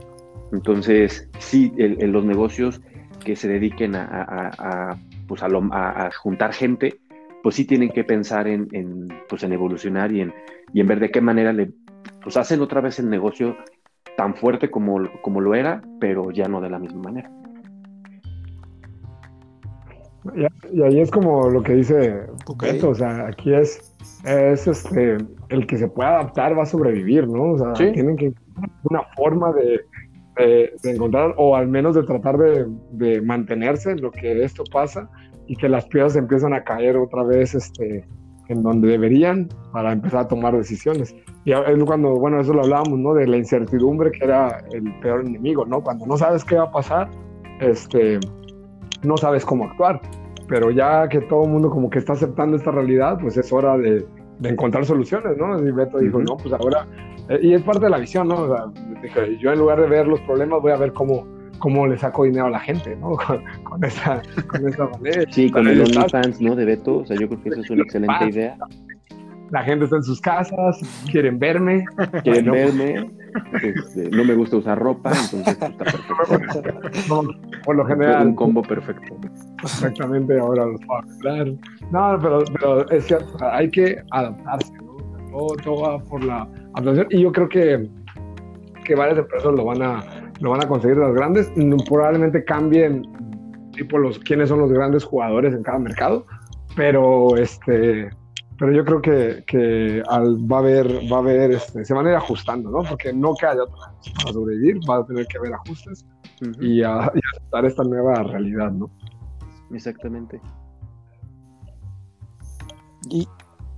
Entonces, 0.52 1.30
sí, 1.40 1.74
en 1.78 2.12
los 2.12 2.24
negocios 2.24 2.82
que 3.26 3.36
se 3.36 3.48
dediquen 3.48 3.96
a, 3.96 4.98
pues 5.28 5.42
a, 5.44 6.10
juntar 6.22 6.54
gente, 6.54 7.00
pues 7.44 7.56
sí 7.56 7.66
tienen 7.66 7.90
que 7.90 8.04
pensar 8.04 8.48
en, 8.48 9.08
pues 9.28 9.44
en 9.44 9.52
evolucionar 9.52 10.12
y 10.12 10.22
en, 10.22 10.34
y 10.74 10.80
en 10.82 10.88
ver 10.88 11.00
de 11.00 11.12
qué 11.12 11.20
manera 11.20 11.52
le 11.52 11.72
pues 12.26 12.38
hacen 12.38 12.60
otra 12.60 12.82
vez 12.82 12.98
el 12.98 13.08
negocio 13.08 13.56
tan 14.18 14.34
fuerte 14.34 14.72
como, 14.72 14.98
como 15.22 15.42
lo 15.42 15.54
era, 15.54 15.84
pero 16.00 16.32
ya 16.32 16.48
no 16.48 16.60
de 16.60 16.72
la 16.72 16.80
misma 16.80 17.04
manera. 17.04 17.32
Y, 20.74 20.82
ahí 20.82 21.00
es 21.02 21.12
como 21.12 21.52
lo 21.52 21.62
que 21.62 21.76
dice 21.76 22.26
o 22.48 22.96
sea, 22.96 23.28
aquí 23.28 23.54
es, 23.54 23.96
es 24.26 24.66
este, 24.66 25.18
el 25.50 25.68
que 25.68 25.78
se 25.78 25.88
pueda 25.88 26.16
adaptar 26.16 26.58
va 26.58 26.64
a 26.64 26.66
sobrevivir, 26.66 27.28
¿no? 27.28 27.52
O 27.52 27.58
sea, 27.60 27.74
tienen 27.74 28.16
que 28.16 28.34
una 28.86 29.04
forma 29.16 29.54
de, 29.54 29.82
de, 30.82 30.92
encontrar, 30.92 31.36
o 31.38 31.56
al 31.56 31.68
menos 31.68 31.94
de 31.94 32.02
tratar 32.02 32.40
de, 32.40 32.66
de, 32.94 33.22
mantenerse 33.22 33.92
en 33.92 34.02
lo 34.02 34.10
que 34.10 34.44
esto 34.44 34.64
pasa 34.72 35.08
y 35.46 35.56
que 35.56 35.70
las 35.70 35.86
piezas 35.86 36.16
empiezan 36.16 36.56
a 36.56 36.64
caer 36.64 36.98
otra 36.98 37.22
vez 37.22 37.54
este, 37.54 38.04
en 38.48 38.64
donde 38.64 38.88
deberían 38.88 39.48
para 39.72 39.92
empezar 39.92 40.22
a 40.22 40.28
tomar 40.28 40.58
decisiones. 40.58 41.16
Y 41.46 41.52
es 41.52 41.84
cuando, 41.86 42.16
bueno, 42.16 42.42
eso 42.42 42.54
lo 42.54 42.64
hablábamos, 42.64 42.98
¿no? 42.98 43.14
De 43.14 43.28
la 43.28 43.38
incertidumbre 43.38 44.12
que 44.12 44.26
era 44.26 44.64
el 44.72 45.00
peor 45.00 45.22
enemigo, 45.22 45.64
¿no? 45.64 45.82
Cuando 45.82 46.08
no 46.08 46.18
sabes 46.18 46.44
qué 46.44 46.56
va 46.56 46.64
a 46.64 46.72
pasar, 46.72 47.08
este, 47.60 48.20
no 49.04 49.16
sabes 49.16 49.46
cómo 49.46 49.66
actuar. 49.66 50.02
Pero 50.48 50.72
ya 50.72 51.08
que 51.08 51.22
todo 51.22 51.44
el 51.44 51.52
mundo 51.52 51.70
como 51.70 51.88
que 51.92 52.00
está 52.00 52.14
aceptando 52.14 52.58
esta 52.58 52.72
realidad, 52.72 53.20
pues 53.22 53.38
es 53.38 53.54
hora 53.54 53.78
de, 53.78 54.06
encontrar 54.44 54.86
soluciones, 54.86 55.38
¿no? 55.38 55.60
Y 55.60 55.72
Beto 55.72 56.00
dijo, 56.00 56.20
no, 56.20 56.36
pues 56.36 56.52
ahora, 56.52 56.88
eh, 57.30 57.40
y 57.42 57.54
es 57.54 57.62
parte 57.62 57.86
de 57.86 57.92
la 57.92 58.00
visión, 58.00 58.28
¿no? 58.28 58.42
O 58.42 58.48
sea, 58.48 58.66
dije, 59.04 59.38
yo 59.38 59.54
en 59.54 59.60
lugar 59.60 59.80
de 59.80 59.88
ver 59.88 60.08
los 60.08 60.20
problemas 60.22 60.62
voy 60.64 60.72
a 60.72 60.78
ver 60.78 60.94
cómo, 60.94 61.28
cómo 61.60 61.86
le 61.86 61.96
saco 61.96 62.24
dinero 62.24 62.48
a 62.48 62.50
la 62.50 62.60
gente, 62.60 62.96
¿no? 62.96 63.18
Con, 63.64 63.84
esa, 63.84 64.20
con 64.48 64.68
esa 64.68 64.88
manera. 64.88 65.32
Sí, 65.32 65.52
con 65.52 65.68
el 65.68 65.82
OnlyFans, 65.82 66.42
¿no? 66.42 66.56
De 66.56 66.66
Beto, 66.66 66.98
o 66.98 67.06
sea, 67.06 67.16
yo 67.18 67.28
creo 67.28 67.44
que 67.44 67.50
eso 67.50 67.62
es 67.62 67.70
una 67.70 67.84
excelente 67.84 68.30
idea 68.30 68.58
la 69.56 69.64
gente 69.64 69.86
está 69.86 69.96
en 69.96 70.04
sus 70.04 70.20
casas, 70.20 70.82
quieren 71.10 71.40
verme. 71.40 71.86
Quieren 72.24 72.52
verme. 72.52 73.10
Este, 73.64 74.10
no 74.10 74.26
me 74.26 74.34
gusta 74.36 74.58
usar 74.58 74.78
ropa, 74.78 75.12
entonces 75.24 75.48
está 75.48 75.70
perfecto. 75.70 77.24
por 77.64 77.76
lo 77.78 77.86
general. 77.86 78.28
Un 78.28 78.36
combo 78.36 78.62
perfecto. 78.62 79.16
Exactamente, 79.64 80.38
ahora 80.38 80.66
los 80.66 80.82
puedo 80.86 81.00
hablar. 81.00 81.54
No, 81.90 82.20
pero, 82.22 82.44
pero 82.52 82.90
es 82.90 83.06
cierto, 83.06 83.38
hay 83.50 83.72
que 83.72 84.04
adaptarse, 84.12 84.74
¿no? 84.74 84.98
Todo, 85.32 85.56
todo, 85.64 85.82
va 85.84 86.00
por 86.00 86.22
la 86.22 86.50
adaptación. 86.74 87.08
Y 87.12 87.22
yo 87.22 87.32
creo 87.32 87.48
que, 87.48 87.90
que 88.84 88.94
varias 88.94 89.20
empresas 89.20 89.54
lo 89.54 89.64
van 89.64 89.82
a, 89.82 90.04
lo 90.42 90.50
van 90.50 90.66
a 90.66 90.68
conseguir 90.68 90.98
las 90.98 91.14
grandes. 91.14 91.50
Probablemente 91.88 92.44
cambien 92.44 93.04
tipo 93.72 93.98
los 94.00 94.20
quiénes 94.20 94.50
son 94.50 94.60
los 94.60 94.74
grandes 94.74 95.06
jugadores 95.06 95.54
en 95.54 95.64
cada 95.64 95.80
mercado, 95.80 96.26
pero 96.76 97.38
este 97.38 98.10
pero 98.58 98.72
yo 98.72 98.86
creo 98.86 99.02
que, 99.02 99.44
que 99.46 100.02
al, 100.08 100.38
va 100.50 100.58
a 100.58 100.60
haber, 100.60 100.88
va 101.12 101.18
a 101.18 101.20
haber 101.20 101.52
este, 101.52 101.84
se 101.84 101.94
van 101.94 102.08
a 102.08 102.12
ir 102.12 102.16
ajustando, 102.16 102.70
¿no? 102.70 102.84
Porque 102.84 103.12
no 103.12 103.34
queda 103.36 103.64
otra 103.64 103.94
para 104.18 104.34
sobrevivir, 104.34 104.80
va 104.90 104.98
a 104.98 105.06
tener 105.06 105.26
que 105.28 105.38
haber 105.38 105.54
ajustes 105.54 106.06
y, 106.60 106.82
a, 106.84 107.06
aceptar 107.06 107.66
esta 107.66 107.84
nueva 107.84 108.24
realidad, 108.24 108.72
¿no? 108.72 108.90
Exactamente. 109.72 110.42
Y, 113.10 113.28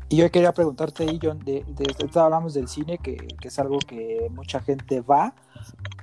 y 0.09 0.17
yo 0.17 0.31
quería 0.31 0.53
preguntarte, 0.53 1.05
John, 1.21 1.39
de, 1.39 1.65
de, 1.67 2.19
hablamos 2.19 2.53
del 2.53 2.67
cine, 2.67 2.99
que, 2.99 3.15
que 3.15 3.47
es 3.47 3.59
algo 3.59 3.79
que 3.79 4.27
mucha 4.31 4.59
gente 4.61 5.01
va, 5.01 5.33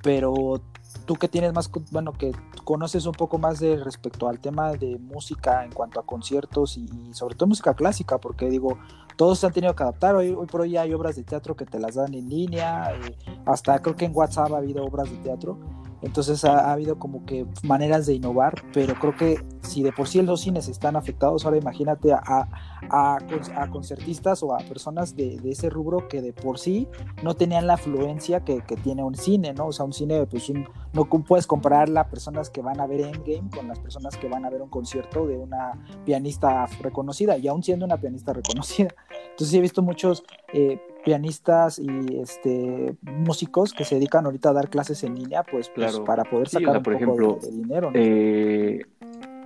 pero 0.03 0.61
tú 1.05 1.15
que 1.15 1.27
tienes 1.27 1.53
más, 1.53 1.69
bueno, 1.91 2.13
que 2.13 2.31
conoces 2.63 3.05
un 3.05 3.13
poco 3.13 3.37
más 3.37 3.59
de 3.59 3.77
respecto 3.77 4.27
al 4.27 4.39
tema 4.39 4.73
de 4.73 4.97
música 4.97 5.63
en 5.63 5.71
cuanto 5.71 5.99
a 5.99 6.05
conciertos 6.05 6.77
y, 6.77 6.87
sobre 7.13 7.35
todo 7.35 7.47
música 7.47 7.73
clásica, 7.73 8.17
porque 8.17 8.49
digo, 8.49 8.77
todos 9.15 9.39
se 9.39 9.45
han 9.45 9.53
tenido 9.53 9.75
que 9.75 9.83
adaptar. 9.83 10.15
Hoy, 10.15 10.31
hoy 10.31 10.47
por 10.47 10.61
hoy 10.61 10.77
hay 10.77 10.93
obras 10.93 11.15
de 11.15 11.23
teatro 11.23 11.55
que 11.55 11.65
te 11.65 11.79
las 11.79 11.95
dan 11.95 12.13
en 12.13 12.29
línea, 12.29 12.93
eh, 12.93 13.15
hasta 13.45 13.79
creo 13.81 13.95
que 13.95 14.05
en 14.05 14.15
WhatsApp 14.15 14.53
ha 14.53 14.57
habido 14.57 14.83
obras 14.83 15.09
de 15.09 15.17
teatro. 15.17 15.59
Entonces 16.05 16.45
ha, 16.45 16.71
habido 16.71 16.99
como 16.99 17.25
que 17.25 17.47
maneras 17.63 18.05
de 18.05 18.13
innovar, 18.13 18.53
pero 18.71 18.93
creo 18.95 19.15
que 19.15 19.43
si 19.61 19.81
de 19.81 19.91
por 19.91 20.07
sí 20.07 20.21
los 20.21 20.41
cines 20.41 20.67
están 20.67 20.95
afectados, 20.95 21.45
ahora 21.45 21.57
imagínate 21.57 22.13
a, 22.13 22.47
a, 22.89 23.17
a 23.55 23.69
concertistas 23.71 24.43
o 24.43 24.53
a 24.53 24.59
personas 24.59 25.15
de, 25.15 25.39
ese 25.45 25.69
rubro 25.69 26.07
que 26.07 26.21
de 26.21 26.31
por 26.31 26.59
sí 26.59 26.87
no 27.23 27.33
tenían 27.33 27.65
la 27.65 27.73
afluencia 27.73 28.41
que, 28.41 28.61
que, 28.61 28.75
tiene 28.75 29.03
un 29.03 29.15
cine, 29.15 29.53
¿no? 29.53 29.67
O 29.67 29.71
sea, 29.71 29.83
un 29.83 29.93
cine, 29.93 30.27
pues 30.27 30.51
no 30.93 31.05
puedes 31.09 31.47
comparar 31.47 31.89
las 31.89 32.07
personas 32.07 32.51
que 32.51 32.61
van 32.61 32.79
a 32.79 32.85
ver 32.85 33.01
Endgame 33.01 33.49
con 33.49 33.67
las 33.67 33.79
personas 33.79 34.15
que 34.15 34.29
van 34.29 34.45
a 34.45 34.51
ver 34.51 34.61
un 34.61 34.69
concierto 34.69 35.25
de 35.25 35.37
una 35.37 35.71
pianista 36.05 36.67
reconocida, 36.81 37.37
y 37.37 37.47
aún 37.47 37.63
siendo 37.63 37.85
una 37.85 37.97
pianista 37.97 38.31
reconocida. 38.31 38.93
Entonces 39.31 39.53
he 39.55 39.61
visto 39.61 39.81
muchos... 39.81 40.23
Eh, 40.53 40.79
pianistas 41.05 41.79
y 41.79 42.19
este 42.19 42.95
músicos 43.03 43.73
que 43.73 43.85
se 43.85 43.95
dedican 43.95 44.25
ahorita 44.25 44.49
a 44.49 44.53
dar 44.53 44.69
clases 44.69 45.03
en 45.03 45.15
línea, 45.15 45.43
pues, 45.43 45.69
pues 45.69 45.99
para 45.99 46.23
poder 46.23 46.49
sacar 46.49 46.77
un 46.77 46.83
por 46.83 46.93
poco 46.93 47.05
ejemplo, 47.05 47.39
de, 47.41 47.51
dinero. 47.51 47.91
Eh, 47.93 48.81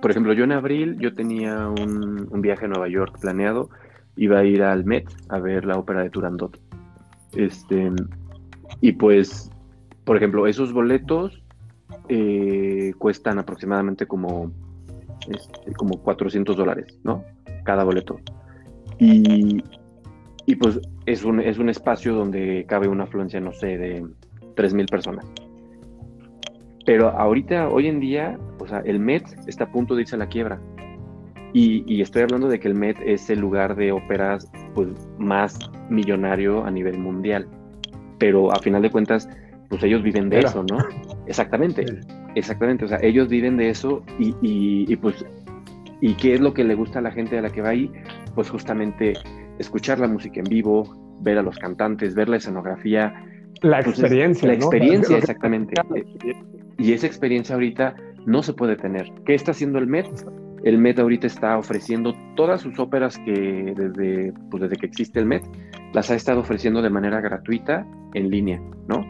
por 0.00 0.10
ejemplo, 0.10 0.32
yo 0.32 0.44
en 0.44 0.52
abril 0.52 0.96
yo 0.98 1.14
tenía 1.14 1.68
un, 1.68 2.28
viaje 2.40 2.64
a 2.64 2.68
Nueva 2.68 2.88
York 2.88 3.18
planeado, 3.20 3.68
iba 4.16 4.38
a 4.38 4.44
ir 4.44 4.62
al 4.62 4.84
Met 4.86 5.06
a 5.28 5.38
ver 5.38 5.66
la 5.66 5.78
ópera 5.78 6.02
de 6.02 6.08
Turandot. 6.08 6.58
Este, 7.36 7.92
y 8.80 8.92
pues, 8.92 9.50
por 10.04 10.16
ejemplo, 10.16 10.46
esos 10.46 10.72
boletos 10.72 11.42
eh, 12.08 12.94
cuestan 12.96 13.38
aproximadamente 13.38 14.06
como, 14.06 14.50
este, 15.28 15.74
como 15.74 16.02
400 16.02 16.56
dólares, 16.56 16.98
¿no? 17.04 17.22
Cada 17.64 17.84
boleto. 17.84 18.18
Y, 18.98 19.62
y 20.46 20.56
pues 20.56 20.80
es 21.06 21.24
un, 21.24 21.40
es 21.40 21.58
un 21.58 21.68
espacio 21.68 22.14
donde 22.14 22.64
cabe 22.68 22.88
una 22.88 23.04
afluencia, 23.04 23.40
no 23.40 23.52
sé, 23.52 23.78
de 23.78 24.02
3.000 24.56 24.90
personas. 24.90 25.26
Pero 26.86 27.08
ahorita, 27.10 27.68
hoy 27.68 27.88
en 27.88 28.00
día, 28.00 28.38
o 28.58 28.66
sea, 28.66 28.80
el 28.80 28.98
Met 28.98 29.24
está 29.46 29.64
a 29.64 29.72
punto 29.72 29.94
de 29.94 30.02
irse 30.02 30.16
a 30.16 30.18
la 30.18 30.28
quiebra. 30.28 30.60
Y, 31.52 31.84
y, 31.92 32.00
estoy 32.00 32.22
hablando 32.22 32.48
de 32.48 32.60
que 32.60 32.68
el 32.68 32.74
Met 32.74 32.96
es 33.04 33.28
el 33.28 33.40
lugar 33.40 33.74
de 33.74 33.90
óperas 33.90 34.50
pues, 34.74 34.88
más 35.18 35.58
millonario 35.88 36.64
a 36.64 36.70
nivel 36.70 36.98
mundial. 36.98 37.48
Pero 38.18 38.52
a 38.52 38.58
final 38.60 38.82
de 38.82 38.90
cuentas, 38.90 39.28
pues 39.68 39.82
ellos 39.82 40.02
viven 40.02 40.28
de 40.28 40.40
eso, 40.40 40.64
¿no? 40.70 40.78
Exactamente. 41.26 41.84
Exactamente, 42.34 42.84
o 42.84 42.88
sea, 42.88 42.98
ellos 43.02 43.28
viven 43.28 43.56
de 43.56 43.70
eso 43.70 44.04
y, 44.18 44.34
y, 44.40 44.96
pues, 44.96 45.24
¿y 46.00 46.14
qué 46.14 46.34
es 46.34 46.40
lo 46.40 46.54
que 46.54 46.62
le 46.62 46.74
gusta 46.74 47.00
a 47.00 47.02
la 47.02 47.10
gente 47.10 47.36
a 47.38 47.42
la 47.42 47.50
que 47.50 47.60
va 47.60 47.70
ahí? 47.70 47.90
Pues 48.34 48.48
justamente 48.50 49.14
escuchar 49.60 49.98
la 49.98 50.08
música 50.08 50.40
en 50.40 50.46
vivo, 50.46 51.16
ver 51.20 51.38
a 51.38 51.42
los 51.42 51.58
cantantes, 51.58 52.14
ver 52.14 52.28
la 52.28 52.36
escenografía. 52.36 53.14
La 53.62 53.80
experiencia. 53.80 54.48
La 54.48 54.54
experiencia, 54.54 55.18
exactamente. 55.18 55.74
Y 56.78 56.92
esa 56.92 57.06
experiencia 57.06 57.54
ahorita 57.54 57.94
no 58.26 58.42
se 58.42 58.54
puede 58.54 58.76
tener. 58.76 59.12
¿Qué 59.26 59.34
está 59.34 59.50
haciendo 59.52 59.78
el 59.78 59.86
Met? 59.86 60.06
El 60.64 60.78
Met 60.78 60.98
ahorita 60.98 61.26
está 61.26 61.58
ofreciendo 61.58 62.14
todas 62.36 62.62
sus 62.62 62.78
óperas 62.78 63.18
que 63.18 63.74
desde, 63.76 64.32
pues 64.50 64.62
desde 64.62 64.76
que 64.76 64.86
existe 64.86 65.18
el 65.18 65.26
Met, 65.26 65.42
las 65.92 66.10
ha 66.10 66.14
estado 66.14 66.40
ofreciendo 66.40 66.82
de 66.82 66.90
manera 66.90 67.20
gratuita 67.20 67.86
en 68.14 68.30
línea, 68.30 68.60
¿no? 68.88 69.08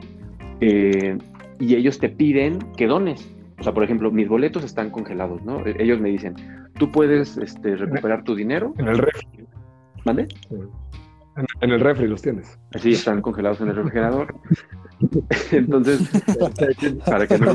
Eh, 0.60 1.16
y 1.58 1.74
ellos 1.74 1.98
te 1.98 2.08
piden 2.08 2.58
que 2.76 2.86
dones. 2.86 3.28
O 3.58 3.62
sea, 3.62 3.72
por 3.72 3.84
ejemplo, 3.84 4.10
mis 4.10 4.28
boletos 4.28 4.64
están 4.64 4.90
congelados, 4.90 5.42
¿no? 5.44 5.64
E-, 5.66 5.76
ellos 5.78 6.00
me 6.00 6.08
dicen, 6.08 6.34
tú 6.78 6.90
puedes 6.90 7.36
este, 7.36 7.76
recuperar 7.76 8.24
tu 8.24 8.34
dinero. 8.34 8.74
En 8.78 8.88
el 8.88 8.98
refri. 8.98 9.26
¿Mande? 10.04 10.28
En 11.60 11.70
el 11.70 11.80
refri 11.80 12.06
los 12.06 12.22
tienes. 12.22 12.58
Sí, 12.80 12.92
están 12.92 13.22
congelados 13.22 13.60
en 13.60 13.68
el 13.68 13.76
refrigerador. 13.76 14.34
Entonces, 15.52 16.08
para 17.06 17.26
que 17.26 17.38
no, 17.38 17.52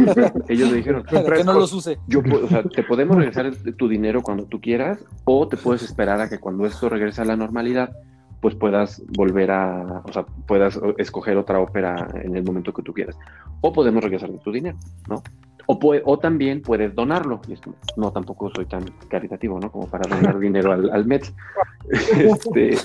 ellos 0.47 0.71
me 0.71 0.77
dijeron, 0.77 1.03
para 1.03 1.37
que 1.37 1.43
no 1.43 1.53
los 1.53 1.73
use. 1.73 1.99
Yo, 2.07 2.21
o 2.21 2.47
sea, 2.47 2.63
te 2.63 2.83
podemos 2.83 3.17
regresar 3.17 3.53
tu 3.77 3.87
dinero 3.87 4.21
cuando 4.21 4.45
tú 4.45 4.59
quieras 4.59 5.03
o 5.25 5.47
te 5.47 5.57
puedes 5.57 5.83
esperar 5.83 6.21
a 6.21 6.29
que 6.29 6.39
cuando 6.39 6.65
esto 6.65 6.89
regrese 6.89 7.21
a 7.21 7.25
la 7.25 7.35
normalidad, 7.35 7.95
pues 8.41 8.55
puedas 8.55 9.03
volver 9.09 9.51
a, 9.51 10.01
o 10.05 10.13
sea, 10.13 10.25
puedas 10.47 10.79
escoger 10.97 11.37
otra 11.37 11.59
ópera 11.59 12.07
en 12.23 12.35
el 12.35 12.43
momento 12.43 12.73
que 12.73 12.81
tú 12.81 12.93
quieras. 12.93 13.17
O 13.61 13.73
podemos 13.73 14.03
regresar 14.03 14.29
tu 14.43 14.51
dinero, 14.51 14.77
¿no? 15.09 15.21
O, 15.67 15.79
o 16.05 16.19
también 16.19 16.61
puedes 16.61 16.93
donarlo. 16.93 17.41
Y 17.47 17.55
no, 17.97 18.11
tampoco 18.11 18.51
soy 18.55 18.65
tan 18.65 18.85
caritativo, 19.09 19.59
¿no? 19.59 19.71
Como 19.71 19.87
para 19.87 20.07
donar 20.07 20.39
dinero 20.39 20.71
al, 20.71 20.89
al 20.91 21.05
Met. 21.05 21.25
este, 21.89 22.77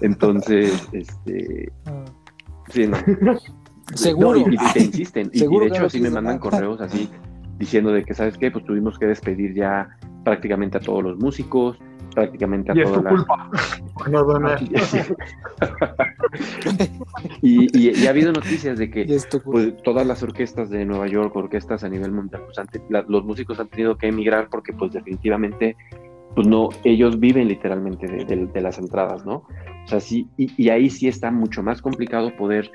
entonces, 0.00 0.88
este... 0.92 1.72
Sí, 2.68 2.86
no. 2.86 2.96
Seguro. 3.94 4.38
y, 4.38 4.56
te 4.72 4.82
insisten. 4.82 5.30
y, 5.32 5.46
de 5.46 5.66
hecho, 5.66 5.88
sí 5.90 6.00
me 6.00 6.10
mandan 6.10 6.38
correos 6.38 6.80
así 6.80 7.08
diciendo 7.58 7.92
de 7.92 8.04
que, 8.04 8.14
¿sabes 8.14 8.36
qué? 8.38 8.50
Pues 8.50 8.64
tuvimos 8.64 8.98
que 8.98 9.06
despedir 9.06 9.54
ya 9.54 9.88
prácticamente 10.24 10.78
a 10.78 10.80
todos 10.80 11.02
los 11.02 11.18
músicos, 11.18 11.78
prácticamente 12.14 12.72
a 12.72 12.74
y 12.74 12.82
toda 12.82 12.96
es 12.96 13.02
tu 13.02 13.08
culpa. 13.08 13.50
y, 17.42 18.06
ha 18.06 18.10
habido 18.10 18.32
noticias 18.32 18.78
de 18.78 18.90
que 18.90 19.06
pues, 19.44 19.76
todas 19.82 20.06
las 20.06 20.22
orquestas 20.22 20.70
de 20.70 20.84
Nueva 20.84 21.06
York, 21.06 21.34
orquestas 21.36 21.84
a 21.84 21.88
nivel 21.88 22.12
mundial, 22.12 22.42
pues, 22.44 22.58
los 23.08 23.24
músicos 23.24 23.60
han 23.60 23.68
tenido 23.68 23.96
que 23.96 24.08
emigrar 24.08 24.48
porque 24.48 24.72
pues 24.72 24.92
definitivamente 24.92 25.76
pues 26.34 26.46
no, 26.46 26.70
ellos 26.82 27.20
viven 27.20 27.48
literalmente 27.48 28.06
de, 28.06 28.60
las 28.60 28.78
entradas, 28.78 29.24
¿no? 29.24 29.46
O 29.84 29.88
sea, 29.88 30.00
sí, 30.00 30.28
y, 30.36 30.68
ahí 30.68 30.90
sí 30.90 31.06
está 31.06 31.30
mucho 31.30 31.62
más 31.62 31.80
complicado 31.80 32.34
poder, 32.36 32.72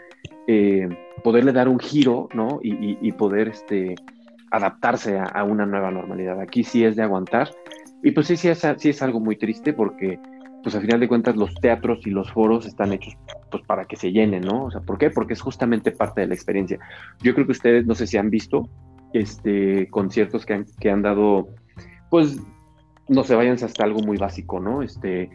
eh, 0.48 0.88
poderle 1.24 1.52
dar 1.52 1.68
un 1.68 1.80
giro, 1.80 2.30
¿no? 2.34 2.60
Y, 2.64 3.12
poder 3.14 3.50
este, 3.50 3.96
adaptarse 4.52 5.20
a, 5.20 5.44
una 5.44 5.66
nueva 5.66 5.92
normalidad. 5.92 6.40
Aquí 6.40 6.64
sí 6.64 6.86
es 6.86 6.96
de 6.96 7.04
aguantar 7.04 7.50
y 8.04 8.12
pues 8.12 8.28
sí, 8.28 8.38
sí 8.38 8.48
es, 8.48 8.66
sí 8.78 8.90
es 8.90 9.02
algo 9.02 9.20
muy 9.20 9.36
triste 9.36 9.74
porque, 9.74 10.20
pues 10.64 10.76
a 10.76 10.82
final 10.82 11.00
de 11.00 11.08
cuentas, 11.08 11.36
los 11.36 11.54
teatros 11.56 12.06
y 12.06 12.12
los 12.12 12.32
foros 12.32 12.66
están 12.66 12.94
hechos 12.94 13.18
pues 13.52 13.64
para 13.66 13.86
que 13.86 13.96
se 13.96 14.12
llenen, 14.12 14.42
¿no? 14.42 14.66
O 14.66 14.72
sea, 14.72 14.82
¿por 14.82 14.98
qué? 14.98 15.10
Porque 15.10 15.34
es 15.34 15.42
justamente 15.42 15.92
parte 15.92 16.22
de 16.22 16.28
la 16.28 16.34
experiencia. 16.34 16.80
Yo 17.22 17.34
creo 17.34 17.46
que 17.46 17.54
ustedes, 17.54 17.86
no 17.86 17.96
sé 17.96 18.08
si 18.08 18.18
han 18.18 18.30
visto 18.30 18.70
este, 19.14 19.88
conciertos 19.90 20.46
que 20.46 20.54
han, 20.54 20.66
que 20.80 20.90
han 20.90 21.02
dado, 21.02 21.50
pues, 22.10 22.40
no 23.08 23.24
se 23.24 23.36
vayan 23.36 23.54
hasta 23.62 23.84
algo 23.84 24.02
muy 24.02 24.18
básico, 24.18 24.60
¿no? 24.60 24.82
Este, 24.82 25.30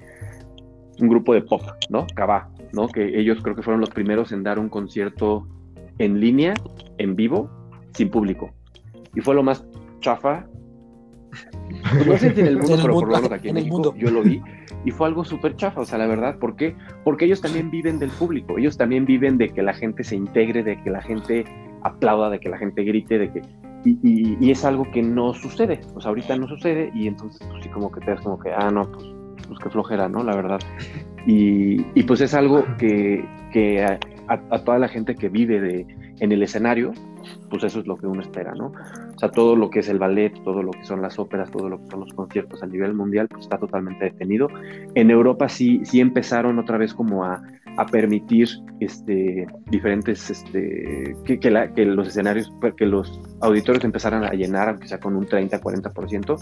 un 1.00 1.09
grupo 1.09 1.35
de 1.35 1.42
pop, 1.42 1.62
¿no? 1.90 2.07
Cabá, 2.14 2.48
¿no? 2.72 2.88
Que 2.88 3.18
ellos 3.18 3.38
creo 3.42 3.57
que 3.57 3.62
fueron 3.62 3.81
los 3.81 3.90
primeros 3.90 4.33
en 4.33 4.42
dar 4.42 4.59
un 4.59 4.68
concierto 4.68 5.46
en 5.98 6.20
línea, 6.20 6.55
en 6.98 7.16
vivo, 7.16 7.50
sin 7.94 8.11
público. 8.11 8.53
Y 9.14 9.20
fue 9.20 9.35
lo 9.35 9.42
más 9.42 9.64
chafa 10.00 10.46
no 12.07 12.18
sé 12.18 12.35
si 12.35 12.40
en 12.40 12.46
el 12.46 12.59
mundo, 12.59 12.77
pero 12.83 12.94
por 12.94 13.09
lo 13.09 13.16
menos 13.16 13.33
aquí 13.33 13.48
en, 13.48 13.55
México 13.55 13.94
yo 13.96 14.11
lo 14.11 14.22
vi 14.22 14.42
y 14.85 14.90
fue 14.90 15.07
algo 15.07 15.24
súper 15.24 15.57
chafa, 15.57 15.81
o 15.81 15.85
sea, 15.85 15.98
la 15.98 16.07
verdad, 16.07 16.38
¿por 16.38 16.57
qué? 16.57 16.77
Porque 17.05 17.24
ellos 17.24 17.40
también 17.40 17.70
viven 17.70 17.98
del 17.98 18.11
público, 18.11 18.59
ellos 18.59 18.77
también 18.77 19.07
viven 19.07 19.38
de 19.38 19.48
que 19.48 19.62
la 19.62 19.72
gente 19.72 20.05
se 20.05 20.14
integre, 20.14 20.62
de 20.62 20.81
que 20.83 20.90
la 20.90 21.00
gente 21.00 21.44
aplauda, 21.83 22.31
de 22.31 22.38
que 22.38 22.48
la 22.48 22.59
gente 22.59 22.85
grite, 22.85 23.18
de 23.18 23.33
que... 23.33 23.42
Y, 23.87 24.50
es 24.50 24.64
algo 24.64 24.90
que 24.90 25.03
no 25.03 25.35
sucede, 25.35 25.81
o 25.94 26.00
sea, 26.00 26.11
ahorita 26.11 26.37
no 26.37 26.48
sucede 26.48 26.90
y 26.94 27.07
entonces 27.07 27.46
pues 27.50 27.64
sí 27.64 27.68
como 27.68 27.90
que 27.90 28.00
te 28.00 28.12
das 28.12 28.20
como 28.20 28.38
que, 28.38 28.50
ah, 28.50 28.70
no, 28.70 28.90
pues, 28.90 29.07
pues 29.46 29.59
qué 29.59 29.70
flojera, 29.70 30.09
¿no? 30.09 30.22
La 30.22 30.35
verdad. 30.35 30.61
Y, 31.27 32.03
pues 32.05 32.20
es 32.20 32.35
algo 32.35 32.64
que, 32.79 33.24
que 33.53 33.85
a, 33.85 33.98
toda 34.64 34.79
la 34.79 34.88
gente 34.88 35.14
que 35.14 35.29
vive 35.29 35.61
de, 35.61 35.87
en 36.20 36.33
el 36.33 36.42
escenario, 36.42 36.92
pues 37.55 37.62
eso 37.62 37.79
es 37.79 37.87
lo 37.87 37.97
que 37.97 38.09
uno 38.09 38.21
espera, 38.21 38.53
¿no? 38.53 38.73
O 39.14 39.19
sea, 39.19 39.31
todo 39.31 39.55
lo 39.55 39.71
que 39.71 39.79
es 39.79 39.88
el 39.88 40.01
ballet, 40.01 40.33
todo 40.43 40.61
lo 40.61 40.73
que 40.73 40.85
son 40.85 41.01
las 41.01 41.21
óperas, 41.21 41.53
todo 41.53 41.69
lo 41.69 41.79
que 41.79 41.87
son 41.88 42.01
los 42.01 42.12
conciertos 42.12 42.64
a 42.64 42.67
nivel 42.67 42.95
mundial, 42.95 43.29
pues 43.29 43.43
está 43.43 43.59
totalmente 43.59 44.07
detenido. 44.07 44.49
En 44.97 45.09
Europa 45.09 45.49
sí, 45.49 45.81
sí 45.85 46.01
empezaron 46.01 46.59
otra 46.59 46.79
vez 46.79 46.93
como 46.93 47.25
a, 47.25 47.40
a 47.77 47.87
permitir 47.87 48.49
este, 48.81 49.47
diferentes, 49.67 50.31
este, 50.31 51.14
que, 51.25 51.38
que, 51.38 51.49
la, 51.53 51.73
que, 51.73 51.85
los 51.85 52.09
escenarios, 52.09 52.53
que 52.77 52.87
los 52.87 53.21
auditorios 53.40 53.85
empezaran 53.85 54.25
a 54.25 54.33
llenar, 54.33 54.71
aunque 54.71 54.88
sea 54.88 54.99
con 54.99 55.14
un 55.14 55.25
30-40%, 55.29 56.37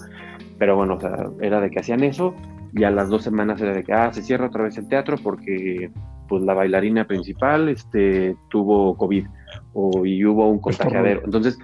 pero 0.58 0.76
bueno, 0.76 0.94
o 0.94 1.00
sea, 1.00 1.26
era 1.42 1.60
de 1.60 1.70
que 1.70 1.80
hacían 1.80 2.02
eso 2.04 2.34
y 2.72 2.84
a 2.84 2.90
las 2.90 3.10
dos 3.10 3.22
semanas 3.22 3.60
era 3.60 3.74
de 3.74 3.84
que, 3.84 3.92
ah, 3.92 4.10
se 4.14 4.22
cierra 4.22 4.46
otra 4.46 4.64
vez 4.64 4.78
el 4.78 4.88
teatro 4.88 5.18
porque 5.22 5.90
pues 6.26 6.42
la 6.42 6.54
bailarina 6.54 7.06
principal 7.06 7.68
este, 7.68 8.34
tuvo 8.48 8.96
COVID 8.96 9.26
o, 9.72 10.04
y 10.04 10.24
hubo 10.24 10.48
un 10.48 10.58
contagiadero. 10.58 11.22
Entonces, 11.24 11.58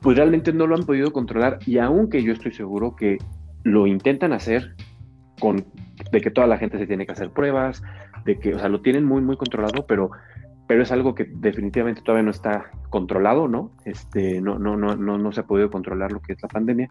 pues 0.00 0.16
realmente 0.16 0.52
no 0.52 0.66
lo 0.66 0.74
han 0.74 0.84
podido 0.84 1.12
controlar 1.12 1.58
y 1.66 1.78
aunque 1.78 2.22
yo 2.22 2.32
estoy 2.32 2.52
seguro 2.52 2.96
que 2.96 3.18
lo 3.62 3.86
intentan 3.86 4.32
hacer 4.32 4.74
con 5.38 5.64
de 6.10 6.20
que 6.20 6.30
toda 6.30 6.46
la 6.46 6.58
gente 6.58 6.78
se 6.78 6.86
tiene 6.86 7.06
que 7.06 7.12
hacer 7.12 7.30
pruebas, 7.30 7.82
de 8.24 8.38
que, 8.38 8.54
o 8.54 8.58
sea, 8.58 8.68
lo 8.68 8.80
tienen 8.80 9.04
muy, 9.04 9.22
muy 9.22 9.36
controlado, 9.36 9.86
pero, 9.86 10.10
pero 10.66 10.82
es 10.82 10.92
algo 10.92 11.14
que 11.14 11.30
definitivamente 11.36 12.02
todavía 12.02 12.24
no 12.24 12.30
está 12.30 12.70
controlado, 12.90 13.48
¿no? 13.48 13.72
Este, 13.84 14.40
no, 14.40 14.58
no, 14.58 14.76
no, 14.76 14.96
no, 14.96 15.18
no 15.18 15.32
se 15.32 15.40
ha 15.40 15.46
podido 15.46 15.70
controlar 15.70 16.12
lo 16.12 16.20
que 16.20 16.32
es 16.32 16.42
la 16.42 16.48
pandemia. 16.48 16.88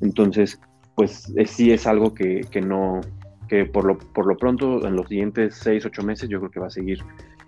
Entonces, 0.00 0.60
pues 0.94 1.32
sí 1.46 1.72
es 1.72 1.86
algo 1.86 2.14
que, 2.14 2.42
que 2.50 2.60
no, 2.60 3.00
que 3.48 3.66
por 3.66 3.84
lo, 3.84 3.98
por 3.98 4.26
lo 4.26 4.36
pronto 4.36 4.86
en 4.86 4.96
los 4.96 5.08
siguientes 5.08 5.54
seis, 5.54 5.84
ocho 5.84 6.02
meses 6.02 6.28
yo 6.28 6.38
creo 6.38 6.50
que 6.50 6.60
va 6.60 6.66
a 6.66 6.70
seguir, 6.70 7.00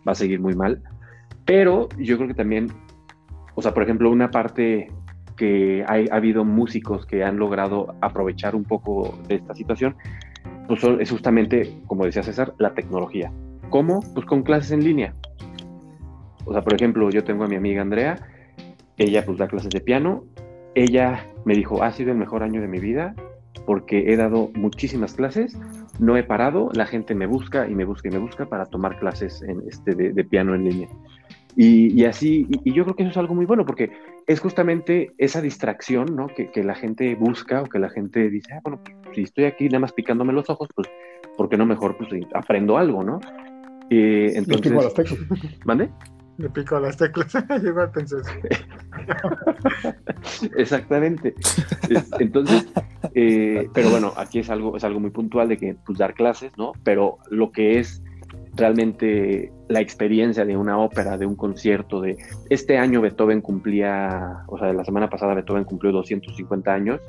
va 0.06 0.12
a 0.12 0.14
seguir 0.14 0.40
muy 0.40 0.54
mal. 0.54 0.82
Pero 1.48 1.88
yo 1.96 2.18
creo 2.18 2.28
que 2.28 2.34
también, 2.34 2.68
o 3.54 3.62
sea, 3.62 3.72
por 3.72 3.82
ejemplo, 3.82 4.10
una 4.10 4.30
parte 4.30 4.92
que 5.34 5.82
ha 5.88 6.14
habido 6.14 6.44
músicos 6.44 7.06
que 7.06 7.24
han 7.24 7.38
logrado 7.38 7.94
aprovechar 8.02 8.54
un 8.54 8.64
poco 8.64 9.18
de 9.28 9.36
esta 9.36 9.54
situación, 9.54 9.96
pues 10.66 10.84
es 10.84 11.10
justamente, 11.10 11.80
como 11.86 12.04
decía 12.04 12.22
César, 12.22 12.52
la 12.58 12.74
tecnología. 12.74 13.32
¿Cómo? 13.70 14.00
Pues 14.12 14.26
con 14.26 14.42
clases 14.42 14.72
en 14.72 14.84
línea. 14.84 15.14
O 16.44 16.52
sea, 16.52 16.60
por 16.60 16.74
ejemplo, 16.74 17.08
yo 17.08 17.24
tengo 17.24 17.44
a 17.44 17.48
mi 17.48 17.56
amiga 17.56 17.80
Andrea, 17.80 18.18
ella 18.98 19.24
pues 19.24 19.38
da 19.38 19.48
clases 19.48 19.70
de 19.70 19.80
piano, 19.80 20.24
ella 20.74 21.24
me 21.46 21.54
dijo, 21.54 21.82
ha 21.82 21.92
sido 21.92 22.12
el 22.12 22.18
mejor 22.18 22.42
año 22.42 22.60
de 22.60 22.68
mi 22.68 22.78
vida 22.78 23.14
porque 23.64 24.12
he 24.12 24.16
dado 24.16 24.50
muchísimas 24.54 25.14
clases, 25.14 25.58
no 25.98 26.16
he 26.18 26.22
parado, 26.24 26.68
la 26.74 26.86
gente 26.86 27.14
me 27.14 27.26
busca 27.26 27.66
y 27.66 27.74
me 27.74 27.86
busca 27.86 28.08
y 28.08 28.10
me 28.10 28.18
busca 28.18 28.46
para 28.46 28.66
tomar 28.66 28.98
clases 28.98 29.42
en 29.42 29.62
este 29.66 29.94
de, 29.94 30.24
piano 30.24 30.54
en 30.54 30.64
línea. 30.64 30.88
Y, 31.56 32.04
así, 32.04 32.46
y, 32.64 32.72
yo 32.72 32.84
creo 32.84 32.94
que 32.94 33.02
eso 33.02 33.10
es 33.10 33.16
algo 33.16 33.34
muy 33.34 33.44
bueno, 33.44 33.66
porque 33.66 33.90
es 34.26 34.38
justamente 34.38 35.12
esa 35.18 35.40
distracción, 35.40 36.14
¿no? 36.14 36.28
Que, 36.28 36.50
que 36.50 36.62
la 36.62 36.74
gente 36.74 37.14
busca 37.16 37.62
o 37.62 37.66
que 37.66 37.80
la 37.80 37.90
gente 37.90 38.30
dice, 38.30 38.52
ah, 38.54 38.60
bueno, 38.62 38.80
pues, 38.84 38.96
si 39.16 39.22
estoy 39.22 39.44
aquí 39.44 39.66
nada 39.66 39.80
más 39.80 39.92
picándome 39.92 40.32
los 40.32 40.48
ojos, 40.50 40.68
pues, 40.74 40.88
¿por 41.36 41.48
qué 41.48 41.56
no 41.56 41.66
mejor 41.66 41.96
pues, 41.96 42.10
aprendo 42.34 42.78
algo, 42.78 43.02
¿no? 43.02 43.20
Eh, 43.90 44.32
entonces, 44.34 44.70
pico 44.70 44.82
las 44.82 44.94
teclas. 44.94 45.18
¿Mande? 45.64 45.90
Le 46.36 46.48
pico 46.50 46.76
a 46.76 46.80
las 46.80 46.96
teclas, 46.96 47.34
a 47.34 47.92
pensar. 47.92 48.22
Exactamente. 50.56 51.34
Entonces, 52.20 52.68
eh, 53.14 53.68
pero 53.74 53.90
bueno, 53.90 54.12
aquí 54.16 54.38
es 54.38 54.50
algo, 54.50 54.76
es 54.76 54.84
algo 54.84 55.00
muy 55.00 55.10
puntual 55.10 55.48
de 55.48 55.56
que 55.56 55.76
pues 55.84 55.98
dar 55.98 56.14
clases, 56.14 56.52
¿no? 56.56 56.72
Pero 56.84 57.18
lo 57.30 57.50
que 57.50 57.80
es 57.80 58.02
realmente 58.54 59.50
la 59.68 59.80
experiencia 59.80 60.44
de 60.44 60.56
una 60.56 60.78
ópera, 60.78 61.16
de 61.18 61.26
un 61.26 61.36
concierto, 61.36 62.00
de 62.00 62.16
este 62.48 62.78
año 62.78 63.00
Beethoven 63.00 63.40
cumplía, 63.40 64.44
o 64.46 64.58
sea, 64.58 64.72
la 64.72 64.84
semana 64.84 65.08
pasada 65.10 65.34
Beethoven 65.34 65.64
cumplió 65.64 65.92
250 65.92 66.72
años. 66.72 67.00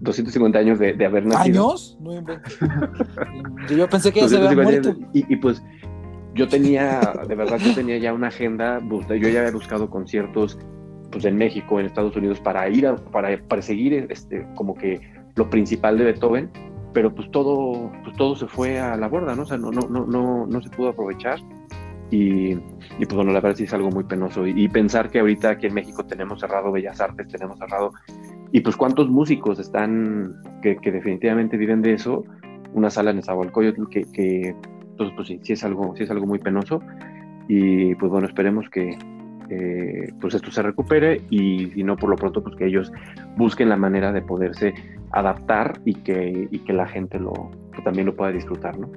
250 0.00 0.58
años 0.58 0.78
de, 0.78 1.04
haber 1.04 1.26
nacido. 1.26 1.70
¿Años? 1.70 1.98
yo 3.76 3.88
pensé 3.88 4.12
que 4.12 4.20
ya 4.20 4.28
se 4.28 4.36
había 4.36 4.62
muerto. 4.62 4.94
Y, 5.12 5.32
y, 5.32 5.36
pues 5.36 5.60
yo 6.34 6.46
tenía, 6.46 7.00
de 7.26 7.34
verdad, 7.34 7.58
yo 7.58 7.74
tenía 7.74 7.98
ya 7.98 8.12
una 8.12 8.28
agenda, 8.28 8.80
yo 8.80 9.28
ya 9.28 9.40
había 9.40 9.50
buscado 9.50 9.90
conciertos 9.90 10.56
pues 11.10 11.24
en 11.24 11.36
México, 11.36 11.80
en 11.80 11.86
Estados 11.86 12.14
Unidos, 12.16 12.38
para 12.38 12.68
ir 12.68 12.86
a, 12.86 12.96
para 12.96 13.36
perseguir 13.48 14.06
este, 14.10 14.46
como 14.54 14.74
que 14.74 15.00
lo 15.34 15.48
principal 15.50 15.98
de 15.98 16.04
Beethoven, 16.04 16.50
pero 16.92 17.14
pues 17.14 17.30
todo, 17.30 17.90
pues 18.04 18.16
todo 18.16 18.36
se 18.36 18.46
fue 18.46 18.78
a 18.78 18.96
la 18.96 19.08
borda, 19.08 19.34
¿no? 19.34 19.42
O 19.42 19.46
sea, 19.46 19.56
no, 19.56 19.70
no, 19.70 19.88
no, 19.88 20.06
no, 20.06 20.46
no 20.46 20.62
se 20.62 20.68
pudo 20.70 20.88
aprovechar. 20.88 21.38
Y, 22.10 22.54
pues 22.54 23.14
bueno, 23.14 23.32
la 23.32 23.40
verdad 23.40 23.56
sí 23.56 23.64
es 23.64 23.74
algo 23.74 23.90
muy 23.90 24.04
penoso. 24.04 24.46
Y, 24.46 24.68
pensar 24.68 25.10
que 25.10 25.20
ahorita 25.20 25.50
aquí 25.50 25.66
en 25.66 25.74
México 25.74 26.04
tenemos 26.04 26.40
cerrado 26.40 26.72
Bellas 26.72 27.00
Artes, 27.00 27.28
tenemos 27.28 27.58
cerrado. 27.58 27.92
Y 28.52 28.60
pues 28.60 28.76
cuántos 28.76 29.10
músicos 29.10 29.58
están 29.58 30.36
que, 30.62 30.78
definitivamente 30.80 31.56
viven 31.56 31.82
de 31.82 31.94
eso. 31.94 32.24
Una 32.72 32.90
sala 32.90 33.10
en 33.10 33.16
Nezahualcóyotl 33.16 33.88
que, 33.88 34.02
que 34.12 34.54
entonces 34.90 35.14
pues 35.16 35.28
sí, 35.28 35.40
sí 35.42 35.52
es 35.54 35.64
algo, 35.64 35.94
sí 35.96 36.04
es 36.04 36.10
algo 36.10 36.26
muy 36.26 36.38
penoso. 36.38 36.80
Y 37.48 37.94
pues 37.94 38.10
bueno, 38.10 38.26
esperemos 38.26 38.68
que, 38.70 38.96
eh, 39.50 40.12
pues 40.20 40.34
esto 40.34 40.50
se 40.50 40.62
recupere 40.62 41.22
y 41.30 41.70
si 41.70 41.82
no, 41.82 41.96
por 41.96 42.10
lo 42.10 42.16
pronto, 42.16 42.42
pues 42.42 42.54
que 42.56 42.66
ellos 42.66 42.92
busquen 43.36 43.70
la 43.70 43.76
manera 43.76 44.12
de 44.12 44.20
poderse 44.20 44.74
adaptar 45.12 45.80
y 45.84 45.94
que, 45.94 46.48
y 46.50 46.58
que 46.60 46.72
la 46.72 46.86
gente 46.86 47.18
lo, 47.18 47.50
que 47.74 47.80
también 47.82 48.06
lo 48.06 48.14
pueda 48.14 48.30
disfrutar, 48.32 48.78
¿no? 48.78 48.90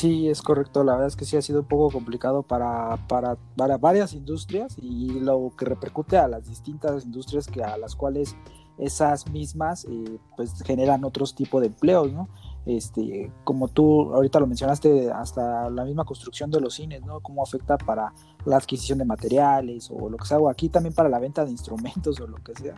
Sí, 0.00 0.30
es 0.30 0.40
correcto. 0.40 0.82
La 0.82 0.92
verdad 0.92 1.08
es 1.08 1.16
que 1.16 1.26
sí 1.26 1.36
ha 1.36 1.42
sido 1.42 1.60
un 1.60 1.66
poco 1.66 1.90
complicado 1.90 2.42
para, 2.42 2.96
para, 3.06 3.36
para 3.54 3.76
varias 3.76 4.14
industrias 4.14 4.74
y 4.80 5.20
lo 5.20 5.52
que 5.58 5.66
repercute 5.66 6.16
a 6.16 6.26
las 6.26 6.48
distintas 6.48 7.04
industrias 7.04 7.46
que 7.46 7.62
a 7.62 7.76
las 7.76 7.96
cuales 7.96 8.34
esas 8.78 9.28
mismas 9.30 9.84
eh, 9.84 10.18
pues 10.38 10.62
generan 10.62 11.04
otros 11.04 11.34
tipos 11.34 11.60
de 11.60 11.66
empleos, 11.66 12.10
¿no? 12.14 12.30
Este, 12.66 13.32
como 13.44 13.68
tú 13.68 14.14
ahorita 14.14 14.38
lo 14.38 14.46
mencionaste, 14.46 15.10
hasta 15.10 15.70
la 15.70 15.84
misma 15.84 16.04
construcción 16.04 16.50
de 16.50 16.60
los 16.60 16.74
cines, 16.74 17.02
¿no? 17.04 17.20
Cómo 17.20 17.42
afecta 17.42 17.78
para 17.78 18.12
la 18.44 18.56
adquisición 18.56 18.98
de 18.98 19.04
materiales 19.04 19.90
o 19.90 20.10
lo 20.10 20.18
que 20.18 20.26
sea, 20.26 20.38
o 20.38 20.48
aquí 20.48 20.68
también 20.68 20.94
para 20.94 21.08
la 21.08 21.18
venta 21.18 21.44
de 21.44 21.50
instrumentos 21.50 22.20
o 22.20 22.26
lo 22.26 22.36
que 22.36 22.54
sea. 22.54 22.74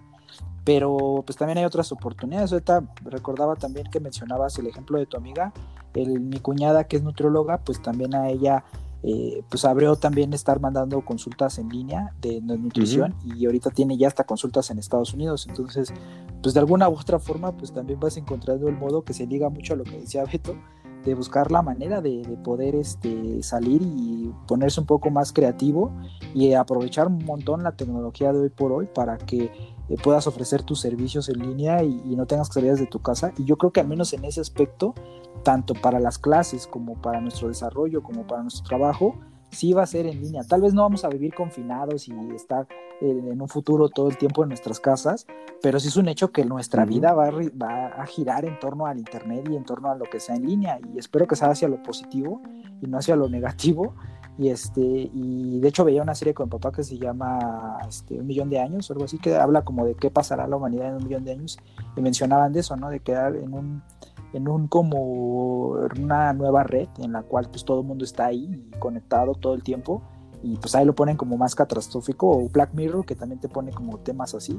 Pero 0.64 1.22
pues 1.26 1.36
también 1.36 1.58
hay 1.58 1.64
otras 1.64 1.90
oportunidades. 1.90 2.52
Ahorita 2.52 2.84
recordaba 3.04 3.56
también 3.56 3.90
que 3.90 3.98
mencionabas 3.98 4.56
el 4.58 4.68
ejemplo 4.68 4.98
de 4.98 5.06
tu 5.06 5.16
amiga, 5.16 5.52
el, 5.94 6.20
mi 6.20 6.38
cuñada 6.38 6.84
que 6.84 6.96
es 6.96 7.02
nutrióloga, 7.02 7.58
pues 7.58 7.82
también 7.82 8.14
a 8.14 8.28
ella 8.28 8.64
eh, 9.04 9.42
pues 9.48 9.64
abrió 9.64 9.96
también 9.96 10.32
estar 10.32 10.60
mandando 10.60 11.04
consultas 11.04 11.58
en 11.58 11.68
línea 11.68 12.14
de, 12.20 12.40
nutrición 12.40 13.14
y 13.24 13.46
ahorita 13.46 13.70
tiene 13.70 13.96
ya 13.96 14.06
hasta 14.06 14.24
consultas 14.24 14.70
en 14.70 14.78
Estados 14.78 15.12
Unidos. 15.12 15.46
Entonces, 15.48 15.92
pues 16.42 16.54
de 16.54 16.60
alguna 16.60 16.88
u 16.88 16.94
otra 16.94 17.18
forma, 17.18 17.52
pues 17.52 17.72
también 17.72 17.98
vas 17.98 18.16
encontrando 18.16 18.68
el 18.68 18.76
modo 18.76 19.02
que 19.02 19.12
se 19.12 19.26
liga 19.26 19.48
mucho 19.48 19.74
a 19.74 19.76
lo 19.76 19.84
que 19.84 19.98
decía 19.98 20.24
Beto, 20.24 20.54
de 21.04 21.14
buscar 21.14 21.50
la 21.50 21.62
manera 21.62 22.00
de, 22.00 22.22
poder 22.44 22.74
este, 22.74 23.42
salir 23.42 23.82
y 23.82 24.32
ponerse 24.46 24.80
un 24.80 24.86
poco 24.86 25.10
más 25.10 25.32
creativo 25.32 25.92
y 26.34 26.52
aprovechar 26.54 27.06
un 27.06 27.24
montón 27.24 27.62
la 27.62 27.72
tecnología 27.72 28.32
de 28.32 28.40
hoy 28.40 28.48
por 28.50 28.72
hoy 28.72 28.88
para 28.92 29.18
que 29.18 29.44
eh, 29.44 29.96
puedas 30.02 30.26
ofrecer 30.26 30.62
tus 30.62 30.80
servicios 30.80 31.28
en 31.28 31.40
línea 31.40 31.82
y, 31.82 32.00
y, 32.04 32.16
no 32.16 32.26
tengas 32.26 32.48
que 32.48 32.54
salir 32.54 32.70
desde 32.70 32.86
tu 32.86 33.00
casa. 33.00 33.32
Y 33.36 33.44
yo 33.44 33.56
creo 33.56 33.72
que 33.72 33.80
al 33.80 33.88
menos 33.88 34.12
en 34.12 34.24
ese 34.24 34.40
aspecto, 34.40 34.94
tanto 35.42 35.74
para 35.74 36.00
las 36.00 36.18
clases 36.18 36.66
como 36.66 37.00
para 37.00 37.20
nuestro 37.20 37.48
desarrollo, 37.48 38.02
como 38.02 38.26
para 38.26 38.42
nuestro 38.42 38.64
trabajo, 38.64 39.16
sí 39.52 39.72
va 39.72 39.82
a 39.82 39.86
ser 39.86 40.06
en 40.06 40.20
línea. 40.20 40.42
Tal 40.42 40.62
vez 40.62 40.74
no 40.74 40.82
vamos 40.82 41.04
a 41.04 41.08
vivir 41.08 41.34
confinados 41.34 42.08
y 42.08 42.12
estar 42.34 42.66
en, 43.00 43.40
un 43.40 43.48
futuro 43.48 43.88
todo 43.88 44.08
el 44.08 44.16
tiempo 44.16 44.42
en 44.42 44.48
nuestras 44.48 44.80
casas, 44.80 45.26
pero 45.60 45.78
sí 45.78 45.88
es 45.88 45.96
un 45.96 46.08
hecho 46.08 46.32
que 46.32 46.44
nuestra 46.44 46.84
vida 46.84 47.12
va 47.12 47.28
a, 47.28 47.30
va 47.30 47.86
a, 47.88 48.06
girar 48.06 48.44
en 48.44 48.58
torno 48.58 48.86
al 48.86 48.98
Internet 48.98 49.48
y 49.50 49.56
en 49.56 49.64
torno 49.64 49.90
a 49.90 49.94
lo 49.94 50.04
que 50.06 50.20
sea 50.20 50.36
en 50.36 50.46
línea. 50.46 50.80
Y 50.94 50.98
espero 50.98 51.26
que 51.26 51.36
sea 51.36 51.50
hacia 51.50 51.68
lo 51.68 51.82
positivo 51.82 52.40
y 52.80 52.86
no 52.86 52.98
hacia 52.98 53.14
lo 53.14 53.28
negativo. 53.28 53.94
Y, 54.38 54.48
este, 54.48 54.80
y 54.80 55.60
de 55.60 55.68
hecho 55.68 55.84
veía 55.84 56.02
una 56.02 56.14
serie 56.14 56.32
con 56.32 56.48
papá 56.48 56.72
que 56.72 56.82
se 56.82 56.96
llama 56.96 57.78
este, 57.86 58.18
Un 58.18 58.26
Millón 58.26 58.48
de 58.48 58.58
Años 58.58 58.88
o 58.88 58.94
algo 58.94 59.04
así, 59.04 59.18
que 59.18 59.36
habla 59.36 59.62
como 59.62 59.84
de 59.84 59.94
qué 59.94 60.10
pasará 60.10 60.46
la 60.46 60.56
humanidad 60.56 60.88
en 60.88 60.94
un 60.94 61.04
millón 61.04 61.24
de 61.24 61.32
años. 61.32 61.58
Y 61.96 62.00
mencionaban 62.00 62.52
de 62.52 62.60
eso, 62.60 62.74
¿no? 62.76 62.88
De 62.88 63.00
quedar 63.00 63.36
en 63.36 63.52
un 63.52 63.82
en 64.32 64.48
un 64.48 64.68
como 64.68 65.76
una 65.98 66.32
nueva 66.32 66.64
red 66.64 66.88
en 66.98 67.12
la 67.12 67.22
cual 67.22 67.48
pues 67.50 67.64
todo 67.64 67.80
el 67.80 67.86
mundo 67.86 68.04
está 68.04 68.26
ahí 68.26 68.68
conectado 68.78 69.34
todo 69.34 69.54
el 69.54 69.62
tiempo 69.62 70.02
y 70.42 70.56
pues 70.56 70.74
ahí 70.74 70.84
lo 70.84 70.94
ponen 70.94 71.16
como 71.16 71.36
más 71.36 71.54
catastrófico 71.54 72.28
o 72.28 72.48
Black 72.48 72.74
Mirror 72.74 73.06
que 73.06 73.14
también 73.14 73.40
te 73.40 73.48
pone 73.48 73.72
como 73.72 73.98
temas 73.98 74.34
así 74.34 74.58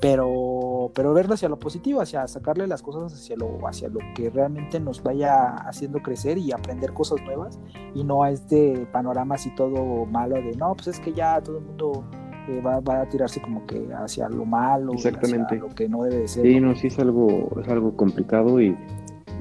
pero 0.00 0.90
pero 0.94 1.14
verlo 1.14 1.34
hacia 1.34 1.48
lo 1.48 1.58
positivo 1.58 2.00
hacia 2.00 2.26
sacarle 2.26 2.66
las 2.66 2.82
cosas 2.82 3.14
hacia 3.14 3.36
lo 3.36 3.66
hacia 3.66 3.88
lo 3.88 4.00
que 4.14 4.28
realmente 4.30 4.80
nos 4.80 5.02
vaya 5.02 5.54
haciendo 5.68 6.02
crecer 6.02 6.36
y 6.38 6.52
aprender 6.52 6.92
cosas 6.92 7.22
nuevas 7.22 7.58
y 7.94 8.04
no 8.04 8.22
a 8.22 8.30
este 8.30 8.86
panorama 8.92 9.36
así 9.36 9.54
todo 9.54 10.04
malo 10.06 10.36
de 10.36 10.56
no 10.56 10.74
pues 10.74 10.88
es 10.88 11.00
que 11.00 11.12
ya 11.12 11.40
todo 11.40 11.58
el 11.58 11.64
mundo 11.64 12.04
eh, 12.48 12.60
va, 12.64 12.80
va, 12.80 13.02
a 13.02 13.08
tirarse 13.08 13.40
como 13.40 13.66
que 13.66 13.86
hacia 13.94 14.28
lo 14.28 14.44
malo, 14.44 14.92
Exactamente. 14.92 15.56
Hacia 15.56 15.68
lo 15.68 15.74
que 15.74 15.88
no 15.88 16.02
debe 16.04 16.22
de 16.22 16.28
ser. 16.28 16.44
Sí, 16.44 16.60
no, 16.60 16.74
sí 16.74 16.88
es 16.88 16.98
algo, 16.98 17.50
es 17.60 17.68
algo 17.68 17.96
complicado 17.96 18.60
y, 18.60 18.76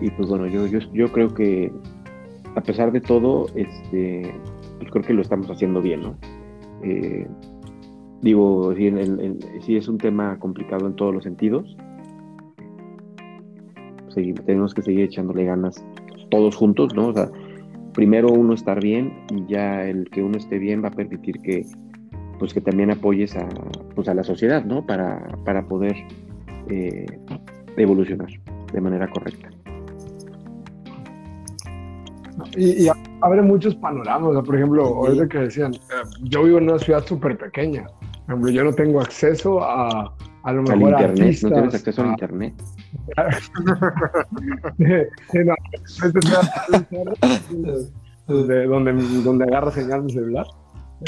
y 0.02 0.10
pues 0.12 0.30
bueno, 0.30 0.48
yo, 0.48 0.68
yo, 0.68 0.80
yo 0.94 1.12
creo 1.12 1.34
que 1.34 1.72
a 2.56 2.62
pesar 2.62 2.92
de 2.92 3.02
todo, 3.02 3.48
este, 3.56 4.34
pues 4.78 4.92
creo 4.92 5.04
que 5.04 5.14
lo 5.14 5.22
estamos 5.22 5.50
haciendo 5.50 5.82
bien, 5.82 6.02
¿no? 6.02 6.16
Eh, 6.84 7.28
digo, 8.22 8.74
sí, 8.76 8.88
en 8.88 8.98
el, 8.98 9.20
en, 9.20 9.40
sí, 9.62 9.76
es 9.76 9.88
un 9.88 9.98
tema 9.98 10.38
complicado 10.40 10.88
en 10.88 10.96
todos 10.96 11.14
los 11.14 11.24
sentidos. 11.24 11.76
Sí, 14.10 14.34
tenemos 14.46 14.74
que 14.74 14.84
seguir 14.84 15.06
echándole 15.06 15.46
ganas 15.46 15.84
todos 16.30 16.56
juntos, 16.56 16.94
¿no? 16.94 17.08
O 17.08 17.14
sea, 17.14 17.30
primero 17.94 18.30
uno 18.30 18.54
estar 18.54 18.82
bien 18.82 19.14
y 19.32 19.46
ya 19.52 19.88
el 19.88 20.10
que 20.10 20.22
uno 20.22 20.38
esté 20.38 20.60
bien 20.60 20.84
va 20.84 20.90
a 20.90 20.92
permitir 20.92 21.40
que, 21.40 21.66
pues 22.44 22.54
que 22.54 22.60
también 22.60 22.92
apoyes 22.92 23.38
a, 23.38 23.48
pues 23.96 24.10
a 24.10 24.14
la 24.14 24.22
sociedad, 24.22 24.66
¿no? 24.66 24.86
Para, 24.86 25.18
para 25.46 25.66
poder 25.66 25.96
eh, 26.68 27.06
evolucionar 27.78 28.28
de 28.74 28.82
manera 28.82 29.10
correcta. 29.10 29.50
Y, 32.58 32.84
y, 32.84 32.90
abre 33.22 33.42
muchos 33.44 33.76
panoramas, 33.76 34.32
o 34.32 34.34
sea, 34.34 34.44
por 34.44 34.58
ejemplo, 34.58 34.84
ahorita 34.84 35.30
que 35.30 35.38
decían, 35.38 35.72
yo 36.24 36.44
vivo 36.44 36.58
en 36.58 36.66
una 36.66 36.80
ciudad 36.80 37.06
súper 37.06 37.38
pequeña, 37.38 37.86
por 38.26 38.32
ejemplo, 38.32 38.52
yo 38.52 38.66
no 38.66 38.74
tengo 38.74 39.00
acceso 39.00 39.64
a, 39.64 40.14
a 40.44 40.52
lo 40.52 40.64
mejor 40.64 40.96
al 40.96 41.12
internet, 41.12 41.22
artistas, 41.22 41.50
no 41.50 41.56
tienes 41.56 41.76
acceso 41.76 42.02
a, 42.02 42.04
al 42.04 42.12
internet. 42.12 42.54
de, 48.28 48.66
donde, 48.66 48.94
donde 49.24 49.46
agarra 49.46 49.72
señal 49.72 50.04
mi 50.04 50.12
celular. 50.12 50.46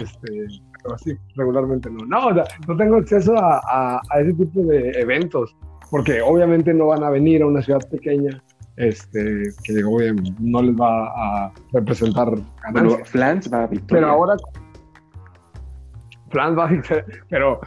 Este, 0.01 0.47
pero 0.85 0.95
así 0.95 1.17
regularmente 1.35 1.89
no. 1.89 2.05
No, 2.05 2.27
o 2.27 2.33
sea, 2.33 2.45
no 2.67 2.77
tengo 2.77 2.97
acceso 2.97 3.35
a, 3.37 3.59
a, 3.67 4.01
a, 4.09 4.19
ese 4.19 4.33
tipo 4.33 4.61
de 4.61 4.91
eventos, 4.91 5.55
porque 5.89 6.21
obviamente 6.21 6.73
no 6.73 6.87
van 6.87 7.03
a 7.03 7.09
venir 7.09 7.41
a 7.41 7.47
una 7.47 7.61
ciudad 7.61 7.81
pequeña, 7.89 8.41
este, 8.77 9.43
que 9.63 9.83
oye, 9.83 10.13
no 10.39 10.61
les 10.61 10.75
va 10.75 11.07
a 11.07 11.53
representar 11.73 12.29
ganancias. 12.63 12.73
Bueno, 12.73 13.05
Flans 13.05 13.51
va 13.51 13.63
a 13.63 13.67
Victoria. 13.67 14.01
Pero 14.01 14.07
ahora 14.07 14.35
Flans 16.29 16.57
va 16.57 16.65
a 16.65 16.67
Victoria, 16.67 17.05
pero 17.29 17.61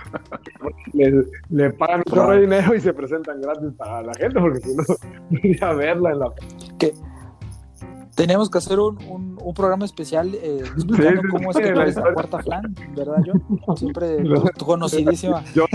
le, 0.92 1.24
le 1.50 1.70
pagan 1.72 2.02
un 2.06 2.14
chorro 2.14 2.32
de 2.32 2.40
dinero 2.42 2.74
y 2.74 2.80
se 2.80 2.92
presentan 2.92 3.40
gratis 3.40 3.72
para 3.76 4.02
la 4.02 4.14
gente, 4.14 4.40
porque 4.40 4.60
si 4.60 4.76
no, 4.76 4.84
no 5.30 5.38
iría 5.42 5.68
a 5.68 5.74
verla 5.74 6.10
en 6.12 6.18
la... 6.20 6.32
Tenemos 8.18 8.50
que 8.50 8.58
hacer 8.58 8.80
un, 8.80 8.98
un, 9.08 9.38
un 9.40 9.54
programa 9.54 9.84
especial 9.84 10.34
eh, 10.34 10.58
explicando 10.60 11.22
sí, 11.22 11.28
cómo 11.30 11.50
es 11.52 11.56
que 11.56 11.72
tú 11.72 11.80
eres 11.80 11.94
la 11.94 12.12
cuarta 12.12 12.42
flan, 12.42 12.74
¿verdad, 12.96 13.22
John? 13.24 13.76
Siempre 13.76 14.16
tu, 14.58 14.66
conocidísima. 14.66 15.44
Yo, 15.54 15.66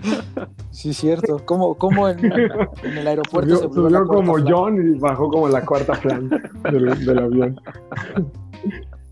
sí, 0.70 0.94
cierto. 0.94 1.42
¿Cómo, 1.44 1.76
cómo 1.76 2.08
en, 2.08 2.24
en, 2.24 2.98
el 2.98 3.08
aeropuerto 3.08 3.56
subió, 3.56 3.68
se 3.68 3.74
subió 3.74 3.90
la 3.90 4.04
como 4.04 4.34
flan? 4.34 4.46
John 4.48 4.94
y 4.94 4.98
bajó 5.00 5.28
como 5.28 5.48
la 5.48 5.66
cuarta 5.66 5.94
flan 5.94 6.28
del, 6.70 7.04
del 7.04 7.18
avión. 7.18 7.60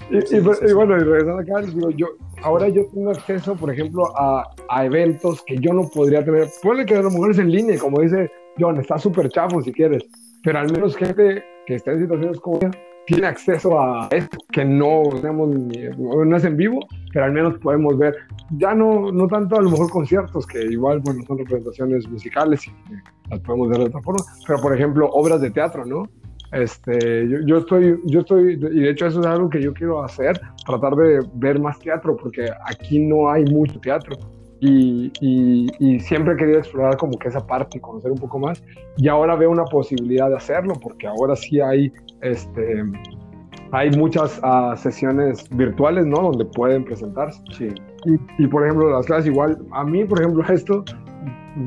Y, 0.08 0.20
sí, 0.20 0.36
y, 0.36 0.40
sí, 0.40 0.66
y, 0.68 0.72
bueno, 0.72 0.96
y 0.96 1.00
regresando 1.00 1.40
acá, 1.40 1.66
digo, 1.66 1.90
yo, 1.90 2.06
ahora 2.44 2.68
yo 2.68 2.86
tengo 2.94 3.10
acceso, 3.10 3.56
por 3.56 3.72
ejemplo, 3.72 4.16
a, 4.16 4.48
a 4.68 4.84
eventos 4.84 5.42
que 5.42 5.58
yo 5.58 5.72
no 5.72 5.88
podría 5.92 6.24
tener. 6.24 6.46
Puede 6.62 6.86
que 6.86 6.94
a 6.94 7.02
lo 7.02 7.10
mejor 7.10 7.32
es 7.32 7.38
en 7.38 7.50
línea, 7.50 7.80
como 7.80 8.00
dice 8.00 8.30
John, 8.60 8.78
está 8.78 8.96
súper 8.96 9.28
chafo 9.28 9.60
si 9.60 9.72
quieres, 9.72 10.04
pero 10.44 10.60
al 10.60 10.70
menos 10.70 10.94
gente 10.94 11.42
que 11.70 11.76
está 11.76 11.92
en 11.92 12.00
situaciones 12.00 12.40
como 12.40 12.58
esta 12.60 12.76
tiene 13.06 13.26
acceso 13.26 13.80
a 13.80 14.08
esto, 14.10 14.38
que 14.52 14.64
no, 14.64 15.02
digamos, 15.14 15.48
no 15.48 16.36
es 16.36 16.44
en 16.44 16.56
vivo, 16.56 16.80
pero 17.12 17.24
al 17.24 17.32
menos 17.32 17.58
podemos 17.58 17.96
ver, 17.96 18.14
ya 18.50 18.74
no, 18.74 19.10
no 19.10 19.26
tanto 19.26 19.56
a 19.56 19.62
lo 19.62 19.70
mejor 19.70 19.90
conciertos, 19.90 20.46
que 20.46 20.64
igual, 20.64 21.00
bueno, 21.00 21.22
son 21.26 21.38
representaciones 21.38 22.08
musicales 22.08 22.66
y 22.66 22.72
las 23.30 23.40
podemos 23.40 23.68
ver 23.68 23.78
de 23.78 23.84
otra 23.86 24.00
forma, 24.02 24.24
pero 24.46 24.60
por 24.60 24.74
ejemplo, 24.74 25.08
obras 25.10 25.40
de 25.40 25.50
teatro, 25.50 25.84
¿no? 25.84 26.08
Este, 26.52 27.28
yo, 27.28 27.38
yo, 27.46 27.58
estoy, 27.58 28.00
yo 28.06 28.20
estoy, 28.20 28.52
y 28.54 28.80
de 28.80 28.90
hecho 28.90 29.06
eso 29.06 29.20
es 29.20 29.26
algo 29.26 29.48
que 29.48 29.62
yo 29.62 29.72
quiero 29.72 30.02
hacer, 30.04 30.40
tratar 30.66 30.94
de 30.94 31.20
ver 31.34 31.60
más 31.60 31.78
teatro, 31.78 32.16
porque 32.16 32.48
aquí 32.66 32.98
no 32.98 33.30
hay 33.30 33.44
mucho 33.44 33.80
teatro. 33.80 34.16
Y, 34.60 35.10
y, 35.20 35.66
y, 35.78 36.00
siempre 36.00 36.34
he 36.34 36.36
querido 36.36 36.58
explorar 36.58 36.98
como 36.98 37.18
que 37.18 37.28
esa 37.28 37.46
parte 37.46 37.78
y 37.78 37.80
conocer 37.80 38.10
un 38.10 38.18
poco 38.18 38.38
más. 38.38 38.62
Y 38.98 39.08
ahora 39.08 39.34
veo 39.34 39.50
una 39.50 39.64
posibilidad 39.64 40.28
de 40.28 40.36
hacerlo, 40.36 40.74
porque 40.82 41.06
ahora 41.06 41.34
sí 41.34 41.60
hay 41.62 41.90
este, 42.20 42.84
hay 43.72 43.90
muchas 43.92 44.40
ah, 44.42 44.74
sesiones 44.76 45.48
virtuales, 45.50 46.06
¿no? 46.06 46.22
Donde 46.22 46.44
pueden 46.44 46.84
presentarse. 46.84 47.40
Sí. 47.56 47.68
Y, 48.04 48.42
y, 48.42 48.46
por 48.46 48.64
ejemplo, 48.64 48.90
las 48.90 49.06
clases 49.06 49.26
igual, 49.26 49.58
a 49.72 49.84
mí, 49.84 50.04
por 50.04 50.20
ejemplo, 50.20 50.44
esto, 50.52 50.84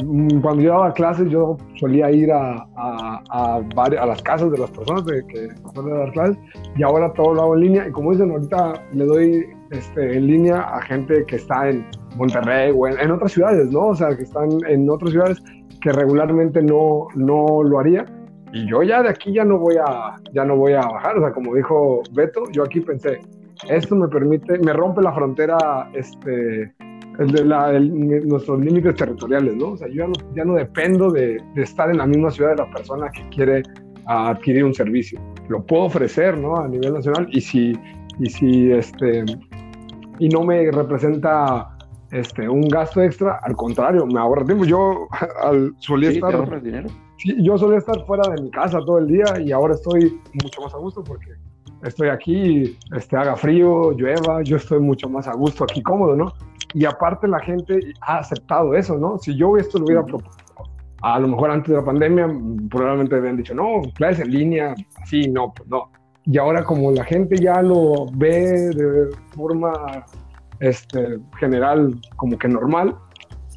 mm, 0.03 0.41
cuando 0.41 0.63
yo 0.63 0.71
daba 0.71 0.93
clases, 0.93 1.29
yo 1.29 1.57
solía 1.79 2.11
ir 2.11 2.31
a, 2.31 2.67
a, 2.75 3.23
a, 3.29 3.61
a 3.75 4.05
las 4.05 4.21
casas 4.21 4.51
de 4.51 4.57
las 4.57 4.71
personas 4.71 5.05
de, 5.05 5.25
que 5.27 5.49
suelen 5.73 5.97
dar 5.97 6.11
clases, 6.11 6.37
y 6.75 6.83
ahora 6.83 7.13
todo 7.13 7.35
lo 7.35 7.41
hago 7.41 7.55
en 7.55 7.61
línea. 7.61 7.87
Y 7.87 7.91
como 7.91 8.11
dicen, 8.11 8.31
ahorita 8.31 8.73
le 8.93 9.05
doy 9.05 9.45
este, 9.71 10.17
en 10.17 10.27
línea 10.27 10.61
a 10.61 10.81
gente 10.81 11.25
que 11.25 11.37
está 11.37 11.69
en 11.69 11.85
Monterrey 12.15 12.71
o 12.75 12.87
en, 12.87 12.99
en, 12.99 13.11
otras 13.11 13.31
ciudades, 13.31 13.71
¿no? 13.71 13.87
O 13.87 13.95
sea, 13.95 14.15
que 14.15 14.23
están 14.23 14.49
en 14.67 14.89
otras 14.89 15.11
ciudades 15.11 15.41
que 15.81 15.91
regularmente 15.91 16.61
no, 16.61 17.07
no 17.15 17.63
lo 17.63 17.79
haría. 17.79 18.05
Y 18.53 18.67
yo 18.69 18.83
ya 18.83 19.01
de 19.01 19.09
aquí 19.09 19.33
ya 19.33 19.43
no 19.43 19.57
voy 19.57 19.75
a, 19.77 20.15
ya 20.31 20.45
no 20.45 20.55
voy 20.55 20.73
a 20.73 20.81
bajar. 20.81 21.17
O 21.17 21.21
sea, 21.21 21.31
como 21.31 21.55
dijo 21.55 22.01
Beto, 22.13 22.43
yo 22.51 22.63
aquí 22.63 22.81
pensé, 22.81 23.19
esto 23.67 23.95
me 23.95 24.07
permite, 24.07 24.59
me 24.59 24.73
rompe 24.73 25.01
la 25.01 25.11
frontera, 25.11 25.57
este, 25.93 26.73
el 27.19 27.31
de 27.31 27.45
la, 27.45 27.71
el, 27.71 28.27
nuestros 28.27 28.59
límites 28.59 28.95
territoriales, 28.95 29.55
¿no? 29.55 29.69
O 29.69 29.77
sea, 29.77 29.87
yo 29.87 29.95
ya 29.95 30.07
no, 30.07 30.13
ya 30.35 30.45
no 30.45 30.53
dependo 30.55 31.11
de, 31.11 31.37
de, 31.55 31.61
estar 31.63 31.89
en 31.89 31.97
la 31.97 32.05
misma 32.05 32.31
ciudad 32.31 32.51
de 32.51 32.57
la 32.57 32.71
persona 32.71 33.09
que 33.09 33.27
quiere 33.29 33.63
adquirir 34.05 34.65
un 34.65 34.73
servicio. 34.73 35.19
Lo 35.49 35.65
puedo 35.65 35.83
ofrecer, 35.83 36.37
¿no? 36.37 36.57
A 36.57 36.67
nivel 36.67 36.93
nacional 36.93 37.27
y 37.31 37.41
si, 37.41 37.73
y 38.19 38.29
si, 38.29 38.71
este, 38.71 39.25
y 40.19 40.29
no 40.29 40.43
me 40.43 40.71
representa 40.71 41.77
este, 42.11 42.47
un 42.47 42.67
gasto 42.67 43.01
extra, 43.01 43.39
al 43.43 43.55
contrario, 43.55 44.05
me 44.05 44.19
ahorra 44.19 44.45
tiempo. 44.45 44.65
Yo 44.65 45.07
al, 45.43 45.73
solía 45.79 46.11
sí, 46.11 46.15
estar... 46.17 46.31
¿te 46.31 46.37
ahorras 46.37 46.63
dinero? 46.63 46.89
Sí, 47.17 47.35
yo 47.43 47.57
solía 47.57 47.77
estar 47.77 48.05
fuera 48.05 48.29
de 48.33 48.41
mi 48.41 48.51
casa 48.51 48.79
todo 48.85 48.99
el 48.99 49.07
día 49.07 49.25
y 49.39 49.51
ahora 49.51 49.73
estoy 49.73 50.19
mucho 50.43 50.61
más 50.61 50.73
a 50.73 50.77
gusto 50.77 51.03
porque 51.03 51.31
estoy 51.83 52.09
aquí, 52.09 52.77
este, 52.95 53.17
haga 53.17 53.35
frío, 53.35 53.91
llueva, 53.91 54.41
yo 54.43 54.57
estoy 54.57 54.79
mucho 54.79 55.09
más 55.09 55.27
a 55.27 55.33
gusto 55.33 55.63
aquí, 55.63 55.81
cómodo, 55.81 56.15
¿no? 56.15 56.33
Y 56.73 56.85
aparte 56.85 57.27
la 57.27 57.39
gente 57.39 57.79
ha 58.01 58.19
aceptado 58.19 58.73
eso, 58.73 58.97
¿no? 58.97 59.17
Si 59.17 59.35
yo 59.35 59.57
esto 59.57 59.79
lo 59.79 59.85
hubiera 59.85 60.05
propuesto, 60.05 60.43
a 61.01 61.19
lo 61.19 61.27
mejor 61.27 61.51
antes 61.51 61.69
de 61.69 61.75
la 61.75 61.85
pandemia, 61.85 62.27
probablemente 62.69 63.15
habían 63.15 63.37
dicho, 63.37 63.53
no, 63.53 63.81
clases 63.95 64.25
en 64.25 64.31
línea, 64.31 64.75
así, 65.01 65.27
no, 65.27 65.53
pues 65.53 65.67
no. 65.67 65.89
Y 66.25 66.37
ahora 66.37 66.63
como 66.63 66.91
la 66.91 67.03
gente 67.03 67.35
ya 67.37 67.61
lo 67.61 68.07
ve 68.13 68.69
de 68.69 69.09
forma 69.35 70.05
este, 70.59 71.19
general 71.39 71.99
como 72.15 72.37
que 72.37 72.47
normal, 72.47 72.95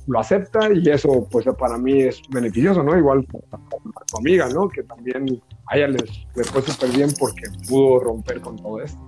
lo 0.09 0.21
acepta 0.21 0.73
y 0.73 0.89
eso 0.89 1.27
pues 1.31 1.47
para 1.59 1.79
mí 1.79 2.03
es 2.03 2.21
beneficioso, 2.31 2.83
¿no? 2.83 2.97
Igual 2.97 3.25
para 3.25 3.63
tu 4.07 4.19
amiga, 4.19 4.49
¿no? 4.49 4.69
Que 4.69 4.83
también 4.85 5.41
a 5.69 5.77
ella 5.77 5.89
les, 5.89 6.27
les 6.35 6.51
fue 6.51 6.63
súper 6.63 6.91
bien 6.91 7.11
porque 7.19 7.43
pudo 7.69 8.01
romper 8.01 8.41
con 8.41 8.57
todo 8.57 8.81
esto. 8.81 9.01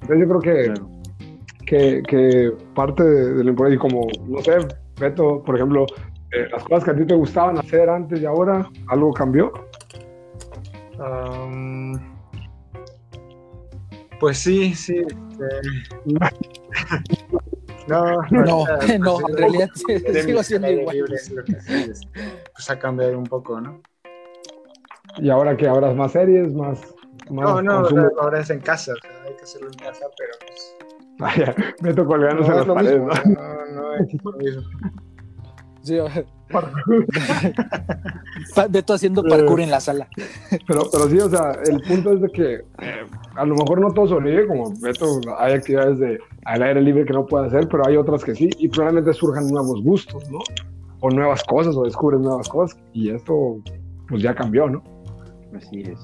Entonces 0.00 0.26
yo 0.26 0.38
creo 0.38 0.40
que, 0.40 0.64
claro. 0.64 0.90
que, 1.66 2.02
que, 2.06 2.52
parte 2.74 3.04
de, 3.04 3.34
de 3.34 3.44
lo 3.44 3.50
importante, 3.50 3.76
y 3.76 3.78
como, 3.78 4.06
no 4.28 4.40
sé, 4.42 4.58
Beto, 4.98 5.42
por 5.42 5.56
ejemplo, 5.56 5.86
eh, 6.32 6.46
las 6.50 6.64
cosas 6.64 6.84
que 6.84 6.90
a 6.92 6.96
ti 6.96 7.06
te 7.06 7.14
gustaban 7.14 7.58
hacer 7.58 7.88
antes 7.88 8.20
y 8.20 8.24
ahora, 8.24 8.68
¿algo 8.88 9.12
cambió? 9.12 9.52
Um, 10.98 12.09
pues 14.20 14.38
sí, 14.38 14.74
sí. 14.74 14.98
Eh, 14.98 15.06
no, 16.06 16.28
no, 17.88 18.22
no, 18.30 18.64
pues, 18.78 19.00
no 19.00 19.28
en 19.28 19.36
realidad 19.36 19.70
sigo 20.24 20.42
siendo 20.42 20.70
igual. 20.70 20.96
Libre, 20.96 21.16
lo 21.34 21.44
que 21.44 21.52
este, 21.52 22.08
pues 22.52 22.70
ha 22.70 22.78
cambiado 22.78 23.18
un 23.18 23.24
poco, 23.24 23.60
¿no? 23.60 23.80
¿Y 25.16 25.30
ahora 25.30 25.56
que 25.56 25.66
ahora 25.66 25.90
es 25.90 25.96
más 25.96 26.12
series, 26.12 26.52
más, 26.54 26.80
más 27.30 27.44
No, 27.44 27.62
no, 27.62 27.72
ahora, 27.72 28.10
ahora, 28.20 28.40
es 28.40 28.50
en 28.50 28.60
casa, 28.60 28.92
o 28.92 28.96
sea, 28.96 29.22
hay 29.26 29.34
que 29.34 29.42
hacerlo 29.42 29.68
en 29.68 29.78
casa, 29.78 30.06
pero 30.16 30.32
pues... 30.46 30.76
Vaya, 31.18 31.54
me 31.82 31.92
tocó 31.92 32.10
colgándose 32.10 32.48
no, 32.48 32.62
en 32.62 32.68
las 32.68 32.76
paredes, 32.76 33.00
¿no? 33.00 33.32
No, 33.34 33.66
no 33.66 33.94
es 33.94 34.24
lo 34.24 34.32
mismo. 34.32 34.62
Sí, 35.82 35.96
Beto 38.70 38.94
haciendo 38.94 39.22
parkour 39.22 39.60
en 39.60 39.70
la 39.70 39.80
sala. 39.80 40.08
Pero, 40.66 40.82
pero 40.90 41.08
sí, 41.08 41.18
o 41.18 41.28
sea, 41.28 41.52
el 41.64 41.80
punto 41.82 42.12
es 42.12 42.20
de 42.20 42.28
que 42.28 42.54
eh, 42.54 43.06
a 43.36 43.44
lo 43.44 43.54
mejor 43.54 43.80
no 43.80 43.92
todo 43.92 44.08
sobrevive, 44.08 44.46
como 44.46 44.72
Beto, 44.80 45.20
hay 45.38 45.54
actividades 45.54 45.98
de, 45.98 46.18
al 46.44 46.62
aire 46.62 46.82
libre 46.82 47.04
que 47.04 47.12
no 47.12 47.26
puede 47.26 47.46
hacer, 47.46 47.68
pero 47.68 47.86
hay 47.86 47.96
otras 47.96 48.24
que 48.24 48.34
sí, 48.34 48.50
y 48.58 48.68
probablemente 48.68 49.12
surjan 49.14 49.46
nuevos 49.48 49.82
gustos, 49.82 50.28
¿no? 50.30 50.40
O 51.00 51.10
nuevas 51.10 51.42
cosas, 51.44 51.76
o 51.76 51.84
descubres 51.84 52.20
nuevas 52.20 52.48
cosas, 52.48 52.78
y 52.92 53.10
esto 53.10 53.58
pues 54.08 54.22
ya 54.22 54.34
cambió, 54.34 54.68
¿no? 54.68 54.82
Así 55.56 55.82
es. 55.82 55.98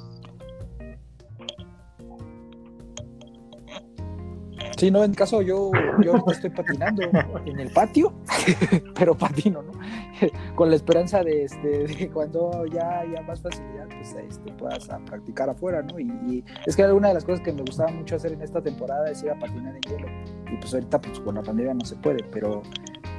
Sí, 4.77 4.91
no, 4.91 5.03
en 5.05 5.15
caso 5.15 5.41
yo, 5.41 5.71
yo 6.03 6.23
estoy 6.31 6.51
patinando 6.51 7.03
en 7.47 7.61
el 7.61 7.71
patio, 7.71 8.13
pero 8.99 9.15
patino, 9.15 9.63
¿no? 9.63 9.73
Con 10.55 10.69
la 10.69 10.77
esperanza 10.77 11.23
de, 11.23 11.45
este, 11.45 11.87
de 11.87 12.11
cuando 12.11 12.67
ya 12.67 13.01
haya 13.01 13.23
más 13.23 13.41
facilidad, 13.41 13.87
pues 13.89 14.15
este, 14.29 14.53
puedas 14.53 14.91
a 14.91 14.99
practicar 14.99 15.49
afuera, 15.49 15.83
¿no? 15.83 15.99
Y, 15.99 16.05
y, 16.29 16.45
es 16.67 16.77
que 16.77 16.85
una 16.85 17.09
de 17.09 17.15
las 17.15 17.25
cosas 17.25 17.41
que 17.41 17.53
me 17.53 17.63
gustaba 17.63 17.91
mucho 17.91 18.17
hacer 18.17 18.33
en 18.33 18.43
esta 18.43 18.61
temporada 18.61 19.11
es 19.11 19.23
ir 19.23 19.31
a 19.31 19.39
patinar 19.39 19.75
en 19.77 19.81
hielo. 19.81 20.09
Y 20.53 20.57
pues 20.59 20.75
ahorita 20.75 21.01
pues 21.01 21.21
con 21.21 21.37
la 21.37 21.43
pandemia 21.43 21.73
no 21.73 21.85
se 21.87 21.97
puede, 21.97 22.23
pero, 22.25 22.63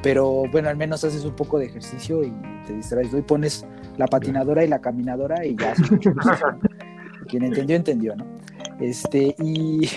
pero 0.04 0.44
bueno, 0.52 0.70
al 0.70 0.78
menos 0.78 1.04
haces 1.04 1.26
un 1.26 1.36
poco 1.36 1.58
de 1.58 1.66
ejercicio 1.66 2.24
y 2.24 2.32
te 2.68 2.74
distraes, 2.74 3.12
¿no? 3.12 3.18
Y 3.18 3.24
pones 3.24 3.66
la 3.98 4.06
patinadora 4.06 4.64
y 4.64 4.68
la 4.68 4.80
caminadora 4.80 5.44
y 5.44 5.56
ya 5.56 5.72
haces 5.72 5.92
mucho 5.92 6.12
ejercicio. 6.12 6.60
Quien 7.28 7.44
entendió, 7.44 7.76
entendió, 7.76 8.16
¿no? 8.16 8.26
Este, 8.80 9.36
y... 9.40 9.90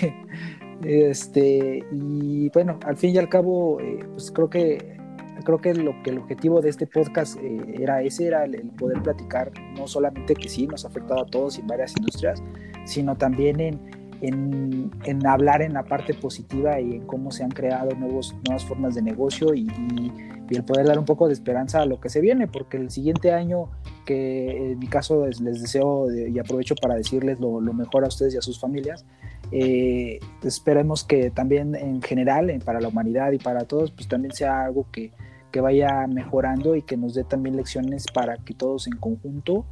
Este, 0.83 1.83
y 1.91 2.49
bueno, 2.49 2.79
al 2.85 2.97
fin 2.97 3.15
y 3.15 3.17
al 3.17 3.29
cabo, 3.29 3.79
eh, 3.79 3.99
pues 4.13 4.31
creo 4.31 4.49
que 4.49 4.99
creo 5.43 5.59
que 5.59 5.73
lo 5.73 5.91
que 6.03 6.11
el 6.11 6.19
objetivo 6.19 6.61
de 6.61 6.69
este 6.69 6.85
podcast 6.85 7.37
eh, 7.41 7.75
era 7.79 8.01
ese, 8.03 8.27
era 8.27 8.45
el, 8.45 8.55
el, 8.55 8.69
poder 8.69 9.01
platicar 9.01 9.51
no 9.75 9.87
solamente 9.87 10.35
que 10.35 10.47
sí 10.47 10.67
nos 10.67 10.85
ha 10.85 10.89
afectado 10.89 11.21
a 11.21 11.25
todos 11.25 11.57
y 11.57 11.61
en 11.61 11.67
varias 11.67 11.95
industrias, 11.97 12.43
sino 12.85 13.15
también 13.15 13.59
en, 13.59 13.79
en, 14.21 14.91
en, 15.03 15.27
hablar 15.27 15.61
en 15.61 15.73
la 15.73 15.83
parte 15.83 16.13
positiva 16.13 16.79
y 16.79 16.95
en 16.95 17.05
cómo 17.07 17.31
se 17.31 17.43
han 17.43 17.49
creado 17.49 17.91
nuevos, 17.95 18.35
nuevas 18.45 18.63
formas 18.65 18.95
de 18.95 19.01
negocio 19.01 19.53
y, 19.53 19.61
y, 19.61 20.11
y, 20.49 20.55
el 20.55 20.63
poder 20.63 20.85
dar 20.85 20.99
un 20.99 21.05
poco 21.05 21.27
de 21.27 21.33
esperanza 21.33 21.81
a 21.81 21.85
lo 21.85 21.99
que 21.99 22.09
se 22.09 22.21
viene, 22.21 22.47
porque 22.47 22.77
el 22.77 22.91
siguiente 22.91 23.31
año, 23.31 23.69
que 24.05 24.71
en 24.71 24.79
mi 24.79 24.87
caso 24.87 25.25
les, 25.25 25.39
les 25.39 25.61
deseo 25.61 26.07
y 26.13 26.37
aprovecho 26.39 26.75
para 26.75 26.95
decirles 26.95 27.39
lo, 27.39 27.61
lo, 27.61 27.73
mejor 27.73 28.03
a 28.03 28.09
ustedes 28.09 28.33
y 28.35 28.37
a 28.37 28.41
sus 28.41 28.59
familias, 28.59 29.05
eh, 29.51 30.19
esperemos 30.43 31.03
que 31.03 31.29
también 31.29 31.75
en 31.75 32.01
general, 32.01 32.49
eh, 32.49 32.59
para 32.63 32.79
la 32.79 32.87
humanidad 32.87 33.31
y 33.31 33.37
para 33.37 33.65
todos, 33.65 33.91
pues 33.91 34.07
también 34.07 34.33
sea 34.33 34.65
algo 34.65 34.87
que, 34.91 35.11
que 35.51 35.61
vaya 35.61 36.07
mejorando 36.07 36.75
y 36.75 36.81
que 36.81 36.97
nos 36.97 37.13
dé 37.13 37.23
también 37.23 37.57
lecciones 37.57 38.05
para 38.13 38.37
que 38.37 38.53
todos 38.53 38.87
en 38.87 38.97
conjunto 38.97 39.65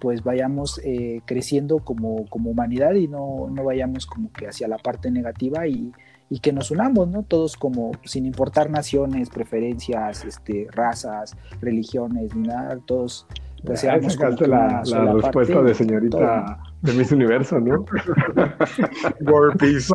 pues 0.00 0.22
vayamos 0.22 0.80
eh, 0.84 1.22
creciendo 1.24 1.78
como, 1.78 2.26
como, 2.28 2.50
humanidad 2.50 2.92
y 2.92 3.08
no, 3.08 3.48
no, 3.50 3.64
vayamos 3.64 4.04
como 4.04 4.30
que 4.32 4.46
hacia 4.46 4.68
la 4.68 4.76
parte 4.76 5.10
negativa 5.10 5.66
y, 5.66 5.92
y, 6.28 6.40
que 6.40 6.52
nos 6.52 6.70
unamos, 6.70 7.08
¿no? 7.08 7.22
Todos 7.22 7.56
como 7.56 7.92
sin 8.04 8.26
importar 8.26 8.68
naciones, 8.68 9.30
preferencias, 9.30 10.26
este, 10.26 10.66
razas, 10.70 11.34
religiones, 11.62 12.34
ni 12.36 12.48
nada, 12.48 12.78
todos 12.84 13.26
pues 13.64 13.80
seamos 13.80 14.14
como 14.16 14.30
la, 14.30 14.82
la 14.84 15.12
respuesta 15.14 15.54
parte, 15.54 15.68
de 15.68 15.74
señorita 15.74 16.18
todo. 16.18 16.73
De 16.84 16.92
Miss 16.92 17.10
Universo, 17.12 17.58
¿no? 17.58 17.84
War 19.20 19.56
Peace. 19.56 19.92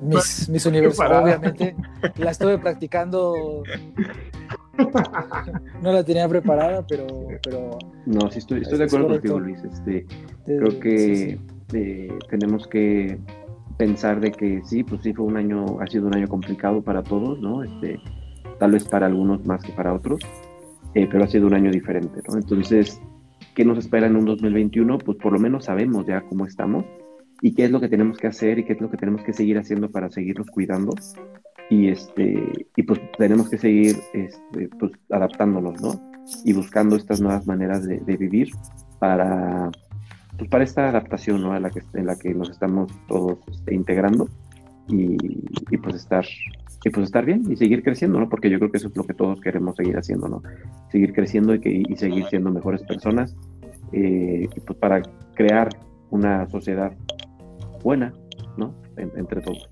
Miss, 0.00 0.48
Miss 0.48 0.66
Universo, 0.66 1.04
obviamente. 1.04 1.76
La 2.16 2.30
estuve 2.30 2.58
practicando 2.58 3.62
no 5.82 5.92
la 5.92 6.04
tenía 6.04 6.28
preparada, 6.28 6.86
pero, 6.86 7.06
pero 7.42 7.78
no, 8.06 8.30
sí 8.30 8.38
estoy, 8.38 8.62
estoy 8.62 8.78
de 8.78 8.84
acuerdo 8.84 9.08
contigo, 9.08 9.40
Luis. 9.40 9.62
Este, 9.64 10.06
de, 10.46 10.58
creo 10.58 10.80
que 10.80 10.98
sí, 10.98 11.40
sí. 11.70 11.78
Eh, 11.78 12.18
tenemos 12.30 12.66
que 12.66 13.18
pensar 13.76 14.20
de 14.20 14.32
que 14.32 14.62
sí, 14.64 14.84
pues 14.84 15.02
sí 15.02 15.12
fue 15.12 15.26
un 15.26 15.36
año, 15.36 15.80
ha 15.80 15.86
sido 15.86 16.06
un 16.06 16.16
año 16.16 16.28
complicado 16.28 16.82
para 16.82 17.02
todos, 17.02 17.38
¿no? 17.40 17.62
Este, 17.62 18.00
tal 18.58 18.72
vez 18.72 18.84
para 18.84 19.06
algunos 19.06 19.44
más 19.44 19.62
que 19.62 19.72
para 19.72 19.92
otros, 19.92 20.20
eh, 20.94 21.06
pero 21.10 21.24
ha 21.24 21.28
sido 21.28 21.46
un 21.46 21.54
año 21.54 21.70
diferente, 21.70 22.22
¿no? 22.28 22.36
Entonces, 22.36 23.00
¿qué 23.54 23.64
nos 23.64 23.78
espera 23.78 24.06
en 24.06 24.16
un 24.16 24.24
2021? 24.24 24.98
Pues 24.98 25.18
por 25.18 25.32
lo 25.32 25.38
menos 25.38 25.64
sabemos 25.66 26.06
ya 26.06 26.22
cómo 26.22 26.46
estamos 26.46 26.84
y 27.42 27.54
qué 27.54 27.64
es 27.64 27.70
lo 27.70 27.80
que 27.80 27.88
tenemos 27.88 28.18
que 28.18 28.26
hacer 28.26 28.58
y 28.58 28.64
qué 28.64 28.74
es 28.74 28.80
lo 28.80 28.90
que 28.90 28.96
tenemos 28.96 29.22
que 29.22 29.32
seguir 29.32 29.58
haciendo 29.58 29.90
para 29.90 30.10
seguirnos 30.10 30.48
cuidando 30.50 30.94
y 31.68 31.88
este 31.88 32.66
y 32.76 32.82
pues 32.82 33.00
tenemos 33.18 33.50
que 33.50 33.58
seguir 33.58 33.96
este, 34.12 34.68
pues, 34.78 34.92
adaptándonos 35.10 35.80
no 35.80 36.00
y 36.44 36.52
buscando 36.52 36.96
estas 36.96 37.20
nuevas 37.20 37.46
maneras 37.46 37.84
de, 37.86 37.98
de 37.98 38.16
vivir 38.16 38.50
para 38.98 39.70
pues, 40.38 40.50
para 40.50 40.64
esta 40.64 40.88
adaptación 40.88 41.42
¿no? 41.42 41.52
a 41.52 41.60
la 41.60 41.70
que 41.70 41.82
en 41.94 42.06
la 42.06 42.16
que 42.16 42.34
nos 42.34 42.50
estamos 42.50 42.92
todos 43.08 43.38
este, 43.48 43.74
integrando 43.74 44.28
y, 44.88 45.16
y, 45.70 45.76
pues 45.78 45.96
estar 45.96 46.24
y 46.84 46.90
pues 46.90 47.06
estar 47.06 47.24
bien 47.24 47.42
y 47.50 47.56
seguir 47.56 47.82
creciendo 47.82 48.20
no 48.20 48.28
porque 48.28 48.50
yo 48.50 48.58
creo 48.58 48.70
que 48.70 48.78
eso 48.78 48.88
es 48.88 48.96
lo 48.96 49.04
que 49.04 49.14
todos 49.14 49.40
queremos 49.40 49.76
seguir 49.76 49.96
haciendo 49.96 50.28
no 50.28 50.42
seguir 50.90 51.12
creciendo 51.12 51.54
y, 51.54 51.60
que, 51.60 51.82
y 51.88 51.96
seguir 51.96 52.24
siendo 52.26 52.50
mejores 52.50 52.82
personas 52.82 53.36
eh, 53.92 54.48
y 54.54 54.60
pues 54.60 54.78
para 54.78 55.02
crear 55.34 55.68
una 56.10 56.48
sociedad 56.48 56.92
buena 57.82 58.12
¿no? 58.56 58.74
entre 58.96 59.40
todos. 59.40 59.68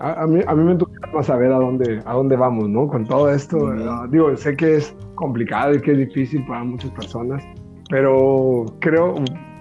A, 0.00 0.26
mí, 0.26 0.40
a 0.46 0.54
mí 0.54 0.64
me 0.64 0.72
entusiasma 0.72 1.22
saber 1.22 1.52
a 1.52 1.58
dónde, 1.58 2.02
a 2.04 2.14
dónde 2.14 2.34
vamos, 2.34 2.68
¿no? 2.68 2.88
Con 2.88 3.06
todo 3.06 3.30
esto. 3.30 3.72
digo, 4.10 4.36
sé 4.36 4.56
que 4.56 4.76
es 4.76 4.96
complicado 5.14 5.74
y 5.74 5.80
que 5.80 5.92
es 5.92 5.98
difícil 5.98 6.44
para 6.46 6.64
muchas 6.64 6.90
personas, 6.90 7.44
pero 7.88 8.66
creo, 8.80 9.14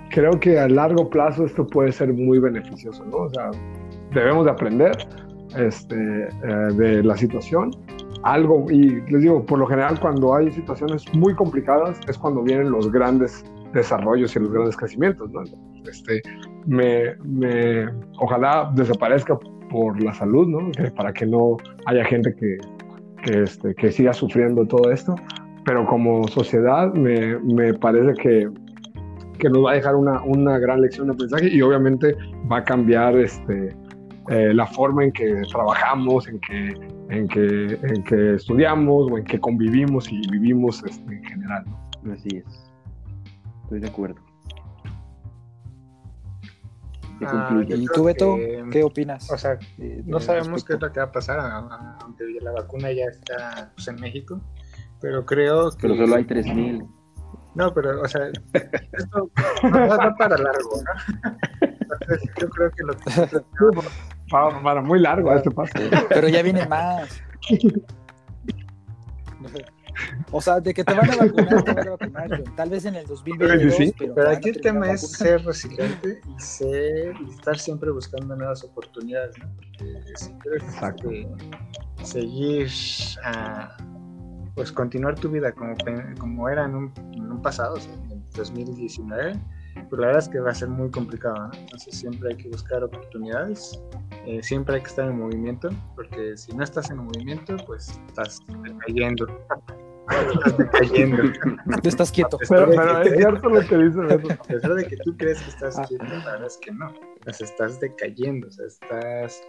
creo 0.10 0.40
que 0.40 0.58
a 0.58 0.68
largo 0.68 1.10
plazo 1.12 1.46
esto 1.46 1.68
puede 1.68 1.92
ser 1.92 2.12
muy 2.14 2.40
beneficioso, 2.40 3.06
¿no? 3.06 3.18
O 3.18 3.30
sea, 3.30 3.52
debemos 4.14 4.46
de 4.46 4.52
aprender 4.52 4.92
este, 5.56 5.96
eh, 5.96 6.74
de 6.74 7.04
la 7.04 7.18
situación. 7.18 7.72
Algo, 8.24 8.66
y 8.70 9.02
les 9.10 9.22
digo, 9.22 9.44
por 9.46 9.60
lo 9.60 9.66
general 9.66 10.00
cuando 10.00 10.36
hay 10.36 10.52
situaciones 10.52 11.06
muy 11.14 11.34
complicadas 11.34 12.00
es 12.08 12.18
cuando 12.18 12.44
vienen 12.44 12.72
los 12.72 12.92
grandes 12.92 13.44
desarrollos 13.74 14.36
y 14.36 14.40
los 14.40 14.52
grandes 14.52 14.78
crecimientos, 14.78 15.32
¿no? 15.32 15.42
Este, 15.90 16.22
me, 16.68 17.16
me, 17.26 17.88
ojalá 18.20 18.72
desaparezca 18.76 19.40
por 19.70 20.02
la 20.04 20.14
salud, 20.14 20.48
¿no? 20.48 20.72
para 20.96 21.12
que 21.14 21.26
no 21.26 21.58
haya 21.86 22.06
gente 22.06 22.36
que, 22.36 22.58
que, 23.24 23.44
este, 23.44 23.74
que 23.74 23.92
siga 23.92 24.14
sufriendo 24.14 24.66
todo 24.66 24.92
esto. 24.92 25.16
Pero 25.66 25.86
como 25.88 26.28
sociedad 26.28 26.94
me, 26.94 27.40
me 27.40 27.74
parece 27.74 28.14
que, 28.22 28.50
que, 29.40 29.50
nos 29.50 29.66
va 29.66 29.72
a 29.72 29.76
dejar 29.76 29.96
una, 29.96 30.22
una, 30.24 30.60
gran 30.60 30.82
lección 30.82 31.08
de 31.08 31.14
aprendizaje 31.14 31.50
y 31.50 31.62
obviamente 31.62 32.16
va 32.52 32.58
a 32.58 32.64
cambiar 32.64 33.16
este, 33.18 33.70
eh, 34.32 34.54
la 34.54 34.66
forma 34.66 35.04
en 35.04 35.12
que 35.12 35.42
trabajamos, 35.52 36.26
en 36.30 36.40
que, 36.40 36.68
en, 37.10 37.28
que, 37.28 37.78
en 37.84 38.04
que 38.06 38.36
estudiamos 38.36 39.12
o 39.12 39.18
en 39.18 39.26
que 39.26 39.38
convivimos 39.38 40.10
y 40.10 40.22
vivimos 40.32 40.82
este, 40.86 41.14
en 41.14 41.24
general. 41.26 41.66
Así 42.14 42.38
es. 42.38 42.72
Estoy 43.64 43.82
de 43.82 43.90
acuerdo. 43.90 44.22
Ah, 47.26 47.62
¿Y 47.68 47.86
tú, 47.88 48.06
Beto, 48.06 48.38
qué 48.72 48.84
opinas? 48.84 49.30
O 49.30 49.38
sea, 49.38 49.60
no 50.06 50.22
sabemos 50.22 50.64
qué 50.64 50.74
es 50.74 50.82
lo 50.82 50.92
que 50.94 51.02
va 51.02 51.08
a 51.08 51.12
pasar, 51.12 51.40
aunque 52.02 52.24
la 52.42 52.52
vacuna 52.52 52.90
ya 52.94 53.06
está 53.06 53.72
pues, 53.76 53.88
en 53.90 53.96
México, 53.96 54.40
pero 55.02 55.26
creo 55.26 55.72
que... 55.72 55.78
Pero 55.82 55.98
solo 55.98 56.16
hay 56.16 56.24
3.000. 56.24 56.88
No, 57.54 57.74
pero, 57.74 58.02
o 58.02 58.08
sea, 58.08 58.28
esto 58.94 59.30
va, 59.76 60.16
para 60.16 60.38
largo, 60.38 60.82
¿no? 60.84 61.38
Entonces, 61.62 62.30
yo 62.40 62.50
creo 62.50 62.72
que 62.72 62.84
lo 62.84 62.94
que... 62.96 63.46
para, 64.32 64.62
para 64.64 64.82
muy 64.82 65.00
largo 65.00 65.34
este 65.36 65.52
paso. 65.52 65.74
Pero 66.10 66.28
ya 66.28 66.42
viene 66.42 66.66
más. 66.66 67.22
O 70.32 70.42
sea, 70.42 70.60
de 70.60 70.74
que 70.74 70.84
te 70.84 70.94
van 70.94 71.12
a 71.12 71.16
vacunar, 71.16 71.64
te 71.64 71.74
van 71.74 71.88
a 71.88 71.92
vacunar, 71.92 72.44
Tal 72.56 72.70
vez 72.70 72.86
en 72.86 72.96
el 72.96 73.06
2022, 73.06 73.94
pero, 73.98 74.16
pero 74.16 74.30
aquí 74.30 74.50
el 74.50 74.62
tema 74.62 74.92
es 74.92 75.12
ser 75.12 75.44
resiliente 75.44 76.22
y, 76.26 76.42
ser, 76.42 77.14
y 77.20 77.30
estar 77.30 77.58
siempre 77.60 77.92
buscando 77.92 78.36
nuevas 78.36 78.64
oportunidades, 78.64 79.36
este, 80.14 81.28
seguir 82.04 82.70
a, 83.24 83.78
pues 84.56 84.72
continuar 84.72 85.16
tu 85.16 85.30
vida 85.30 85.52
como, 85.52 85.76
como 86.18 86.50
era 86.50 86.66
en 86.66 86.76
un, 86.76 86.94
en 87.14 87.32
un 87.32 87.42
pasado, 87.42 87.76
o 87.76 87.80
sea, 87.80 87.94
en 87.94 88.24
2019, 88.36 89.34
pues 89.90 90.00
la 90.00 90.08
verdad 90.08 90.24
es 90.24 90.30
que 90.30 90.40
va 90.40 90.52
a 90.52 90.56
ser 90.56 90.70
muy 90.70 90.90
complicado, 90.90 91.48
¿no? 91.48 91.52
Entonces 91.54 91.96
siempre 91.96 92.30
hay 92.30 92.38
que 92.38 92.50
buscar 92.50 92.84
oportunidades, 92.84 93.82
eh, 94.26 94.42
siempre 94.42 94.76
hay 94.76 94.82
que 94.82 94.88
estar 94.88 95.08
en 95.08 95.20
movimiento, 95.20 95.70
porque 95.96 96.38
si 96.38 96.56
no 96.56 96.64
estás 96.64 96.90
en 96.92 96.98
movimiento, 96.98 97.56
pues 97.66 98.00
estás 98.08 98.40
cayendo 98.86 99.26
estás 100.10 100.58
decayendo. 100.58 101.24
Tú 101.82 101.90
estás 101.90 102.12
quieto. 102.12 102.38
Pero, 102.48 103.02
es 103.02 103.14
cierto 103.14 103.50
lo 103.50 103.62
que 103.62 103.78
dices. 103.78 104.32
A 104.32 104.44
pesar 104.44 104.74
de 104.76 104.86
que 104.86 104.98
tú 104.98 105.16
crees 105.18 105.42
que 105.42 105.50
estás 105.50 105.80
ah. 105.80 105.86
quieto, 105.88 106.06
la 106.06 106.32
verdad 106.32 106.48
es 106.48 106.58
que 106.58 106.72
no. 106.72 106.90
O 107.28 107.34
sea, 107.34 107.48
estás 107.48 107.80
decayendo, 107.80 108.48
o 108.48 108.52
sea, 108.52 108.66
estás. 108.66 109.42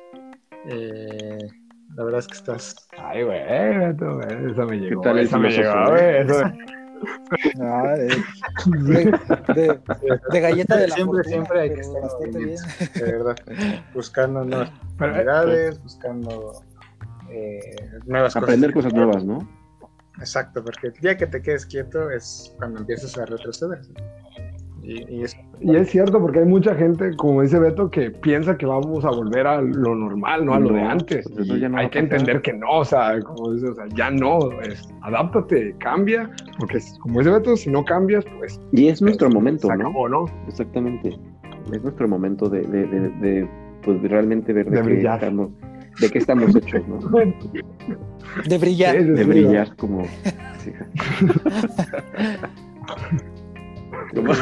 Eh, 0.66 1.38
la 1.94 2.04
verdad 2.04 2.20
es 2.20 2.28
que 2.28 2.34
estás. 2.34 2.88
Ay, 2.98 3.22
güey, 3.22 3.40
eso 3.40 4.66
me 4.66 4.76
llegó. 4.78 5.02
¿Qué 5.02 5.08
tal 5.08 5.18
eso 5.18 5.38
me 5.38 5.50
llegó, 5.50 5.90
güey. 5.90 6.16
Eso... 6.18 6.42
De, 9.54 9.80
de, 10.30 10.40
galleta 10.40 10.76
de 10.76 10.88
la 10.88 10.94
siempre, 10.94 11.22
fortuna, 11.22 11.24
siempre 11.24 11.60
hay 11.60 11.74
que 11.74 11.80
estar 11.80 12.02
bien. 12.34 12.56
De 12.94 13.12
verdad. 13.12 13.36
Buscando 13.94 14.44
nuevas 14.44 14.70
oportunidades, 14.94 15.82
buscando 15.82 16.62
eh, 17.30 17.76
nuevas 18.06 18.36
Aprender 18.36 18.72
cosas 18.72 18.92
nuevas, 18.92 19.24
¿no? 19.24 19.48
Exacto, 20.18 20.62
porque 20.62 20.88
el 20.88 20.92
día 20.94 21.16
que 21.16 21.26
te 21.26 21.42
quedes 21.42 21.66
quieto 21.66 22.10
es 22.10 22.54
cuando 22.58 22.80
empiezas 22.80 23.16
a 23.18 23.24
retroceder. 23.24 23.80
Y, 24.82 25.22
es... 25.22 25.36
y, 25.60 25.76
es... 25.76 25.90
cierto, 25.90 26.20
porque 26.20 26.40
hay 26.40 26.44
mucha 26.44 26.74
gente, 26.74 27.14
como 27.16 27.42
dice 27.42 27.58
Beto, 27.58 27.90
que 27.90 28.10
piensa 28.10 28.56
que 28.56 28.66
vamos 28.66 29.04
a 29.04 29.10
volver 29.10 29.46
a 29.46 29.60
lo 29.60 29.94
normal, 29.94 30.44
no 30.44 30.54
a 30.54 30.60
lo 30.60 30.72
de 30.72 30.82
antes. 30.82 31.28
Pues 31.28 31.50
hay 31.50 31.88
que 31.88 32.00
entender 32.00 32.42
que 32.42 32.52
no, 32.52 32.78
o 32.78 32.84
sea, 32.84 33.20
como 33.20 33.52
dice, 33.52 33.68
o 33.68 33.74
sea, 33.74 33.86
ya 33.94 34.10
no, 34.10 34.50
es, 34.62 34.88
adáptate, 35.02 35.74
cambia, 35.78 36.30
porque 36.58 36.80
como 37.00 37.20
dice 37.20 37.30
Beto, 37.30 37.56
si 37.56 37.70
no 37.70 37.84
cambias, 37.84 38.24
pues... 38.38 38.60
Y 38.72 38.88
es 38.88 39.00
nuestro 39.00 39.30
momento, 39.30 39.68
¿no? 39.74 40.08
¿no? 40.08 40.24
Exactamente. 40.48 41.16
Es 41.72 41.82
nuestro 41.82 42.08
momento 42.08 42.48
de, 42.48 42.62
de, 42.62 42.86
de, 42.86 43.48
pues, 43.84 44.02
realmente 44.02 44.52
ver 44.52 44.68
de, 44.68 44.82
qué 44.82 45.06
estamos, 45.06 45.50
de 46.00 46.10
qué 46.10 46.18
estamos 46.18 46.56
hechos, 46.56 46.82
¿no? 46.88 46.98
De 48.48 48.58
brillar. 48.58 49.04
de 49.04 49.24
brillar 49.24 49.76
como. 49.76 50.02
como... 54.14 54.32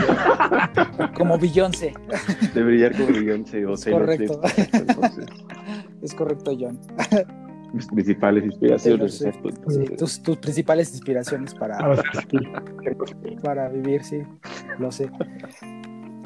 como 1.16 1.38
Beyoncé. 1.38 1.92
De 2.54 2.62
brillar 2.62 2.96
como 2.96 3.08
Beyoncé 3.08 3.66
o 3.66 3.74
es 3.74 3.84
correcto. 3.84 4.40
Es 6.02 6.14
correcto, 6.14 6.56
John. 6.58 6.78
Mis 7.72 7.86
principales 7.86 8.44
inspiraciones. 8.44 9.18
Sí, 9.18 9.30
tus, 9.96 10.22
tus, 10.22 10.36
principales 10.38 10.92
inspiraciones 10.92 11.54
para, 11.54 11.78
para 13.42 13.68
vivir, 13.68 14.02
sí, 14.02 14.22
lo 14.78 14.90
sé. 14.90 15.08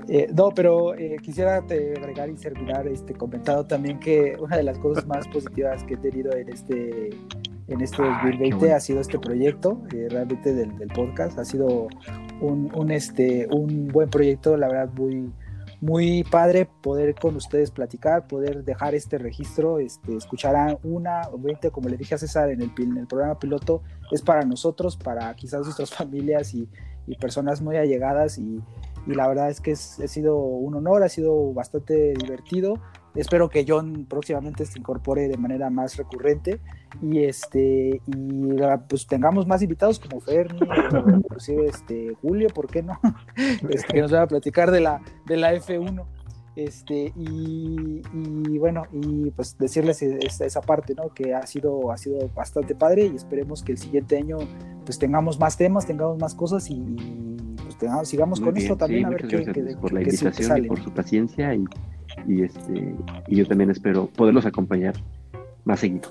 Eh, 0.08 0.28
no, 0.34 0.50
pero 0.50 0.94
eh, 0.94 1.16
quisiera 1.22 1.56
agregar 1.56 2.28
y 2.28 2.36
servir 2.36 2.70
este 2.90 3.14
comentado 3.14 3.64
también 3.64 3.98
que 3.98 4.36
una 4.38 4.56
de 4.56 4.62
las 4.62 4.78
cosas 4.78 5.06
más 5.06 5.26
positivas 5.28 5.82
que 5.84 5.94
he 5.94 5.96
tenido 5.96 6.32
en 6.36 6.48
este 6.50 7.10
en 7.68 7.80
este 7.80 8.02
2020 8.02 8.72
ah, 8.72 8.76
ha 8.76 8.80
sido 8.80 9.00
este 9.00 9.18
proyecto 9.18 9.80
eh, 9.94 10.08
realmente 10.10 10.52
del, 10.52 10.70
podcast 10.94 11.38
ha 11.38 11.44
sido 11.46 11.88
un, 12.44 12.90
este 12.90 13.48
un 13.50 13.88
buen 13.88 14.10
proyecto 14.10 14.56
la 14.56 14.68
verdad 14.68 14.90
muy 14.94 15.32
muy 15.80 16.24
padre 16.24 16.68
poder 16.82 17.14
con 17.14 17.36
ustedes 17.36 17.70
platicar 17.70 18.26
poder 18.26 18.64
dejar 18.64 18.94
este 18.94 19.18
registro 19.18 19.78
este 19.78 20.16
escuchar 20.16 20.56
a 20.56 20.78
una 20.82 21.22
o 21.32 21.38
veinte 21.38 21.70
como 21.70 21.88
le 21.88 21.96
dije 21.96 22.14
a 22.14 22.18
César 22.18 22.50
en 22.50 22.62
el, 22.62 22.72
en 22.78 22.96
el 22.96 23.06
programa 23.06 23.38
piloto 23.38 23.82
es 24.10 24.22
para 24.22 24.42
nosotros 24.42 24.96
para 24.96 25.34
quizás 25.34 25.64
nuestras 25.64 25.90
familias 25.94 26.54
y, 26.54 26.68
y 27.06 27.16
personas 27.16 27.60
muy 27.60 27.76
allegadas 27.76 28.38
y 28.38 28.62
y 29.06 29.14
la 29.14 29.28
verdad 29.28 29.50
es 29.50 29.60
que 29.60 29.72
es, 29.72 30.00
ha 30.00 30.08
sido 30.08 30.36
un 30.36 30.74
honor, 30.74 31.02
ha 31.02 31.08
sido 31.08 31.52
bastante 31.52 32.14
divertido. 32.14 32.80
Espero 33.14 33.48
que 33.48 33.64
John 33.66 34.06
próximamente 34.08 34.66
se 34.66 34.78
incorpore 34.78 35.28
de 35.28 35.36
manera 35.36 35.70
más 35.70 35.96
recurrente 35.96 36.60
y 37.00 37.24
este 37.24 38.00
y 38.06 38.48
pues 38.88 39.06
tengamos 39.06 39.46
más 39.46 39.62
invitados 39.62 40.00
como 40.00 40.20
Ferni 40.20 40.58
inclusive 41.14 41.66
este 41.66 42.14
Julio, 42.20 42.48
¿por 42.48 42.66
qué 42.66 42.82
no? 42.82 42.98
Este, 43.68 43.94
que 43.94 44.00
nos 44.00 44.12
va 44.12 44.22
a 44.22 44.26
platicar 44.26 44.70
de 44.70 44.80
la 44.80 45.00
de 45.26 45.36
la 45.36 45.54
F1 45.54 46.04
este 46.56 47.12
y, 47.16 48.02
y, 48.12 48.58
bueno 48.58 48.84
y 48.92 49.30
pues 49.32 49.58
decirles 49.58 50.02
esa, 50.02 50.44
esa, 50.44 50.60
parte 50.60 50.94
no 50.94 51.12
que 51.12 51.34
ha 51.34 51.46
sido 51.46 51.90
ha 51.90 51.96
sido 51.96 52.28
bastante 52.28 52.76
padre 52.76 53.06
y 53.06 53.16
esperemos 53.16 53.62
que 53.62 53.72
el 53.72 53.78
siguiente 53.78 54.16
año 54.16 54.38
pues 54.84 54.98
tengamos 54.98 55.38
más 55.38 55.56
temas 55.56 55.86
tengamos 55.86 56.18
más 56.18 56.34
cosas 56.34 56.70
y 56.70 57.33
pues, 57.92 58.08
sigamos 58.08 58.40
con 58.40 58.56
esto 58.56 58.76
también 58.76 59.06
a 59.06 59.10
ver 59.10 59.26
qué, 59.26 59.76
por 59.80 59.92
la 59.92 60.02
invitación 60.02 60.64
y 60.64 60.68
por 60.68 60.82
su 60.82 60.90
paciencia 60.92 61.54
y, 61.54 61.64
y, 62.26 62.42
este 62.42 62.94
y 63.28 63.36
yo 63.36 63.46
también 63.46 63.70
espero 63.70 64.06
poderlos 64.06 64.46
acompañar 64.46 64.94
más 65.64 65.80
seguido. 65.80 66.10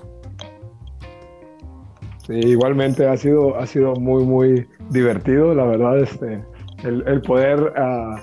Sí, 2.26 2.32
igualmente 2.34 3.06
ha 3.06 3.16
sido, 3.16 3.56
ha 3.56 3.66
sido 3.66 3.94
muy, 3.96 4.24
muy 4.24 4.66
divertido, 4.90 5.54
la 5.54 5.64
verdad, 5.66 5.98
este, 6.00 6.42
el, 6.82 7.06
el 7.06 7.20
poder 7.20 7.60
uh, 7.60 8.16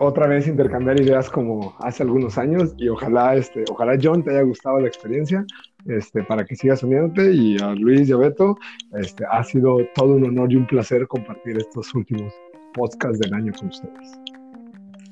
otra 0.00 0.26
vez 0.26 0.48
intercambiar 0.48 1.00
ideas 1.00 1.30
como 1.30 1.74
hace 1.78 2.02
algunos 2.02 2.38
años 2.38 2.74
y 2.76 2.88
ojalá, 2.88 3.36
este, 3.36 3.64
ojalá 3.70 3.96
John 4.02 4.24
te 4.24 4.30
haya 4.30 4.42
gustado 4.42 4.80
la 4.80 4.88
experiencia, 4.88 5.44
este, 5.86 6.22
para 6.24 6.44
que 6.44 6.56
sigas 6.56 6.82
uniéndote 6.82 7.32
y 7.32 7.56
a 7.60 7.72
Luis 7.74 8.08
y 8.08 8.12
a 8.12 8.16
Beto, 8.16 8.56
este, 8.94 9.24
ha 9.30 9.44
sido 9.44 9.78
todo 9.94 10.14
un 10.14 10.24
honor 10.24 10.52
y 10.52 10.56
un 10.56 10.66
placer 10.66 11.06
compartir 11.06 11.56
estos 11.58 11.94
últimos 11.94 12.32
podcast 12.74 13.20
del 13.20 13.34
año 13.34 13.52
con 13.58 13.68
ustedes. 13.68 14.18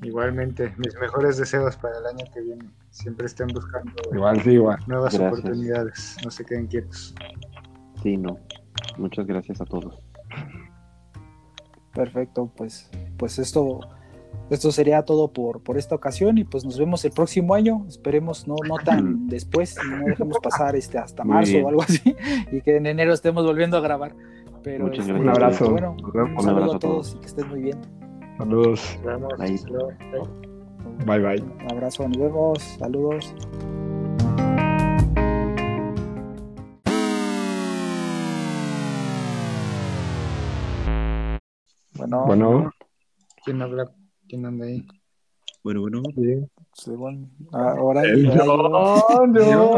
Igualmente, 0.03 0.73
mis 0.79 0.95
mejores 1.01 1.39
deseos 1.39 1.77
para 1.77 1.99
el 1.99 2.07
año 2.07 2.25
que 2.33 2.41
viene. 2.41 2.71
Siempre 2.91 3.27
estén 3.27 3.49
buscando 3.49 3.93
igual, 4.13 4.41
sí, 4.43 4.51
igual. 4.51 4.79
nuevas 4.87 5.15
oportunidades, 5.15 6.17
no 6.25 6.31
se 6.31 6.45
queden 6.45 6.67
quietos. 6.67 7.15
Sí, 8.03 8.17
no. 8.17 8.39
Muchas 8.97 9.27
gracias 9.27 9.61
a 9.61 9.65
todos. 9.65 10.01
Perfecto, 11.93 12.53
pues, 12.57 12.91
pues 13.17 13.39
esto 13.39 13.81
esto 14.51 14.73
sería 14.73 15.03
todo 15.03 15.31
por, 15.31 15.63
por 15.63 15.77
esta 15.77 15.95
ocasión 15.95 16.39
y 16.39 16.45
pues 16.45 16.65
nos 16.65 16.79
vemos 16.79 17.05
el 17.05 17.13
próximo 17.13 17.55
año. 17.55 17.85
Esperemos 17.87 18.49
no, 18.49 18.55
no 18.67 18.77
tan 18.77 19.27
después 19.29 19.77
y 19.85 19.91
no 19.91 20.07
dejemos 20.07 20.39
pasar 20.43 20.75
este 20.75 20.97
hasta 20.97 21.23
marzo 21.23 21.59
o 21.59 21.69
algo 21.69 21.83
así 21.83 22.17
y 22.53 22.63
que 22.63 22.77
en 22.77 22.87
enero 22.87 23.13
estemos 23.13 23.45
volviendo 23.45 23.77
a 23.77 23.81
grabar. 23.81 24.15
Pero 24.69 24.85
Muchas 24.85 25.09
este, 25.09 25.13
gracias. 25.23 25.23
Un 25.23 25.29
abrazo. 25.31 25.71
Bueno, 25.71 25.97
Nos 25.97 26.05
un 26.05 26.43
saludo 26.43 26.51
abrazo 26.51 26.73
a 26.73 26.77
a 26.77 26.79
todos 26.79 27.15
y 27.15 27.19
que 27.21 27.27
estén 27.27 27.49
muy 27.49 27.63
bien. 27.63 27.79
Saludos. 28.37 28.99
Luego. 29.03 29.29
Bye. 29.39 29.59
Bye 31.07 31.19
bye. 31.21 31.43
Un 31.43 31.73
abrazo, 31.73 32.07
nos 32.07 32.19
vemos. 32.19 32.59
Saludos. 32.79 33.35
Bueno, 41.95 42.27
Bueno, 42.27 42.71
¿Quién 43.47 43.63
habla? 43.63 43.91
¿Quién 44.29 44.45
anda 44.45 44.67
ahí? 44.67 44.87
Bueno, 45.65 45.81
bueno. 45.81 46.03
según 46.75 47.33
ahora 47.53 48.03
el 48.03 48.39
ahora 48.39 49.01
John, 49.09 49.35
Yo. 49.35 49.77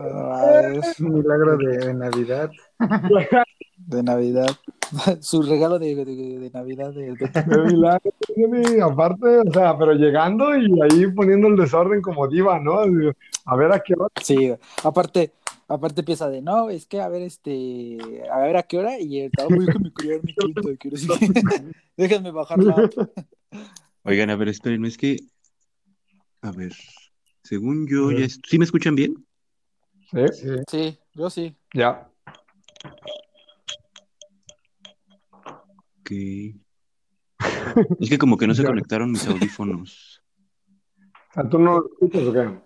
Ah, 0.00 0.62
es 0.74 0.98
un 0.98 1.14
milagro 1.14 1.56
de 1.58 1.94
Navidad. 1.94 2.50
de 3.86 4.02
Navidad. 4.02 4.50
Su 5.20 5.42
regalo 5.42 5.78
de, 5.78 5.94
de- 5.94 6.04
de 6.38 6.50
Navidad 6.50 6.92
de 6.92 7.12
milagro, 7.64 8.10
Johnny. 8.36 8.80
Aparte, 8.80 9.38
o 9.38 9.52
sea, 9.52 9.76
pero 9.78 9.94
llegando 9.94 10.56
y 10.56 10.66
ahí 10.82 11.06
poniendo 11.14 11.48
el 11.48 11.56
desorden 11.56 12.02
como 12.02 12.26
diva, 12.28 12.58
¿no? 12.58 12.80
A 13.46 13.56
ver 13.56 13.72
a 13.72 13.80
qué 13.80 13.94
hora. 13.94 14.08
Sí, 14.22 14.52
aparte, 14.82 15.32
aparte 15.68 16.00
empieza 16.00 16.28
de 16.28 16.42
no, 16.42 16.70
es 16.70 16.86
que 16.86 17.00
a 17.00 17.08
ver, 17.08 17.22
este, 17.22 17.98
a 18.32 18.38
ver 18.40 18.56
a 18.56 18.62
qué 18.64 18.78
hora 18.78 18.98
y 18.98 19.20
el 19.20 19.30
voy 19.48 19.68
a 19.68 19.78
mi 19.78 19.84
mi 19.84 19.90
cuenta, 20.34 20.62
quiero 20.78 20.96
decir, 20.96 21.10
déjenme 21.96 22.30
bajar 22.32 22.58
la 22.62 22.74
app. 22.74 22.92
Oigan, 24.04 24.30
a 24.30 24.36
ver, 24.36 24.48
espérenme, 24.48 24.88
es 24.88 24.96
que. 24.96 25.16
A 26.42 26.50
ver. 26.52 26.72
Según 27.42 27.86
yo, 27.86 28.10
ya. 28.10 28.24
est- 28.24 28.44
¿Sí 28.48 28.58
me 28.58 28.64
escuchan 28.64 28.94
bien? 28.94 29.14
Sí, 30.10 30.18
Sí. 30.32 30.48
Sí, 30.68 30.98
yo 31.14 31.30
sí. 31.30 31.54
ya. 31.74 32.09
Ok. 36.10 36.56
Es 38.00 38.10
que 38.10 38.18
como 38.18 38.36
que 38.36 38.46
no 38.46 38.54
se 38.54 38.64
conectaron 38.64 39.12
mis 39.12 39.26
audífonos. 39.26 40.22
O 41.30 41.34
sea, 41.34 41.48
¿tú 41.48 41.58
no 41.58 41.78
lo 41.78 41.86
escuchas 41.86 42.22
o 42.26 42.32
qué? 42.32 42.58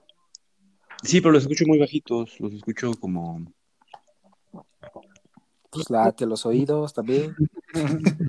Sí, 1.02 1.20
pero 1.20 1.32
los 1.32 1.42
escucho 1.42 1.64
muy 1.66 1.78
bajitos. 1.78 2.40
Los 2.40 2.54
escucho 2.54 2.92
como. 2.98 3.44
Pues 5.70 5.90
late 5.90 6.24
los 6.24 6.46
oídos 6.46 6.94
también. 6.94 7.34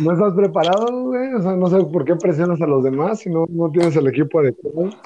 ¿No 0.00 0.12
estás 0.12 0.34
preparado, 0.34 1.04
güey? 1.04 1.32
O 1.34 1.42
sea, 1.42 1.56
no 1.56 1.68
sé 1.68 1.78
por 1.84 2.04
qué 2.04 2.14
presionas 2.16 2.60
a 2.60 2.66
los 2.66 2.84
demás 2.84 3.20
si 3.20 3.30
no, 3.30 3.46
no 3.48 3.70
tienes 3.70 3.96
el 3.96 4.06
equipo 4.08 4.40
adecuado. 4.40 4.90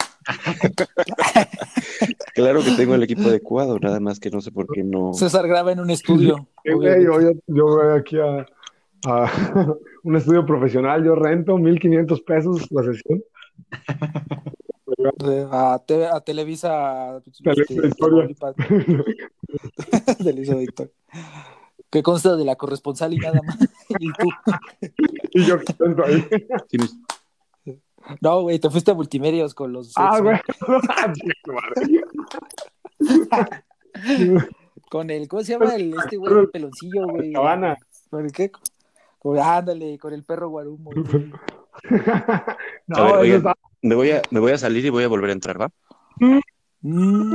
Claro 2.35 2.65
que 2.65 2.73
tengo 2.73 2.97
el 2.97 3.03
equipo 3.05 3.29
adecuado, 3.29 3.79
nada 3.79 4.01
más 4.01 4.19
que 4.19 4.29
no 4.29 4.41
sé 4.41 4.51
por 4.51 4.67
qué 4.73 4.83
no. 4.83 5.13
César 5.13 5.47
graba 5.47 5.71
en 5.71 5.79
un 5.79 5.91
estudio. 5.91 6.49
Sí, 6.65 6.73
güey, 6.73 7.07
obviamente. 7.07 7.43
yo, 7.47 7.55
yo 7.55 7.65
voy 7.67 7.97
aquí 7.97 8.19
a, 8.19 8.45
a 9.07 9.31
un 10.03 10.17
estudio 10.17 10.45
profesional, 10.47 11.05
yo 11.05 11.15
rento 11.15 11.57
1500 11.59 12.21
pesos 12.23 12.71
la 12.71 12.83
sesión. 12.83 13.23
A, 15.51 15.83
te- 15.87 16.07
a 16.07 16.21
Televisa. 16.21 17.21
Televisa 17.43 17.63
este, 17.63 17.81
Victoria. 17.81 18.29
Tamaulipas. 18.39 18.55
Televisa 20.19 20.55
Victoria. 20.57 20.93
Que 21.91 22.03
consta 22.03 22.37
de 22.37 22.45
la 22.45 22.57
corresponsal 22.57 23.13
y 23.13 23.19
nada 23.19 23.41
más. 23.45 23.59
Y 24.01 24.09
tú. 24.13 24.29
Y 25.33 25.45
yo 25.45 25.57
ahí. 26.05 26.27
No, 28.21 28.43
güey, 28.43 28.59
te 28.59 28.71
fuiste 28.71 28.91
a 28.91 28.95
multimedios 28.95 29.55
con 29.55 29.73
los. 29.73 29.93
Ah, 29.97 30.21
güey. 30.21 30.39
Con 34.91 35.11
el, 35.11 35.29
¿cómo 35.29 35.43
se 35.43 35.53
llama 35.53 35.75
el 35.75 35.95
este 35.95 36.17
güey, 36.17 36.33
el 36.35 36.51
peloncillo, 36.51 37.07
güey? 37.09 37.33
Cabana. 37.33 37.77
¿Con 38.11 38.25
el 38.25 38.33
qué? 38.33 38.51
Con- 39.25 39.39
ándale, 39.39 39.99
con 39.99 40.12
el 40.12 40.22
perro 40.22 40.51
guarumo. 40.51 40.91
No, 42.87 42.97
A 42.97 43.03
ver, 43.05 43.16
oigan. 43.16 43.37
está 43.39 43.55
Me 43.81 43.95
voy 43.95 44.11
a, 44.11 44.22
me 44.31 44.39
voy 44.39 44.53
a 44.53 44.59
salir 44.59 44.85
y 44.85 44.91
voy 44.91 45.03
a 45.05 45.09
volver 45.09 45.31
a 45.31 45.33
entrar, 45.33 45.59
¿va? 45.61 45.70
Mm. 46.18 47.33